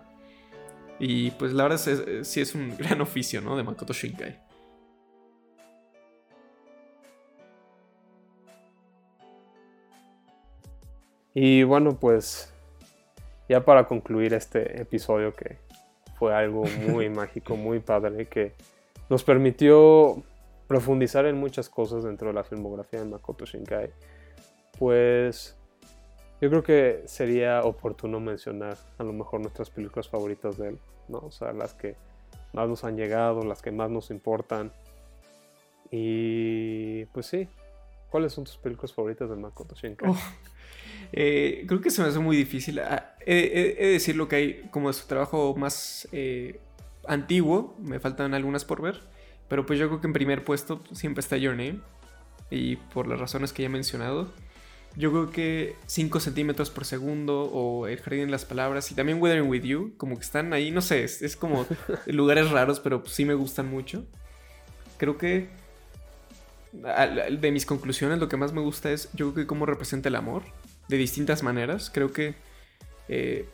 Y 1.00 1.32
pues 1.32 1.54
la 1.54 1.64
verdad 1.64 1.82
es, 1.88 2.28
sí 2.28 2.42
es 2.42 2.56
un 2.56 2.76
gran 2.78 3.02
oficio, 3.02 3.42
¿no? 3.42 3.56
De 3.56 3.64
Makoto 3.64 3.94
Shinkai. 3.94 4.46
Y 11.34 11.64
bueno, 11.64 12.00
pues 12.00 12.54
ya 13.50 13.64
para 13.66 13.86
concluir 13.88 14.34
este 14.34 14.82
episodio 14.82 15.34
que 15.34 15.58
fue 16.18 16.34
algo 16.34 16.64
muy 16.88 17.10
mágico, 17.12 17.58
muy 17.58 17.80
padre, 17.80 18.28
que 18.28 18.54
nos 19.10 19.24
permitió 19.24 20.24
profundizar 20.68 21.26
en 21.26 21.38
muchas 21.38 21.70
cosas 21.70 22.04
dentro 22.04 22.30
de 22.30 22.34
la 22.34 22.44
filmografía 22.44 23.00
de 23.00 23.06
Makoto 23.06 23.46
Shinkai, 23.46 23.92
pues 24.78 25.58
yo 26.42 26.50
creo 26.50 26.64
que 26.64 27.04
sería 27.06 27.64
oportuno 27.64 28.20
mencionar 28.20 28.78
a 28.98 29.04
lo 29.04 29.14
mejor 29.14 29.40
nuestras 29.40 29.70
películas 29.70 30.10
favoritas 30.10 30.58
de 30.58 30.70
él, 30.70 30.80
¿no? 31.08 31.20
O 31.20 31.32
sea, 31.32 31.54
las 31.54 31.74
que 31.74 31.96
más 32.54 32.68
nos 32.68 32.84
han 32.84 32.98
llegado, 32.98 33.44
las 33.44 33.62
que 33.62 33.72
más 33.72 33.90
nos 33.90 34.12
importan. 34.12 34.72
Y 35.92 37.06
pues 37.06 37.28
sí, 37.28 37.48
¿cuáles 38.10 38.34
son 38.34 38.44
tus 38.44 38.58
películas 38.58 38.94
favoritas 38.94 39.30
de 39.30 39.36
Makoto 39.36 39.76
Shinkai? 39.76 40.12
Eh, 41.12 41.66
creo 41.68 41.82
que 41.82 41.92
se 41.92 42.02
me 42.02 42.08
hace 42.08 42.20
muy 42.20 42.36
difícil. 42.36 42.80
Ah, 42.80 43.16
he, 43.26 43.76
de 43.80 43.92
decir 43.92 44.16
lo 44.16 44.28
que 44.28 44.36
hay 44.36 44.62
como 44.72 44.92
su 44.92 45.08
trabajo 45.08 45.56
más 45.56 46.08
eh, 46.12 46.60
antiguo, 47.08 47.76
me 47.80 48.00
faltan 48.00 48.34
algunas 48.34 48.66
por 48.66 48.82
ver. 48.82 49.00
Pero 49.48 49.66
pues 49.66 49.80
yo 49.80 49.88
creo 49.88 50.02
que 50.02 50.08
en 50.08 50.14
primer 50.14 50.44
puesto 50.44 50.84
siempre 50.92 51.22
está 51.22 51.38
Your 51.38 51.56
Name. 51.56 51.80
Y 52.50 52.76
por 52.76 53.08
las 53.08 53.20
razones 53.20 53.54
que 53.54 53.64
ya 53.64 53.68
he 53.68 53.70
mencionado. 53.72 54.30
Yo 54.98 55.12
creo 55.12 55.30
que 55.30 55.76
5 55.88 56.20
centímetros 56.22 56.70
por 56.70 56.86
segundo 56.86 57.44
o 57.44 57.88
El 57.88 58.00
Jardín 58.00 58.26
de 58.28 58.32
las 58.32 58.46
Palabras 58.46 58.92
y 58.92 58.96
también 58.96 59.22
Weathering 59.22 59.50
With 59.50 59.64
You, 59.64 59.94
como 59.98 60.16
que 60.16 60.22
están 60.22 60.54
ahí, 60.54 60.72
no 60.72 60.82
sé, 60.82 61.04
es, 61.04 61.36
como 61.36 61.66
lugares 62.06 62.50
raros, 62.50 62.80
pero 62.80 63.04
sí 63.06 63.26
me 63.26 63.34
gustan 63.34 63.70
mucho. 63.70 64.06
Creo 64.98 65.18
que 65.18 65.50
de 66.72 67.52
mis 67.52 67.66
conclusiones 67.66 68.20
lo 68.20 68.30
que 68.30 68.38
más 68.38 68.54
me 68.54 68.62
gusta 68.62 68.92
es, 68.92 69.10
yo 69.14 69.34
creo 69.34 69.46
que 69.46 69.48
cómo 69.48 69.66
representa 69.66 70.08
el 70.08 70.16
amor 70.16 70.44
de 70.88 70.98
distintas 70.98 71.44
maneras. 71.44 71.92
Creo 71.94 72.14
que... 72.14 72.36
Eh, 73.10 73.50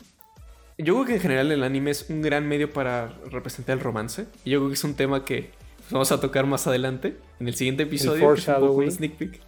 yo 0.78 0.94
creo 0.94 1.06
que 1.06 1.14
en 1.14 1.20
general 1.20 1.52
el 1.52 1.62
anime 1.64 1.90
es 1.90 2.08
un 2.08 2.22
gran 2.22 2.48
medio 2.48 2.72
para 2.72 3.08
representar 3.30 3.76
el 3.76 3.80
romance. 3.82 4.26
Y 4.44 4.50
yo 4.50 4.60
creo 4.60 4.68
que 4.68 4.74
es 4.74 4.84
un 4.84 4.94
tema 4.94 5.24
que 5.24 5.50
vamos 5.90 6.12
a 6.12 6.20
tocar 6.20 6.46
más 6.46 6.66
adelante, 6.66 7.16
en 7.40 7.48
el 7.48 7.54
siguiente 7.54 7.84
episodio. 7.84 8.32
El 8.32 8.92
sneak 8.92 9.16
peek. 9.16 9.40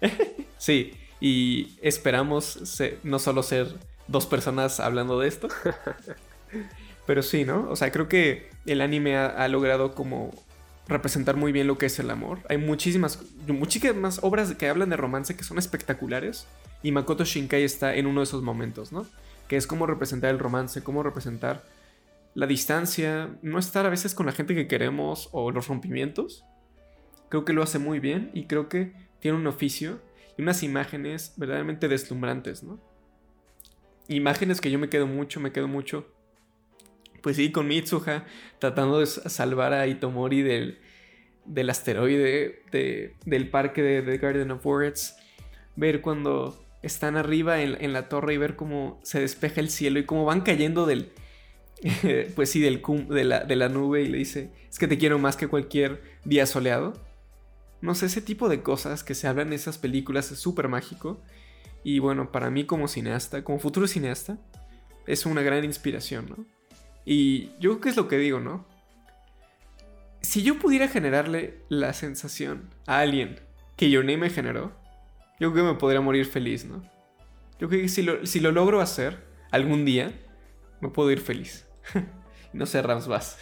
sí, 0.58 0.94
y 1.20 1.76
esperamos 1.82 2.80
no 3.02 3.18
solo 3.18 3.42
ser 3.42 3.68
dos 4.08 4.26
personas 4.26 4.80
hablando 4.80 5.18
de 5.20 5.28
esto, 5.28 5.48
pero 7.06 7.22
sí, 7.22 7.44
¿no? 7.44 7.68
O 7.70 7.76
sea, 7.76 7.92
creo 7.92 8.08
que 8.08 8.50
el 8.66 8.80
anime 8.80 9.16
ha, 9.16 9.46
logrado 9.48 9.94
como 9.94 10.30
representar 10.88 11.36
muy 11.36 11.52
bien 11.52 11.66
lo 11.66 11.78
que 11.78 11.86
es 11.86 11.98
el 11.98 12.10
amor. 12.10 12.40
Hay 12.48 12.58
muchísimas, 12.58 13.20
muchísimas 13.46 14.20
obras 14.22 14.52
que 14.54 14.68
hablan 14.68 14.90
de 14.90 14.96
romance 14.96 15.36
que 15.36 15.44
son 15.44 15.58
espectaculares 15.58 16.46
y 16.82 16.92
Makoto 16.92 17.24
Shinkai 17.24 17.62
está 17.62 17.94
en 17.94 18.06
uno 18.06 18.20
de 18.20 18.24
esos 18.24 18.42
momentos, 18.42 18.90
¿no? 18.90 19.06
Que 19.46 19.56
es 19.56 19.66
cómo 19.66 19.86
representar 19.86 20.30
el 20.30 20.38
romance, 20.38 20.82
cómo 20.82 21.02
representar 21.02 21.64
la 22.34 22.46
distancia, 22.46 23.36
no 23.42 23.58
estar 23.58 23.86
a 23.86 23.90
veces 23.90 24.14
con 24.14 24.26
la 24.26 24.32
gente 24.32 24.54
que 24.54 24.68
queremos 24.68 25.28
o 25.32 25.50
los 25.50 25.68
rompimientos. 25.68 26.44
Creo 27.28 27.44
que 27.44 27.52
lo 27.52 27.62
hace 27.62 27.78
muy 27.78 28.00
bien 28.00 28.30
y 28.34 28.46
creo 28.46 28.68
que 28.68 28.92
tiene 29.20 29.38
un 29.38 29.46
oficio 29.46 30.00
y 30.36 30.42
unas 30.42 30.62
imágenes 30.62 31.34
verdaderamente 31.36 31.88
deslumbrantes, 31.88 32.62
¿no? 32.62 32.80
Imágenes 34.08 34.60
que 34.60 34.70
yo 34.70 34.78
me 34.78 34.88
quedo 34.88 35.06
mucho, 35.06 35.38
me 35.38 35.52
quedo 35.52 35.68
mucho 35.68 36.12
Pues 37.22 37.36
sí, 37.36 37.52
con 37.52 37.68
Mitsuha 37.68 38.24
tratando 38.58 38.98
de 38.98 39.06
salvar 39.06 39.72
a 39.72 39.86
Itomori 39.86 40.42
del, 40.42 40.80
del 41.44 41.70
asteroide 41.70 42.64
del 43.24 43.50
parque 43.50 43.82
de 43.82 44.02
The 44.02 44.18
Garden 44.18 44.50
of 44.50 44.64
Words. 44.64 45.16
Ver 45.76 46.00
cuando 46.00 46.64
están 46.82 47.16
arriba 47.16 47.60
en, 47.60 47.92
la 47.92 48.08
torre 48.08 48.34
y 48.34 48.38
ver 48.38 48.56
cómo 48.56 48.98
se 49.02 49.20
despeja 49.20 49.60
el 49.60 49.70
cielo 49.70 49.98
y 49.98 50.06
cómo 50.06 50.24
van 50.24 50.40
cayendo 50.40 50.86
del, 50.86 51.12
pues 52.34 52.50
sí, 52.50 52.60
del 52.60 52.82
de, 53.08 53.24
la, 53.24 53.40
de 53.40 53.56
la 53.56 53.68
nube 53.68 54.02
y 54.02 54.08
le 54.08 54.18
dice, 54.18 54.50
es 54.68 54.78
que 54.78 54.88
te 54.88 54.98
quiero 54.98 55.18
más 55.18 55.36
que 55.36 55.48
cualquier 55.48 56.02
día 56.24 56.46
soleado. 56.46 56.92
No 57.80 57.94
sé, 57.94 58.06
ese 58.06 58.20
tipo 58.20 58.48
de 58.48 58.62
cosas 58.62 59.02
que 59.02 59.14
se 59.14 59.26
hablan 59.26 59.48
en 59.48 59.52
esas 59.54 59.78
películas 59.78 60.30
es 60.30 60.38
súper 60.38 60.68
mágico. 60.68 61.20
Y 61.82 61.98
bueno, 61.98 62.30
para 62.30 62.50
mí 62.50 62.64
como 62.64 62.88
cineasta, 62.88 63.42
como 63.42 63.58
futuro 63.58 63.86
cineasta, 63.86 64.38
es 65.06 65.24
una 65.24 65.42
gran 65.42 65.64
inspiración, 65.64 66.26
¿no? 66.28 66.44
Y 67.06 67.52
yo 67.58 67.70
creo 67.70 67.80
que 67.80 67.88
es 67.88 67.96
lo 67.96 68.08
que 68.08 68.18
digo, 68.18 68.40
¿no? 68.40 68.66
Si 70.20 70.42
yo 70.42 70.58
pudiera 70.58 70.88
generarle 70.88 71.62
la 71.70 71.94
sensación 71.94 72.68
a 72.86 72.98
alguien 72.98 73.40
que 73.76 73.90
Your 73.90 74.04
Name 74.04 74.18
me 74.18 74.30
generó, 74.30 74.72
yo 75.40 75.50
creo 75.52 75.64
que 75.64 75.72
me 75.72 75.78
podría 75.78 76.02
morir 76.02 76.26
feliz, 76.26 76.66
¿no? 76.66 76.82
Yo 77.58 77.68
creo 77.68 77.80
que 77.80 77.88
si 77.88 78.02
lo, 78.02 78.26
si 78.26 78.40
lo 78.40 78.52
logro 78.52 78.82
hacer 78.82 79.24
algún 79.50 79.86
día, 79.86 80.12
me 80.82 80.90
puedo 80.90 81.10
ir 81.10 81.20
feliz. 81.20 81.66
no 82.52 82.66
sé, 82.66 82.82
Rams, 82.82 83.06
vas. 83.06 83.38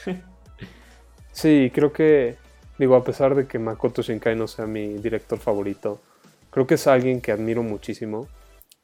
sí, 1.32 1.70
creo 1.74 1.92
que, 1.92 2.36
digo, 2.78 2.96
a 2.96 3.04
pesar 3.04 3.34
de 3.34 3.46
que 3.46 3.58
Makoto 3.58 4.02
Shinkai 4.02 4.36
no 4.36 4.46
sea 4.48 4.66
mi 4.66 4.98
director 4.98 5.38
favorito, 5.38 6.00
creo 6.50 6.66
que 6.66 6.74
es 6.74 6.86
alguien 6.86 7.20
que 7.20 7.32
admiro 7.32 7.62
muchísimo, 7.62 8.28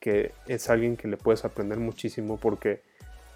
que 0.00 0.32
es 0.46 0.68
alguien 0.70 0.96
que 0.96 1.08
le 1.08 1.16
puedes 1.16 1.44
aprender 1.44 1.78
muchísimo 1.78 2.36
porque 2.36 2.82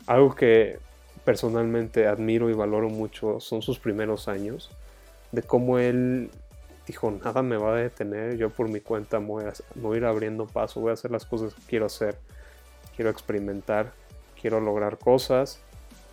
algo 0.06 0.34
que 0.34 0.78
personalmente 1.24 2.06
admiro 2.06 2.50
y 2.50 2.54
valoro 2.54 2.88
mucho 2.88 3.40
son 3.40 3.62
sus 3.62 3.78
primeros 3.78 4.28
años, 4.28 4.70
de 5.32 5.42
cómo 5.42 5.78
él 5.78 6.30
dijo, 6.86 7.10
nada 7.10 7.42
me 7.42 7.56
va 7.56 7.74
a 7.74 7.76
detener, 7.76 8.36
yo 8.38 8.48
por 8.48 8.68
mi 8.68 8.80
cuenta 8.80 9.18
voy 9.18 9.44
a, 9.44 9.52
voy 9.74 9.96
a 9.96 9.98
ir 9.98 10.04
abriendo 10.06 10.46
paso, 10.46 10.80
voy 10.80 10.90
a 10.90 10.94
hacer 10.94 11.10
las 11.10 11.26
cosas 11.26 11.52
que 11.52 11.60
quiero 11.68 11.84
hacer, 11.86 12.16
quiero 12.96 13.10
experimentar, 13.10 13.92
quiero 14.40 14.60
lograr 14.60 14.98
cosas 14.98 15.60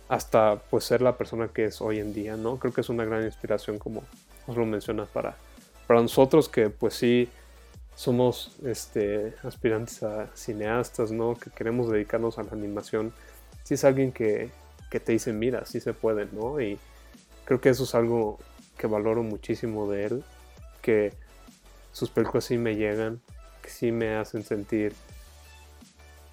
hasta 0.08 0.56
pues 0.70 0.84
ser 0.84 1.02
la 1.02 1.16
persona 1.16 1.48
que 1.48 1.66
es 1.66 1.80
hoy 1.80 1.98
en 1.98 2.12
día, 2.12 2.36
¿no? 2.36 2.58
Creo 2.58 2.72
que 2.72 2.80
es 2.80 2.88
una 2.88 3.04
gran 3.04 3.24
inspiración 3.24 3.78
como 3.78 4.02
os 4.46 4.56
lo 4.56 4.64
mencionas 4.64 5.08
para, 5.08 5.36
para 5.86 6.00
nosotros 6.00 6.48
que 6.48 6.70
pues 6.70 6.94
sí 6.94 7.28
somos 7.96 8.52
este, 8.64 9.34
aspirantes 9.42 10.02
a 10.02 10.28
cineastas, 10.34 11.10
¿no? 11.10 11.34
Que 11.34 11.50
queremos 11.50 11.90
dedicarnos 11.90 12.38
a 12.38 12.42
la 12.42 12.52
animación. 12.52 13.12
Sí 13.64 13.74
es 13.74 13.84
alguien 13.84 14.12
que, 14.12 14.50
que 14.90 15.00
te 15.00 15.12
dice, 15.12 15.32
mira, 15.32 15.64
sí 15.64 15.80
se 15.80 15.94
puede, 15.94 16.26
¿no? 16.32 16.60
Y 16.60 16.78
creo 17.44 17.60
que 17.60 17.70
eso 17.70 17.84
es 17.84 17.94
algo 17.94 18.38
que 18.76 18.86
valoro 18.86 19.22
muchísimo 19.22 19.90
de 19.90 20.04
él, 20.04 20.24
que 20.82 21.14
sus 21.92 22.10
películas 22.10 22.44
sí 22.44 22.58
me 22.58 22.76
llegan, 22.76 23.20
que 23.62 23.70
sí 23.70 23.90
me 23.90 24.14
hacen 24.16 24.42
sentir, 24.42 24.94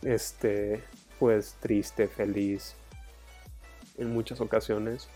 este, 0.01 0.83
pues 1.17 1.55
triste, 1.61 2.09
feliz, 2.09 2.75
en 3.97 4.13
muchas 4.13 4.41
ocasiones. 4.41 5.07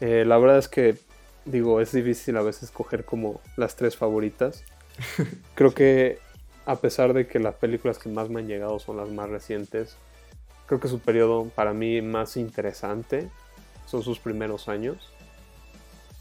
Eh, 0.00 0.24
la 0.26 0.38
verdad 0.38 0.58
es 0.58 0.68
que, 0.68 0.96
digo, 1.44 1.80
es 1.80 1.92
difícil 1.92 2.36
a 2.36 2.42
veces 2.42 2.64
escoger 2.64 3.04
como 3.04 3.40
las 3.56 3.76
tres 3.76 3.96
favoritas. 3.96 4.64
Creo 5.54 5.74
que 5.74 6.18
a 6.66 6.76
pesar 6.76 7.12
de 7.12 7.26
que 7.26 7.38
las 7.38 7.54
películas 7.56 7.98
que 7.98 8.08
más 8.08 8.28
me 8.28 8.40
han 8.40 8.48
llegado 8.48 8.78
son 8.78 8.96
las 8.96 9.10
más 9.10 9.28
recientes, 9.28 9.96
creo 10.66 10.80
que 10.80 10.88
su 10.88 10.98
periodo 10.98 11.50
para 11.54 11.74
mí 11.74 12.00
más 12.00 12.36
interesante 12.36 13.28
son 13.86 14.02
sus 14.02 14.18
primeros 14.18 14.68
años. 14.68 15.12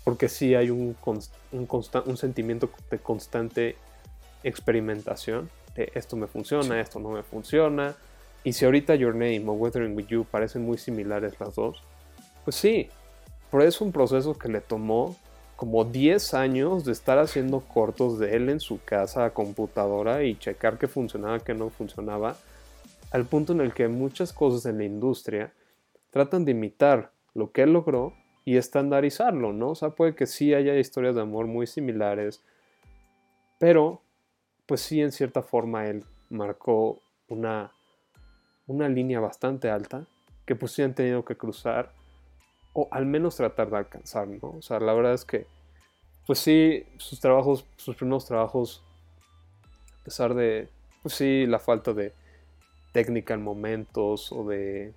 Porque 0.04 0.28
sí 0.28 0.54
hay 0.54 0.70
un, 0.70 0.98
un, 1.06 1.68
un 2.06 2.18
sentimiento 2.18 2.70
de 2.92 3.00
constante 3.00 3.78
experimentación. 4.44 5.50
De 5.76 5.92
esto 5.96 6.18
me 6.18 6.28
funciona, 6.28 6.82
esto 6.82 7.00
no 7.00 7.10
me 7.12 7.24
funciona. 7.24 7.96
Y 8.44 8.54
si 8.54 8.66
ahorita 8.66 8.96
Your 8.96 9.14
Name 9.14 9.44
o 9.48 9.54
Weathering 9.54 9.96
With 9.96 10.08
You 10.08 10.26
parecen 10.26 10.66
muy 10.66 10.78
similares 10.78 11.40
las 11.40 11.56
dos, 11.56 11.82
pues 12.44 12.56
sí, 12.56 12.90
pero 13.50 13.64
es 13.64 13.80
un 13.82 13.92
proceso 13.92 14.34
que 14.34 14.50
le 14.50 14.62
tomó 14.62 15.16
como 15.56 15.86
10 15.86 16.34
años 16.34 16.84
de 16.84 16.92
estar 16.92 17.20
haciendo 17.20 17.62
cortos 17.62 18.20
de 18.20 18.36
él 18.36 18.50
en 18.50 18.60
su 18.60 18.84
casa 18.84 19.26
a 19.26 19.34
computadora 19.34 20.24
y 20.24 20.36
checar 20.38 20.78
qué 20.78 20.88
funcionaba, 20.88 21.40
qué 21.40 21.54
no 21.54 21.70
funcionaba, 21.70 22.36
al 23.12 23.26
punto 23.26 23.54
en 23.54 23.62
el 23.62 23.74
que 23.74 23.88
muchas 23.88 24.34
cosas 24.34 24.66
en 24.66 24.80
la 24.80 24.84
industria 24.84 25.54
tratan 26.10 26.46
de 26.46 26.52
imitar 26.52 27.12
lo 27.34 27.52
que 27.52 27.62
él 27.62 27.74
logró 27.74 28.14
y 28.44 28.58
estandarizarlo, 28.58 29.54
¿no? 29.54 29.70
O 29.70 29.76
sea, 29.76 29.92
puede 29.92 30.16
que 30.16 30.26
sí 30.26 30.54
haya 30.54 30.76
historias 30.78 31.16
de 31.16 31.22
amor 31.22 31.48
muy 31.48 31.68
similares, 31.68 32.44
pero 33.60 34.02
pues 34.66 34.82
sí 34.82 35.02
en 35.02 35.12
cierta 35.12 35.44
forma 35.44 35.88
él 35.88 36.04
marcó 36.30 37.02
una, 37.30 37.72
una 38.68 38.90
línea 38.90 39.20
bastante 39.20 39.70
alta 39.70 40.06
que 40.46 40.56
pues 40.56 40.72
sí 40.72 40.82
han 40.82 40.94
tenido 40.94 41.24
que 41.26 41.38
cruzar 41.38 41.92
o 42.74 42.88
al 42.92 43.06
menos 43.06 43.36
tratar 43.36 43.70
de 43.70 43.78
alcanzar, 43.78 44.28
¿no? 44.28 44.56
O 44.58 44.62
sea, 44.62 44.80
la 44.80 44.94
verdad 44.94 45.14
es 45.14 45.26
que, 45.26 45.46
pues 46.26 46.40
sí, 46.40 46.86
sus 46.98 47.20
trabajos, 47.20 47.66
sus 47.78 47.96
primeros 47.96 48.26
trabajos, 48.26 48.84
a 50.02 50.04
pesar 50.04 50.34
de, 50.34 50.70
pues 51.04 51.14
sí, 51.14 51.46
la 51.46 51.60
falta 51.60 51.94
de 51.94 52.14
técnica 52.92 53.36
en 53.36 53.44
momentos 53.44 54.32
o 54.32 54.44
de 54.46 54.94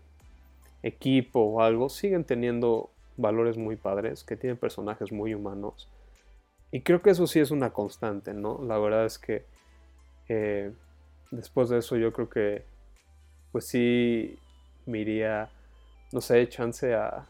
equipo 0.83 1.41
o 1.41 1.61
algo, 1.61 1.89
siguen 1.89 2.25
teniendo 2.25 2.91
valores 3.17 3.59
muy 3.59 3.77
padres, 3.77 4.25
que 4.25 4.37
tienen 4.37 4.57
personajes 4.57 5.12
muy 5.12 5.35
humanos. 5.35 5.89
Y 6.73 6.81
creo 6.81 7.03
que 7.03 7.11
eso 7.11 7.27
sí 7.27 7.41
es 7.41 7.51
una 7.51 7.73
constante, 7.73 8.35
¿no? 8.35 8.61
La 8.62 8.79
verdad 8.79 9.05
es 9.05 9.19
que 9.19 9.45
eh, 10.29 10.73
después 11.31 11.69
de 11.69 11.79
eso 11.79 11.97
yo 11.97 12.12
creo 12.12 12.29
que, 12.29 12.64
pues 13.57 13.68
sí, 13.68 14.38
me 14.84 14.98
iría, 14.98 15.48
no 16.12 16.20
sé, 16.20 16.46
chance 16.46 16.94
a, 16.94 17.24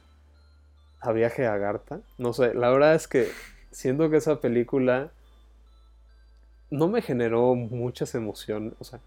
a 1.00 1.12
Viaje 1.12 1.46
a 1.46 1.56
Garta. 1.56 2.00
No 2.18 2.32
sé, 2.32 2.52
la 2.52 2.68
verdad 2.70 2.96
es 2.96 3.06
que 3.06 3.30
siento 3.70 4.10
que 4.10 4.16
esa 4.16 4.40
película 4.40 5.12
no 6.68 6.88
me 6.88 7.00
generó 7.00 7.54
muchas 7.54 8.16
emociones, 8.16 8.72
o 8.80 8.82
sea, 8.82 8.98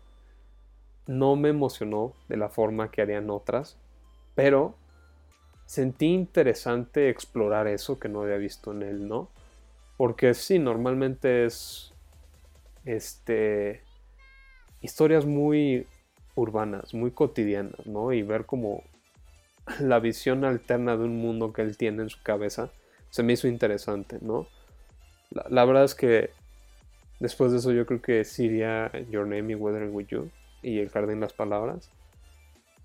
no 1.08 1.36
me 1.36 1.50
emocionó 1.50 2.14
de 2.30 2.38
la 2.38 2.48
forma 2.48 2.90
que 2.90 3.02
harían 3.02 3.30
otras, 3.30 3.76
pero 4.34 4.76
sentí 5.66 6.06
interesante 6.06 7.10
explorar 7.10 7.68
eso 7.68 8.00
que 8.00 8.08
no 8.08 8.22
había 8.22 8.38
visto 8.38 8.72
en 8.72 8.84
él, 8.84 9.10
¿no? 9.10 9.28
Porque 9.98 10.34
sí, 10.34 10.58
normalmente 10.58 11.44
es 11.44 11.94
este 12.86 13.84
historias 14.80 15.26
muy 15.26 15.86
urbanas, 16.40 16.94
muy 16.94 17.12
cotidianas, 17.12 17.86
¿no? 17.86 18.14
Y 18.14 18.22
ver 18.22 18.46
como 18.46 18.84
la 19.80 20.00
visión 20.00 20.46
alterna 20.46 20.98
de 20.98 21.04
un 21.04 21.18
mundo 21.18 21.54
que 21.54 21.62
él 21.62 21.78
tiene 21.78 22.04
en 22.04 22.10
su 22.10 22.22
cabeza 22.24 22.72
se 23.10 23.24
me 23.24 23.34
hizo 23.34 23.48
interesante, 23.48 24.18
¿no? 24.22 24.48
La, 25.32 25.66
verdad 25.66 25.84
es 25.84 25.96
que 25.96 26.32
después 27.20 27.52
de 27.52 27.60
eso 27.60 27.72
yo 27.72 27.86
creo 27.86 28.02
que 28.02 28.24
sería 28.24 28.92
Your 29.10 29.28
Name 29.28 29.54
y 29.54 29.56
Weathering 29.56 29.94
With 29.94 30.08
You 30.08 30.32
y 30.62 30.80
El 30.80 30.90
Jardín 30.90 31.20
las 31.20 31.34
Palabras. 31.34 31.90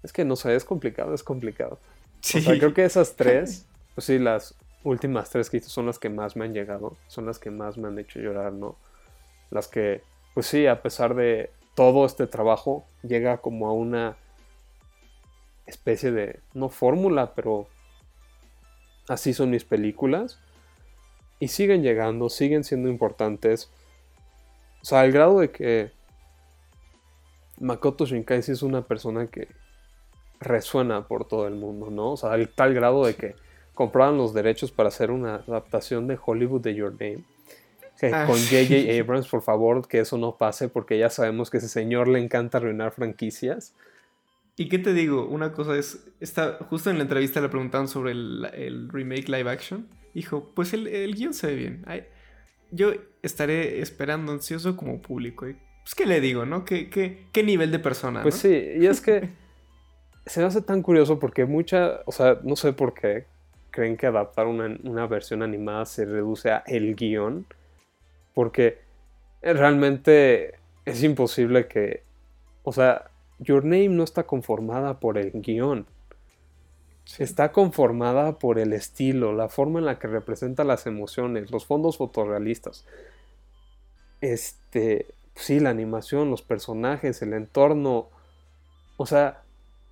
Es 0.02 0.12
que 0.12 0.24
no 0.24 0.36
sé, 0.36 0.54
es 0.54 0.64
complicado, 0.64 1.14
es 1.14 1.22
complicado. 1.22 1.78
Sí. 2.20 2.38
O 2.38 2.40
sea, 2.42 2.58
creo 2.58 2.74
que 2.74 2.84
esas 2.84 3.16
tres, 3.16 3.66
pues 3.94 4.06
sí, 4.06 4.18
las 4.18 4.54
últimas 4.82 5.30
tres 5.30 5.48
que 5.48 5.58
hice 5.58 5.70
son 5.70 5.86
las 5.86 5.98
que 5.98 6.10
más 6.10 6.36
me 6.36 6.44
han 6.44 6.52
llegado, 6.52 6.96
son 7.06 7.26
las 7.26 7.38
que 7.38 7.50
más 7.50 7.78
me 7.78 7.88
han 7.88 7.98
hecho 7.98 8.20
llorar, 8.20 8.52
¿no? 8.52 8.76
Las 9.50 9.68
que, 9.68 10.02
pues 10.34 10.46
sí, 10.46 10.66
a 10.66 10.82
pesar 10.82 11.14
de 11.14 11.50
todo 11.74 12.06
este 12.06 12.26
trabajo, 12.26 12.86
llega 13.02 13.38
como 13.38 13.68
a 13.68 13.72
una 13.72 14.16
especie 15.66 16.12
de, 16.12 16.40
no 16.52 16.68
fórmula, 16.68 17.34
pero 17.34 17.66
así 19.08 19.34
son 19.34 19.50
mis 19.50 19.64
películas. 19.64 20.38
Y 21.40 21.48
siguen 21.48 21.82
llegando, 21.82 22.28
siguen 22.28 22.64
siendo 22.64 22.88
importantes. 22.88 23.70
O 24.82 24.84
sea, 24.84 25.00
al 25.00 25.12
grado 25.12 25.40
de 25.40 25.50
que 25.50 25.90
Makoto 27.58 28.06
Shinkai 28.06 28.42
sí 28.42 28.52
es 28.52 28.62
una 28.62 28.82
persona 28.82 29.26
que 29.26 29.48
resuena 30.40 31.06
por 31.06 31.26
todo 31.26 31.46
el 31.46 31.54
mundo, 31.54 31.90
¿no? 31.90 32.12
O 32.12 32.16
sea, 32.16 32.32
al 32.32 32.48
tal 32.48 32.74
grado 32.74 33.04
de 33.04 33.14
que 33.14 33.34
compraban 33.74 34.16
los 34.16 34.34
derechos 34.34 34.70
para 34.70 34.88
hacer 34.88 35.10
una 35.10 35.36
adaptación 35.36 36.06
de 36.06 36.18
Hollywood 36.24 36.60
de 36.62 36.74
Your 36.74 36.92
Name. 36.92 37.24
Ah, 38.12 38.26
con 38.26 38.36
J.J. 38.36 39.00
Abrams, 39.00 39.28
por 39.28 39.42
favor, 39.42 39.86
que 39.86 40.00
eso 40.00 40.18
no 40.18 40.36
pase, 40.36 40.68
porque 40.68 40.98
ya 40.98 41.10
sabemos 41.10 41.50
que 41.50 41.58
ese 41.58 41.68
señor 41.68 42.08
le 42.08 42.18
encanta 42.18 42.58
arruinar 42.58 42.92
franquicias. 42.92 43.74
¿Y 44.56 44.68
qué 44.68 44.78
te 44.78 44.92
digo? 44.92 45.26
Una 45.26 45.52
cosa 45.52 45.76
es, 45.76 46.06
está, 46.20 46.58
justo 46.68 46.90
en 46.90 46.98
la 46.98 47.02
entrevista 47.02 47.40
le 47.40 47.48
preguntaban 47.48 47.88
sobre 47.88 48.12
el, 48.12 48.88
remake 48.92 49.28
live 49.28 49.50
action. 49.50 49.88
Dijo, 50.14 50.52
pues 50.54 50.72
el, 50.72 50.86
el 50.86 51.14
guion 51.14 51.34
se 51.34 51.48
ve 51.48 51.56
bien. 51.56 51.84
yo 52.70 52.92
estaré 53.22 53.80
esperando 53.80 54.32
ansioso 54.32 54.76
como 54.76 55.02
público. 55.02 55.46
Pues, 55.82 55.94
¿qué 55.94 56.06
le 56.06 56.20
digo, 56.20 56.46
no? 56.46 56.64
¿Qué, 56.64 56.88
qué, 56.88 57.26
qué 57.32 57.42
nivel 57.42 57.70
de 57.72 57.78
persona? 57.78 58.22
Pues 58.22 58.36
sí, 58.36 58.48
y 58.48 58.86
es 58.86 59.00
que 59.00 59.30
se 60.26 60.40
me 60.40 60.46
hace 60.46 60.62
tan 60.62 60.82
curioso 60.82 61.18
porque 61.18 61.44
mucha, 61.44 62.00
o 62.06 62.12
sea, 62.12 62.38
no 62.42 62.56
sé 62.56 62.72
por 62.72 62.94
qué 62.94 63.26
creen 63.70 63.96
que 63.96 64.06
adaptar 64.06 64.46
una, 64.46 64.78
una 64.84 65.06
versión 65.08 65.42
animada 65.42 65.84
se 65.84 66.04
reduce 66.04 66.52
a 66.52 66.62
el 66.66 66.94
guion, 66.94 67.44
porque 68.34 68.78
realmente 69.40 70.54
es 70.84 71.02
imposible 71.02 71.66
que, 71.66 72.02
o 72.62 72.72
sea, 72.72 73.10
Your 73.38 73.64
Name 73.64 73.88
no 73.88 74.04
está 74.04 74.24
conformada 74.24 75.00
por 75.00 75.18
el 75.18 75.32
guion. 75.32 75.86
Está 77.18 77.52
conformada 77.52 78.38
por 78.38 78.58
el 78.58 78.72
estilo, 78.72 79.32
la 79.32 79.48
forma 79.48 79.78
en 79.78 79.84
la 79.84 79.98
que 79.98 80.08
representa 80.08 80.64
las 80.64 80.86
emociones, 80.86 81.50
los 81.50 81.66
fondos 81.66 81.98
fotorrealistas. 81.98 82.86
Este, 84.20 85.06
sí, 85.34 85.60
la 85.60 85.70
animación, 85.70 86.30
los 86.30 86.42
personajes, 86.42 87.20
el 87.20 87.34
entorno. 87.34 88.08
O 88.96 89.06
sea, 89.06 89.42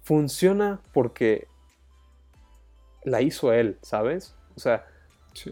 funciona 0.02 0.80
porque 0.94 1.48
la 3.04 3.20
hizo 3.20 3.52
él, 3.52 3.78
¿sabes? 3.82 4.34
O 4.56 4.60
sea, 4.60 4.86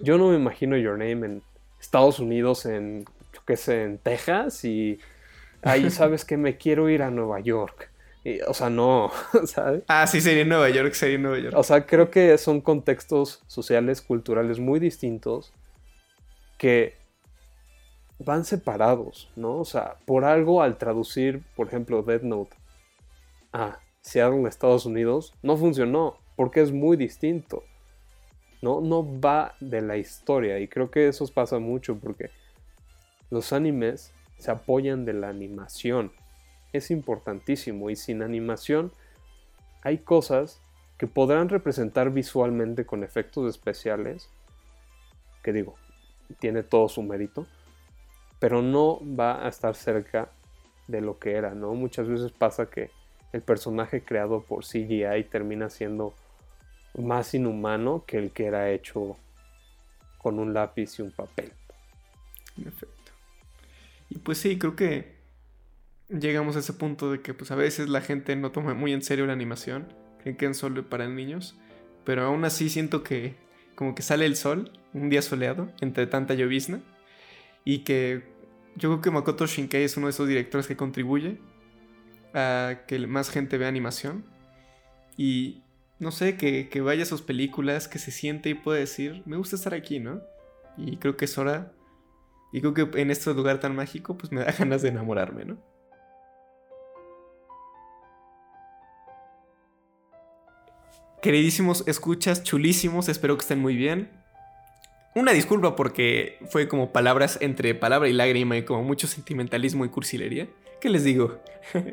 yo 0.03 0.19
no 0.19 0.29
me 0.29 0.37
imagino 0.37 0.77
Your 0.77 0.99
Name 0.99 1.27
en 1.27 1.43
Estados 1.81 2.19
Unidos, 2.19 2.67
en, 2.67 3.05
yo 3.33 3.41
qué 3.47 3.57
sé, 3.57 3.85
en 3.85 3.99
Texas 3.99 4.65
y 4.65 4.99
ahí 5.63 5.91
sabes 5.91 6.25
que 6.25 6.37
me 6.37 6.57
quiero 6.57 6.89
ir 6.89 7.03
a 7.03 7.11
Nueva 7.11 7.41
York. 7.41 7.91
o 8.47 8.55
sea, 8.55 8.71
no, 8.71 9.11
¿sabes? 9.47 9.83
Ah, 9.89 10.07
sí, 10.07 10.21
sería 10.21 10.43
en 10.43 10.49
Nueva 10.49 10.69
York, 10.71 10.93
sería 10.93 11.17
en 11.17 11.23
Nueva 11.23 11.39
York. 11.39 11.57
O 11.57 11.63
sea, 11.63 11.87
creo 11.87 12.11
que 12.11 12.37
son 12.39 12.61
contextos 12.61 13.43
sociales, 13.47 14.03
culturales 14.03 14.59
muy 14.59 14.79
distintos 14.79 15.53
que 16.59 17.01
van 18.19 18.45
separados, 18.45 19.31
¿no? 19.35 19.59
O 19.59 19.65
sea, 19.65 19.97
por 20.05 20.25
algo 20.25 20.63
al 20.63 20.77
traducir, 20.77 21.43
por 21.57 21.69
ejemplo, 21.69 22.03
Dead 22.03 22.23
Note 22.23 22.55
a 23.53 23.81
Seattle, 24.03 24.49
Estados 24.49 24.87
Unidos, 24.87 25.35
no 25.43 25.57
funcionó, 25.57 26.17
porque 26.37 26.61
es 26.61 26.73
muy 26.73 26.97
distinto. 26.97 27.65
No, 28.63 28.81
no 28.81 29.21
va 29.21 29.55
de 29.61 29.81
la 29.81 29.97
historia, 29.97 30.59
y 30.59 30.69
creo 30.69 30.91
que 30.91 31.09
eso 31.09 31.27
pasa 31.29 31.59
mucho 31.59 31.99
porque 31.99 32.31
los 33.31 33.53
animes 33.53 34.13
se 34.37 34.51
apoyan 34.51 35.05
de 35.05 35.15
la 35.15 35.29
animación. 35.29 36.13
Es 36.73 36.91
importantísimo 36.91 37.91
y 37.91 37.97
sin 37.97 38.23
animación 38.23 38.93
hay 39.83 39.99
cosas 39.99 40.61
que 40.99 41.07
podrán 41.07 41.49
representar 41.49 42.11
visualmente 42.11 42.85
con 42.85 43.03
efectos 43.03 43.49
especiales, 43.49 44.29
que 45.43 45.53
digo, 45.53 45.77
tiene 46.39 46.63
todo 46.63 46.89
su 46.89 47.03
mérito, 47.03 47.47
pero 48.39 48.63
no 48.63 49.01
va 49.19 49.45
a 49.45 49.49
estar 49.49 49.75
cerca 49.75 50.31
de 50.89 51.01
lo 51.01 51.19
que 51.19 51.33
era, 51.33 51.55
¿no? 51.55 51.75
Muchas 51.75 52.09
veces 52.09 52.33
pasa 52.33 52.69
que 52.69 52.91
el 53.33 53.43
personaje 53.43 54.03
creado 54.03 54.43
por 54.43 54.65
CGI 54.65 55.25
termina 55.31 55.71
siendo 55.71 56.15
más 56.99 57.35
inhumano 57.35 58.05
que 58.07 58.19
el 58.19 58.31
que 58.33 58.47
era 58.47 58.71
hecho 58.71 59.17
con 60.19 60.39
un 60.39 60.53
lápiz 60.53 60.99
y 60.99 61.03
un 61.03 61.13
papel. 61.13 61.53
En 62.57 62.69
efecto. 62.69 63.13
Y 64.09 64.19
pues 64.19 64.39
sí, 64.39 64.59
creo 64.59 64.77
que 64.77 65.17
llegamos 66.09 66.57
a 66.57 66.59
ese 66.59 66.73
punto 66.73 67.13
de 67.13 67.21
que 67.21 67.33
pues 67.35 67.51
a 67.51 67.55
veces 67.55 67.89
la 67.89 68.01
gente 68.01 68.35
no 68.37 68.51
toma 68.51 68.75
muy 68.75 68.93
en 68.93 69.03
serio 69.03 69.27
la 69.27 69.33
animación, 69.33 69.93
creen 70.23 70.37
que 70.37 70.47
es 70.47 70.57
solo 70.57 70.89
para 70.89 71.09
niños, 71.09 71.57
pero 72.05 72.25
aún 72.25 72.45
así 72.45 72.69
siento 72.69 73.03
que 73.03 73.35
como 73.77 73.95
que 73.95 74.03
sale 74.03 74.27
el 74.27 74.37
sol, 74.37 74.73
un 74.93 75.09
día 75.09 75.23
soleado, 75.23 75.71
entre 75.81 76.07
tanta 76.07 76.35
llovizna, 76.35 76.81
y 77.65 77.79
que 77.79 78.25
yo 78.77 78.91
creo 78.91 79.01
que 79.01 79.11
Makoto 79.11 79.47
Shinkai 79.47 79.85
es 79.85 79.97
uno 79.97 80.07
de 80.07 80.11
esos 80.11 80.29
directores 80.29 80.67
que 80.67 80.77
contribuye 80.77 81.39
a 82.35 82.83
que 82.87 82.99
más 83.07 83.31
gente 83.31 83.59
vea 83.59 83.69
animación. 83.69 84.25
Y 85.17 85.63
no 86.01 86.11
sé, 86.11 86.37
que, 86.37 86.69
que 86.69 86.81
vaya 86.81 87.05
a 87.05 87.07
sus 87.07 87.23
películas, 87.23 87.87
que 87.87 87.99
se 87.99 88.11
siente 88.11 88.49
y 88.49 88.55
pueda 88.55 88.79
decir, 88.79 89.23
me 89.27 89.37
gusta 89.37 89.57
estar 89.57 89.75
aquí, 89.75 90.01
¿no? 90.01 90.21
Y 90.77 90.97
creo 90.97 91.17
que 91.17 91.27
es 91.27 91.39
hora 91.39 91.73
y 92.53 92.61
creo 92.61 92.75
que 92.75 93.01
en 93.01 93.11
este 93.11 93.33
lugar 93.33 93.61
tan 93.61 93.77
mágico, 93.77 94.17
pues 94.17 94.33
me 94.33 94.43
da 94.43 94.53
ganas 94.59 94.83
de 94.83 94.89
enamorarme, 94.89 95.45
¿no? 95.45 95.59
Queridísimos 101.23 101.85
escuchas, 101.87 102.43
chulísimos, 102.43 103.11
espero 103.11 103.37
que 103.37 103.43
estén 103.43 103.61
muy 103.61 103.77
bien. 103.77 104.11
Una 105.15 105.33
disculpa 105.33 105.77
porque 105.77 106.39
fue 106.49 106.67
como 106.67 106.93
palabras 106.93 107.37
entre 107.43 107.75
palabra 107.75 108.09
y 108.09 108.15
lágrima 108.15 108.57
y 108.57 108.65
como 108.65 108.85
mucho 108.85 109.07
sentimentalismo 109.07 109.85
y 109.85 109.91
cursilería. 109.91 110.49
¿Qué 110.81 110.89
les 110.89 111.05
digo? 111.05 111.41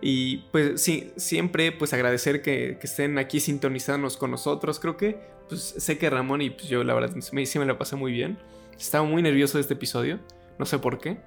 y 0.00 0.38
pues 0.52 0.80
sí, 0.82 1.12
siempre 1.16 1.72
pues 1.72 1.92
agradecer 1.92 2.42
que, 2.42 2.78
estén 2.82 3.18
aquí 3.18 3.40
sintonizándonos 3.40 4.16
con 4.16 4.30
nosotros. 4.30 4.78
Creo 4.78 4.96
que 4.96 5.18
pues 5.48 5.62
sé 5.62 5.98
que 5.98 6.10
Ramón 6.10 6.42
y 6.42 6.50
pues 6.50 6.68
yo 6.68 6.84
la 6.84 6.94
verdad 6.94 7.14
sí 7.20 7.58
me 7.58 7.66
la 7.66 7.78
pasé 7.78 7.96
muy 7.96 8.12
bien. 8.12 8.38
Estaba 8.78 9.04
muy 9.04 9.22
nervioso 9.22 9.58
de 9.58 9.62
este 9.62 9.74
episodio, 9.74 10.18
no 10.58 10.66
sé 10.66 10.78
por 10.78 10.98
qué, 10.98 11.18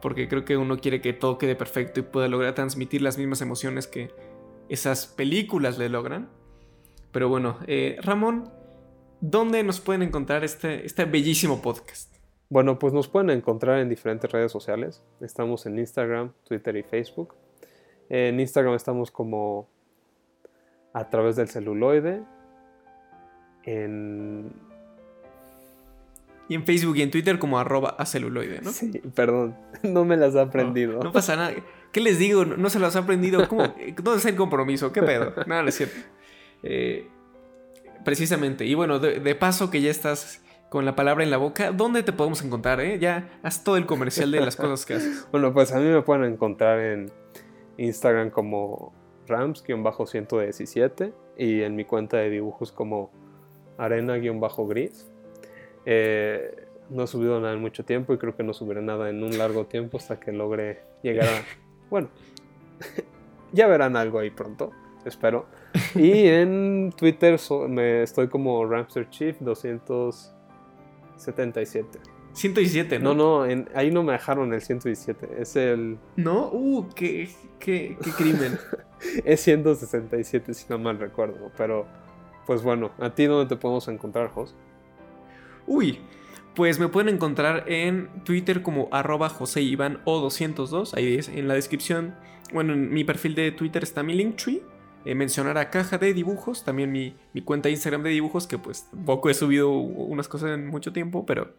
porque 0.00 0.26
creo 0.26 0.44
que 0.44 0.56
uno 0.56 0.78
quiere 0.78 1.02
que 1.02 1.12
todo 1.12 1.36
quede 1.36 1.54
perfecto 1.54 2.00
y 2.00 2.02
pueda 2.02 2.28
lograr 2.28 2.54
transmitir 2.54 3.02
las 3.02 3.18
mismas 3.18 3.42
emociones 3.42 3.86
que 3.86 4.10
esas 4.70 5.06
películas 5.06 5.76
le 5.76 5.90
logran. 5.90 6.30
Pero 7.12 7.28
bueno, 7.28 7.58
eh, 7.66 7.98
Ramón, 8.00 8.50
¿dónde 9.20 9.62
nos 9.62 9.80
pueden 9.80 10.02
encontrar 10.02 10.44
este, 10.44 10.86
este 10.86 11.04
bellísimo 11.04 11.60
podcast? 11.60 12.14
Bueno, 12.48 12.78
pues 12.78 12.92
nos 12.92 13.08
pueden 13.08 13.30
encontrar 13.30 13.80
en 13.80 13.88
diferentes 13.88 14.30
redes 14.32 14.50
sociales. 14.50 15.02
Estamos 15.20 15.66
en 15.66 15.78
Instagram, 15.78 16.32
Twitter 16.44 16.76
y 16.76 16.82
Facebook. 16.82 17.34
En 18.08 18.40
Instagram 18.40 18.74
estamos 18.74 19.10
como 19.10 19.68
a 20.92 21.08
través 21.10 21.36
del 21.36 21.48
celuloide. 21.48 22.22
En 23.64 24.52
y 26.48 26.54
en 26.54 26.64
Facebook 26.64 26.96
y 26.96 27.02
en 27.02 27.10
Twitter 27.10 27.38
como 27.38 27.58
arroba 27.58 27.96
a 27.98 28.04
celuloide, 28.04 28.60
¿no? 28.60 28.70
Sí, 28.70 29.00
perdón, 29.14 29.56
no 29.82 30.04
me 30.04 30.16
las 30.16 30.36
ha 30.36 30.42
aprendido. 30.42 31.02
No, 31.02 31.12
pasa 31.12 31.36
nada. 31.36 31.52
¿Qué 31.92 32.00
les 32.00 32.18
digo? 32.18 32.44
No 32.44 32.68
se 32.70 32.78
las 32.78 32.96
ha 32.96 33.00
aprendido. 33.00 33.48
¿Cómo? 33.48 33.62
¿Dónde 34.02 34.16
está 34.16 34.28
el 34.28 34.36
compromiso? 34.36 34.92
¿Qué 34.92 35.02
pedo? 35.02 35.32
Nada, 35.46 35.62
no 35.62 35.68
es 35.68 35.76
cierto. 35.76 35.96
Eh, 36.62 37.08
precisamente. 38.04 38.66
Y 38.66 38.74
bueno, 38.74 38.98
de, 38.98 39.34
paso 39.34 39.70
que 39.70 39.80
ya 39.80 39.90
estás 39.90 40.42
con 40.68 40.84
la 40.84 40.96
palabra 40.96 41.22
en 41.22 41.30
la 41.30 41.36
boca, 41.36 41.70
¿dónde 41.70 42.02
te 42.02 42.12
podemos 42.12 42.42
encontrar? 42.42 42.80
Eh? 42.80 42.98
Ya 42.98 43.30
haz 43.42 43.62
todo 43.62 43.76
el 43.76 43.86
comercial 43.86 44.30
de 44.32 44.40
las 44.40 44.56
cosas 44.56 44.84
que 44.84 44.94
haces. 44.94 45.26
Bueno, 45.32 45.54
pues 45.54 45.72
a 45.72 45.78
mí 45.78 45.86
me 45.86 46.02
pueden 46.02 46.24
encontrar 46.24 46.80
en 46.80 47.12
Instagram 47.76 48.30
como 48.30 48.92
rams-117 49.26 51.12
y 51.36 51.62
en 51.62 51.76
mi 51.76 51.84
cuenta 51.84 52.16
de 52.18 52.30
dibujos 52.30 52.72
como 52.72 53.10
arena-gris. 53.78 55.10
Eh, 55.86 56.66
no 56.90 57.04
he 57.04 57.06
subido 57.06 57.40
nada 57.40 57.54
en 57.54 57.60
mucho 57.60 57.84
tiempo 57.84 58.12
y 58.12 58.18
creo 58.18 58.34
que 58.36 58.42
no 58.42 58.52
subiré 58.52 58.82
nada 58.82 59.08
en 59.10 59.22
un 59.22 59.38
largo 59.38 59.66
tiempo 59.66 59.98
hasta 59.98 60.18
que 60.20 60.32
logre 60.32 60.82
llegar 61.02 61.28
a... 61.28 61.30
Bueno, 61.90 62.08
ya 63.52 63.66
verán 63.66 63.94
algo 63.96 64.18
ahí 64.18 64.30
pronto, 64.30 64.72
espero. 65.04 65.44
Y 65.94 66.28
en 66.28 66.90
Twitter 66.96 67.38
me 67.68 68.02
estoy 68.02 68.28
como 68.28 68.64
Ramster 68.64 69.10
Chief 69.10 69.38
277. 69.40 72.13
117, 72.34 72.98
¿no? 72.98 73.14
No, 73.14 73.46
no, 73.46 73.66
ahí 73.74 73.90
no 73.90 74.02
me 74.02 74.12
dejaron 74.12 74.52
el 74.52 74.60
117. 74.60 75.40
Es 75.40 75.56
el. 75.56 75.98
¿No? 76.16 76.50
Uh, 76.52 76.88
qué, 76.94 77.28
qué, 77.58 77.96
qué 78.02 78.10
crimen. 78.10 78.58
es 79.24 79.40
167, 79.40 80.52
si 80.54 80.66
no 80.68 80.78
mal 80.78 80.98
recuerdo. 80.98 81.50
Pero, 81.56 81.86
pues 82.46 82.62
bueno, 82.62 82.90
¿a 82.98 83.10
ti 83.14 83.24
dónde 83.24 83.54
te 83.54 83.60
podemos 83.60 83.88
encontrar, 83.88 84.28
Jos? 84.28 84.54
Uy, 85.66 86.00
pues 86.54 86.78
me 86.78 86.88
pueden 86.88 87.14
encontrar 87.14 87.64
en 87.66 88.08
Twitter 88.24 88.62
como 88.62 88.88
arroba 88.92 89.32
o 90.04 90.20
202 90.20 90.94
Ahí 90.94 91.16
es, 91.16 91.28
en 91.28 91.48
la 91.48 91.54
descripción, 91.54 92.14
bueno, 92.52 92.72
en 92.74 92.92
mi 92.92 93.04
perfil 93.04 93.34
de 93.34 93.50
Twitter 93.52 93.82
está 93.82 94.02
mi 94.02 94.14
Linktree. 94.14 94.62
Eh, 95.04 95.14
mencionar 95.14 95.58
a 95.58 95.68
caja 95.68 95.98
de 95.98 96.14
dibujos, 96.14 96.64
también 96.64 96.90
mi, 96.90 97.14
cuenta 97.44 97.68
de 97.68 97.72
Instagram 97.72 98.02
de 98.02 98.10
dibujos, 98.10 98.46
que 98.46 98.56
pues 98.56 98.88
poco 99.04 99.28
he 99.28 99.34
subido 99.34 99.70
unas 99.70 100.28
cosas 100.28 100.52
en 100.52 100.66
mucho 100.66 100.94
tiempo, 100.94 101.26
pero 101.26 101.52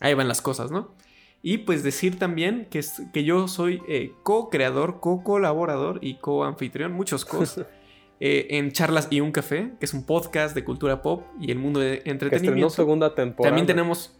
ahí 0.00 0.14
van 0.14 0.28
las 0.28 0.42
cosas, 0.42 0.70
¿no? 0.70 0.94
Y 1.42 1.58
pues 1.58 1.82
decir 1.82 2.18
también 2.18 2.66
que, 2.70 2.82
que 3.12 3.24
yo 3.24 3.48
soy 3.48 3.82
eh, 3.86 4.12
co-creador, 4.22 5.00
co-colaborador 5.00 5.98
y 6.02 6.14
co-anfitrión, 6.16 6.92
muchos 6.92 7.24
cos 7.24 7.60
Eh, 8.20 8.56
en 8.56 8.72
Charlas 8.72 9.08
y 9.10 9.20
un 9.20 9.32
Café, 9.32 9.72
que 9.78 9.86
es 9.86 9.92
un 9.92 10.06
podcast 10.06 10.54
de 10.54 10.64
cultura 10.64 11.02
pop 11.02 11.26
y 11.40 11.50
el 11.50 11.58
mundo 11.58 11.80
de 11.80 12.00
entretenimiento. 12.04 12.68
Que 12.68 12.74
segunda 12.76 13.14
temporada. 13.14 13.50
También 13.50 13.66
tenemos. 13.66 14.16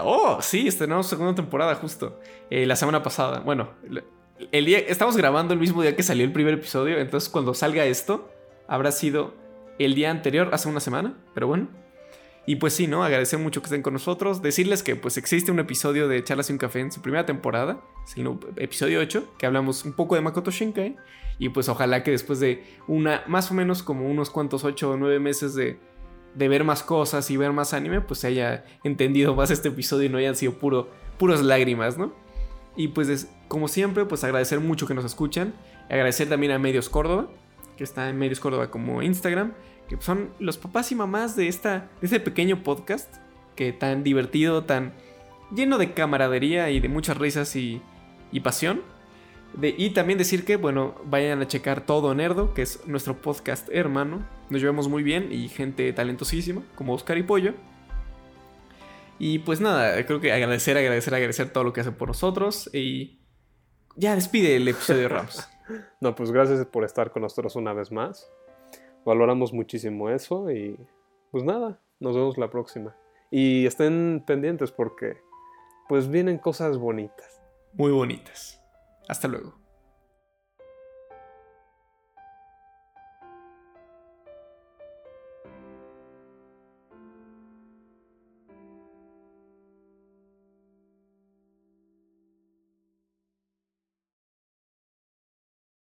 Oh, 0.00 0.38
sí, 0.40 0.68
estrenamos 0.68 1.06
segunda 1.06 1.34
temporada 1.34 1.74
justo. 1.76 2.20
Eh, 2.50 2.66
la 2.66 2.76
semana 2.76 3.02
pasada. 3.02 3.40
Bueno, 3.40 3.70
el 4.52 4.64
día, 4.64 4.78
estamos 4.78 5.16
grabando 5.16 5.54
el 5.54 5.60
mismo 5.60 5.82
día 5.82 5.96
que 5.96 6.02
salió 6.02 6.24
el 6.24 6.32
primer 6.32 6.54
episodio, 6.54 6.98
entonces 6.98 7.30
cuando 7.30 7.54
salga 7.54 7.84
esto, 7.84 8.30
habrá 8.68 8.92
sido 8.92 9.34
el 9.78 9.94
día 9.94 10.10
anterior, 10.10 10.50
hace 10.52 10.68
una 10.68 10.80
semana, 10.80 11.16
pero 11.34 11.46
bueno. 11.46 11.68
Y 12.46 12.56
pues 12.56 12.72
sí, 12.72 12.86
¿no? 12.86 13.04
Agradecer 13.04 13.38
mucho 13.38 13.60
que 13.60 13.66
estén 13.66 13.82
con 13.82 13.92
nosotros. 13.92 14.42
Decirles 14.42 14.82
que 14.82 14.96
pues 14.96 15.16
existe 15.16 15.52
un 15.52 15.58
episodio 15.58 16.08
de 16.08 16.22
Charlas 16.24 16.50
y 16.50 16.52
un 16.52 16.58
Café 16.58 16.80
en 16.80 16.90
su 16.90 17.00
primera 17.02 17.26
temporada, 17.26 17.80
episodio 18.56 19.00
8, 19.00 19.34
que 19.38 19.46
hablamos 19.46 19.84
un 19.84 19.92
poco 19.92 20.14
de 20.14 20.20
Makoto 20.22 20.50
Shinkai. 20.50 20.96
Y 21.38 21.50
pues 21.50 21.68
ojalá 21.68 22.02
que 22.02 22.10
después 22.10 22.40
de 22.40 22.64
una, 22.86 23.22
más 23.26 23.50
o 23.50 23.54
menos 23.54 23.82
como 23.82 24.06
unos 24.08 24.30
cuantos 24.30 24.64
8 24.64 24.90
o 24.90 24.96
9 24.96 25.20
meses 25.20 25.54
de, 25.54 25.78
de 26.34 26.48
ver 26.48 26.64
más 26.64 26.82
cosas 26.82 27.30
y 27.30 27.36
ver 27.36 27.52
más 27.52 27.72
anime, 27.72 28.00
pues 28.00 28.20
se 28.20 28.26
haya 28.26 28.64
entendido 28.84 29.34
más 29.34 29.50
este 29.50 29.68
episodio 29.68 30.06
y 30.06 30.08
no 30.08 30.18
hayan 30.18 30.36
sido 30.36 30.52
puro, 30.54 30.90
puros 31.18 31.42
lágrimas, 31.42 31.98
¿no? 31.98 32.12
Y 32.76 32.88
pues 32.88 33.28
como 33.48 33.68
siempre, 33.68 34.04
pues 34.04 34.24
agradecer 34.24 34.60
mucho 34.60 34.86
que 34.86 34.94
nos 34.94 35.04
escuchan. 35.04 35.54
Agradecer 35.88 36.28
también 36.28 36.52
a 36.52 36.58
Medios 36.58 36.88
Córdoba, 36.88 37.28
que 37.76 37.84
está 37.84 38.08
en 38.08 38.18
Medios 38.18 38.40
Córdoba 38.40 38.70
como 38.70 39.02
Instagram, 39.02 39.54
que 39.90 40.00
son 40.00 40.30
los 40.38 40.56
papás 40.56 40.92
y 40.92 40.94
mamás 40.94 41.34
de, 41.34 41.48
esta, 41.48 41.90
de 42.00 42.06
este 42.06 42.20
pequeño 42.20 42.62
podcast, 42.62 43.12
que 43.56 43.72
tan 43.72 44.04
divertido, 44.04 44.62
tan 44.62 44.92
lleno 45.52 45.78
de 45.78 45.94
camaradería 45.94 46.70
y 46.70 46.78
de 46.78 46.88
muchas 46.88 47.18
risas 47.18 47.56
y, 47.56 47.82
pasión. 48.44 48.82
De, 49.52 49.74
y 49.76 49.90
también 49.90 50.16
decir 50.16 50.44
que, 50.44 50.54
bueno, 50.54 50.94
vayan 51.06 51.42
a 51.42 51.48
checar 51.48 51.84
todo 51.86 52.14
Nerdo, 52.14 52.54
que 52.54 52.62
es 52.62 52.86
nuestro 52.86 53.20
podcast 53.20 53.68
hermano. 53.72 54.24
Nos 54.48 54.60
llevamos 54.60 54.86
muy 54.86 55.02
bien 55.02 55.32
y 55.32 55.48
gente 55.48 55.92
talentosísima, 55.92 56.62
como 56.76 56.94
Oscar 56.94 57.18
y 57.18 57.24
Pollo. 57.24 57.54
Y 59.18 59.40
pues 59.40 59.60
nada, 59.60 60.06
creo 60.06 60.20
que 60.20 60.32
agradecer, 60.32 60.78
agradecer, 60.78 61.12
agradecer 61.16 61.52
todo 61.52 61.64
lo 61.64 61.72
que 61.72 61.80
hacen 61.80 61.94
por 61.94 62.06
nosotros. 62.06 62.70
Y 62.72 63.18
ya 63.96 64.14
despide 64.14 64.54
el 64.54 64.68
episodio 64.68 65.00
de 65.00 65.08
Rams. 65.08 65.48
no, 66.00 66.14
pues 66.14 66.30
gracias 66.30 66.64
por 66.66 66.84
estar 66.84 67.10
con 67.10 67.22
nosotros 67.22 67.56
una 67.56 67.72
vez 67.72 67.90
más. 67.90 68.30
Valoramos 69.04 69.52
muchísimo 69.52 70.10
eso 70.10 70.50
y 70.50 70.78
pues 71.30 71.44
nada, 71.44 71.80
nos 72.00 72.14
vemos 72.16 72.38
la 72.38 72.50
próxima. 72.50 72.96
Y 73.30 73.66
estén 73.66 74.24
pendientes 74.26 74.72
porque 74.72 75.18
pues 75.88 76.08
vienen 76.08 76.38
cosas 76.38 76.78
bonitas. 76.78 77.40
Muy 77.74 77.92
bonitas. 77.92 78.60
Hasta 79.08 79.28
luego. 79.28 79.59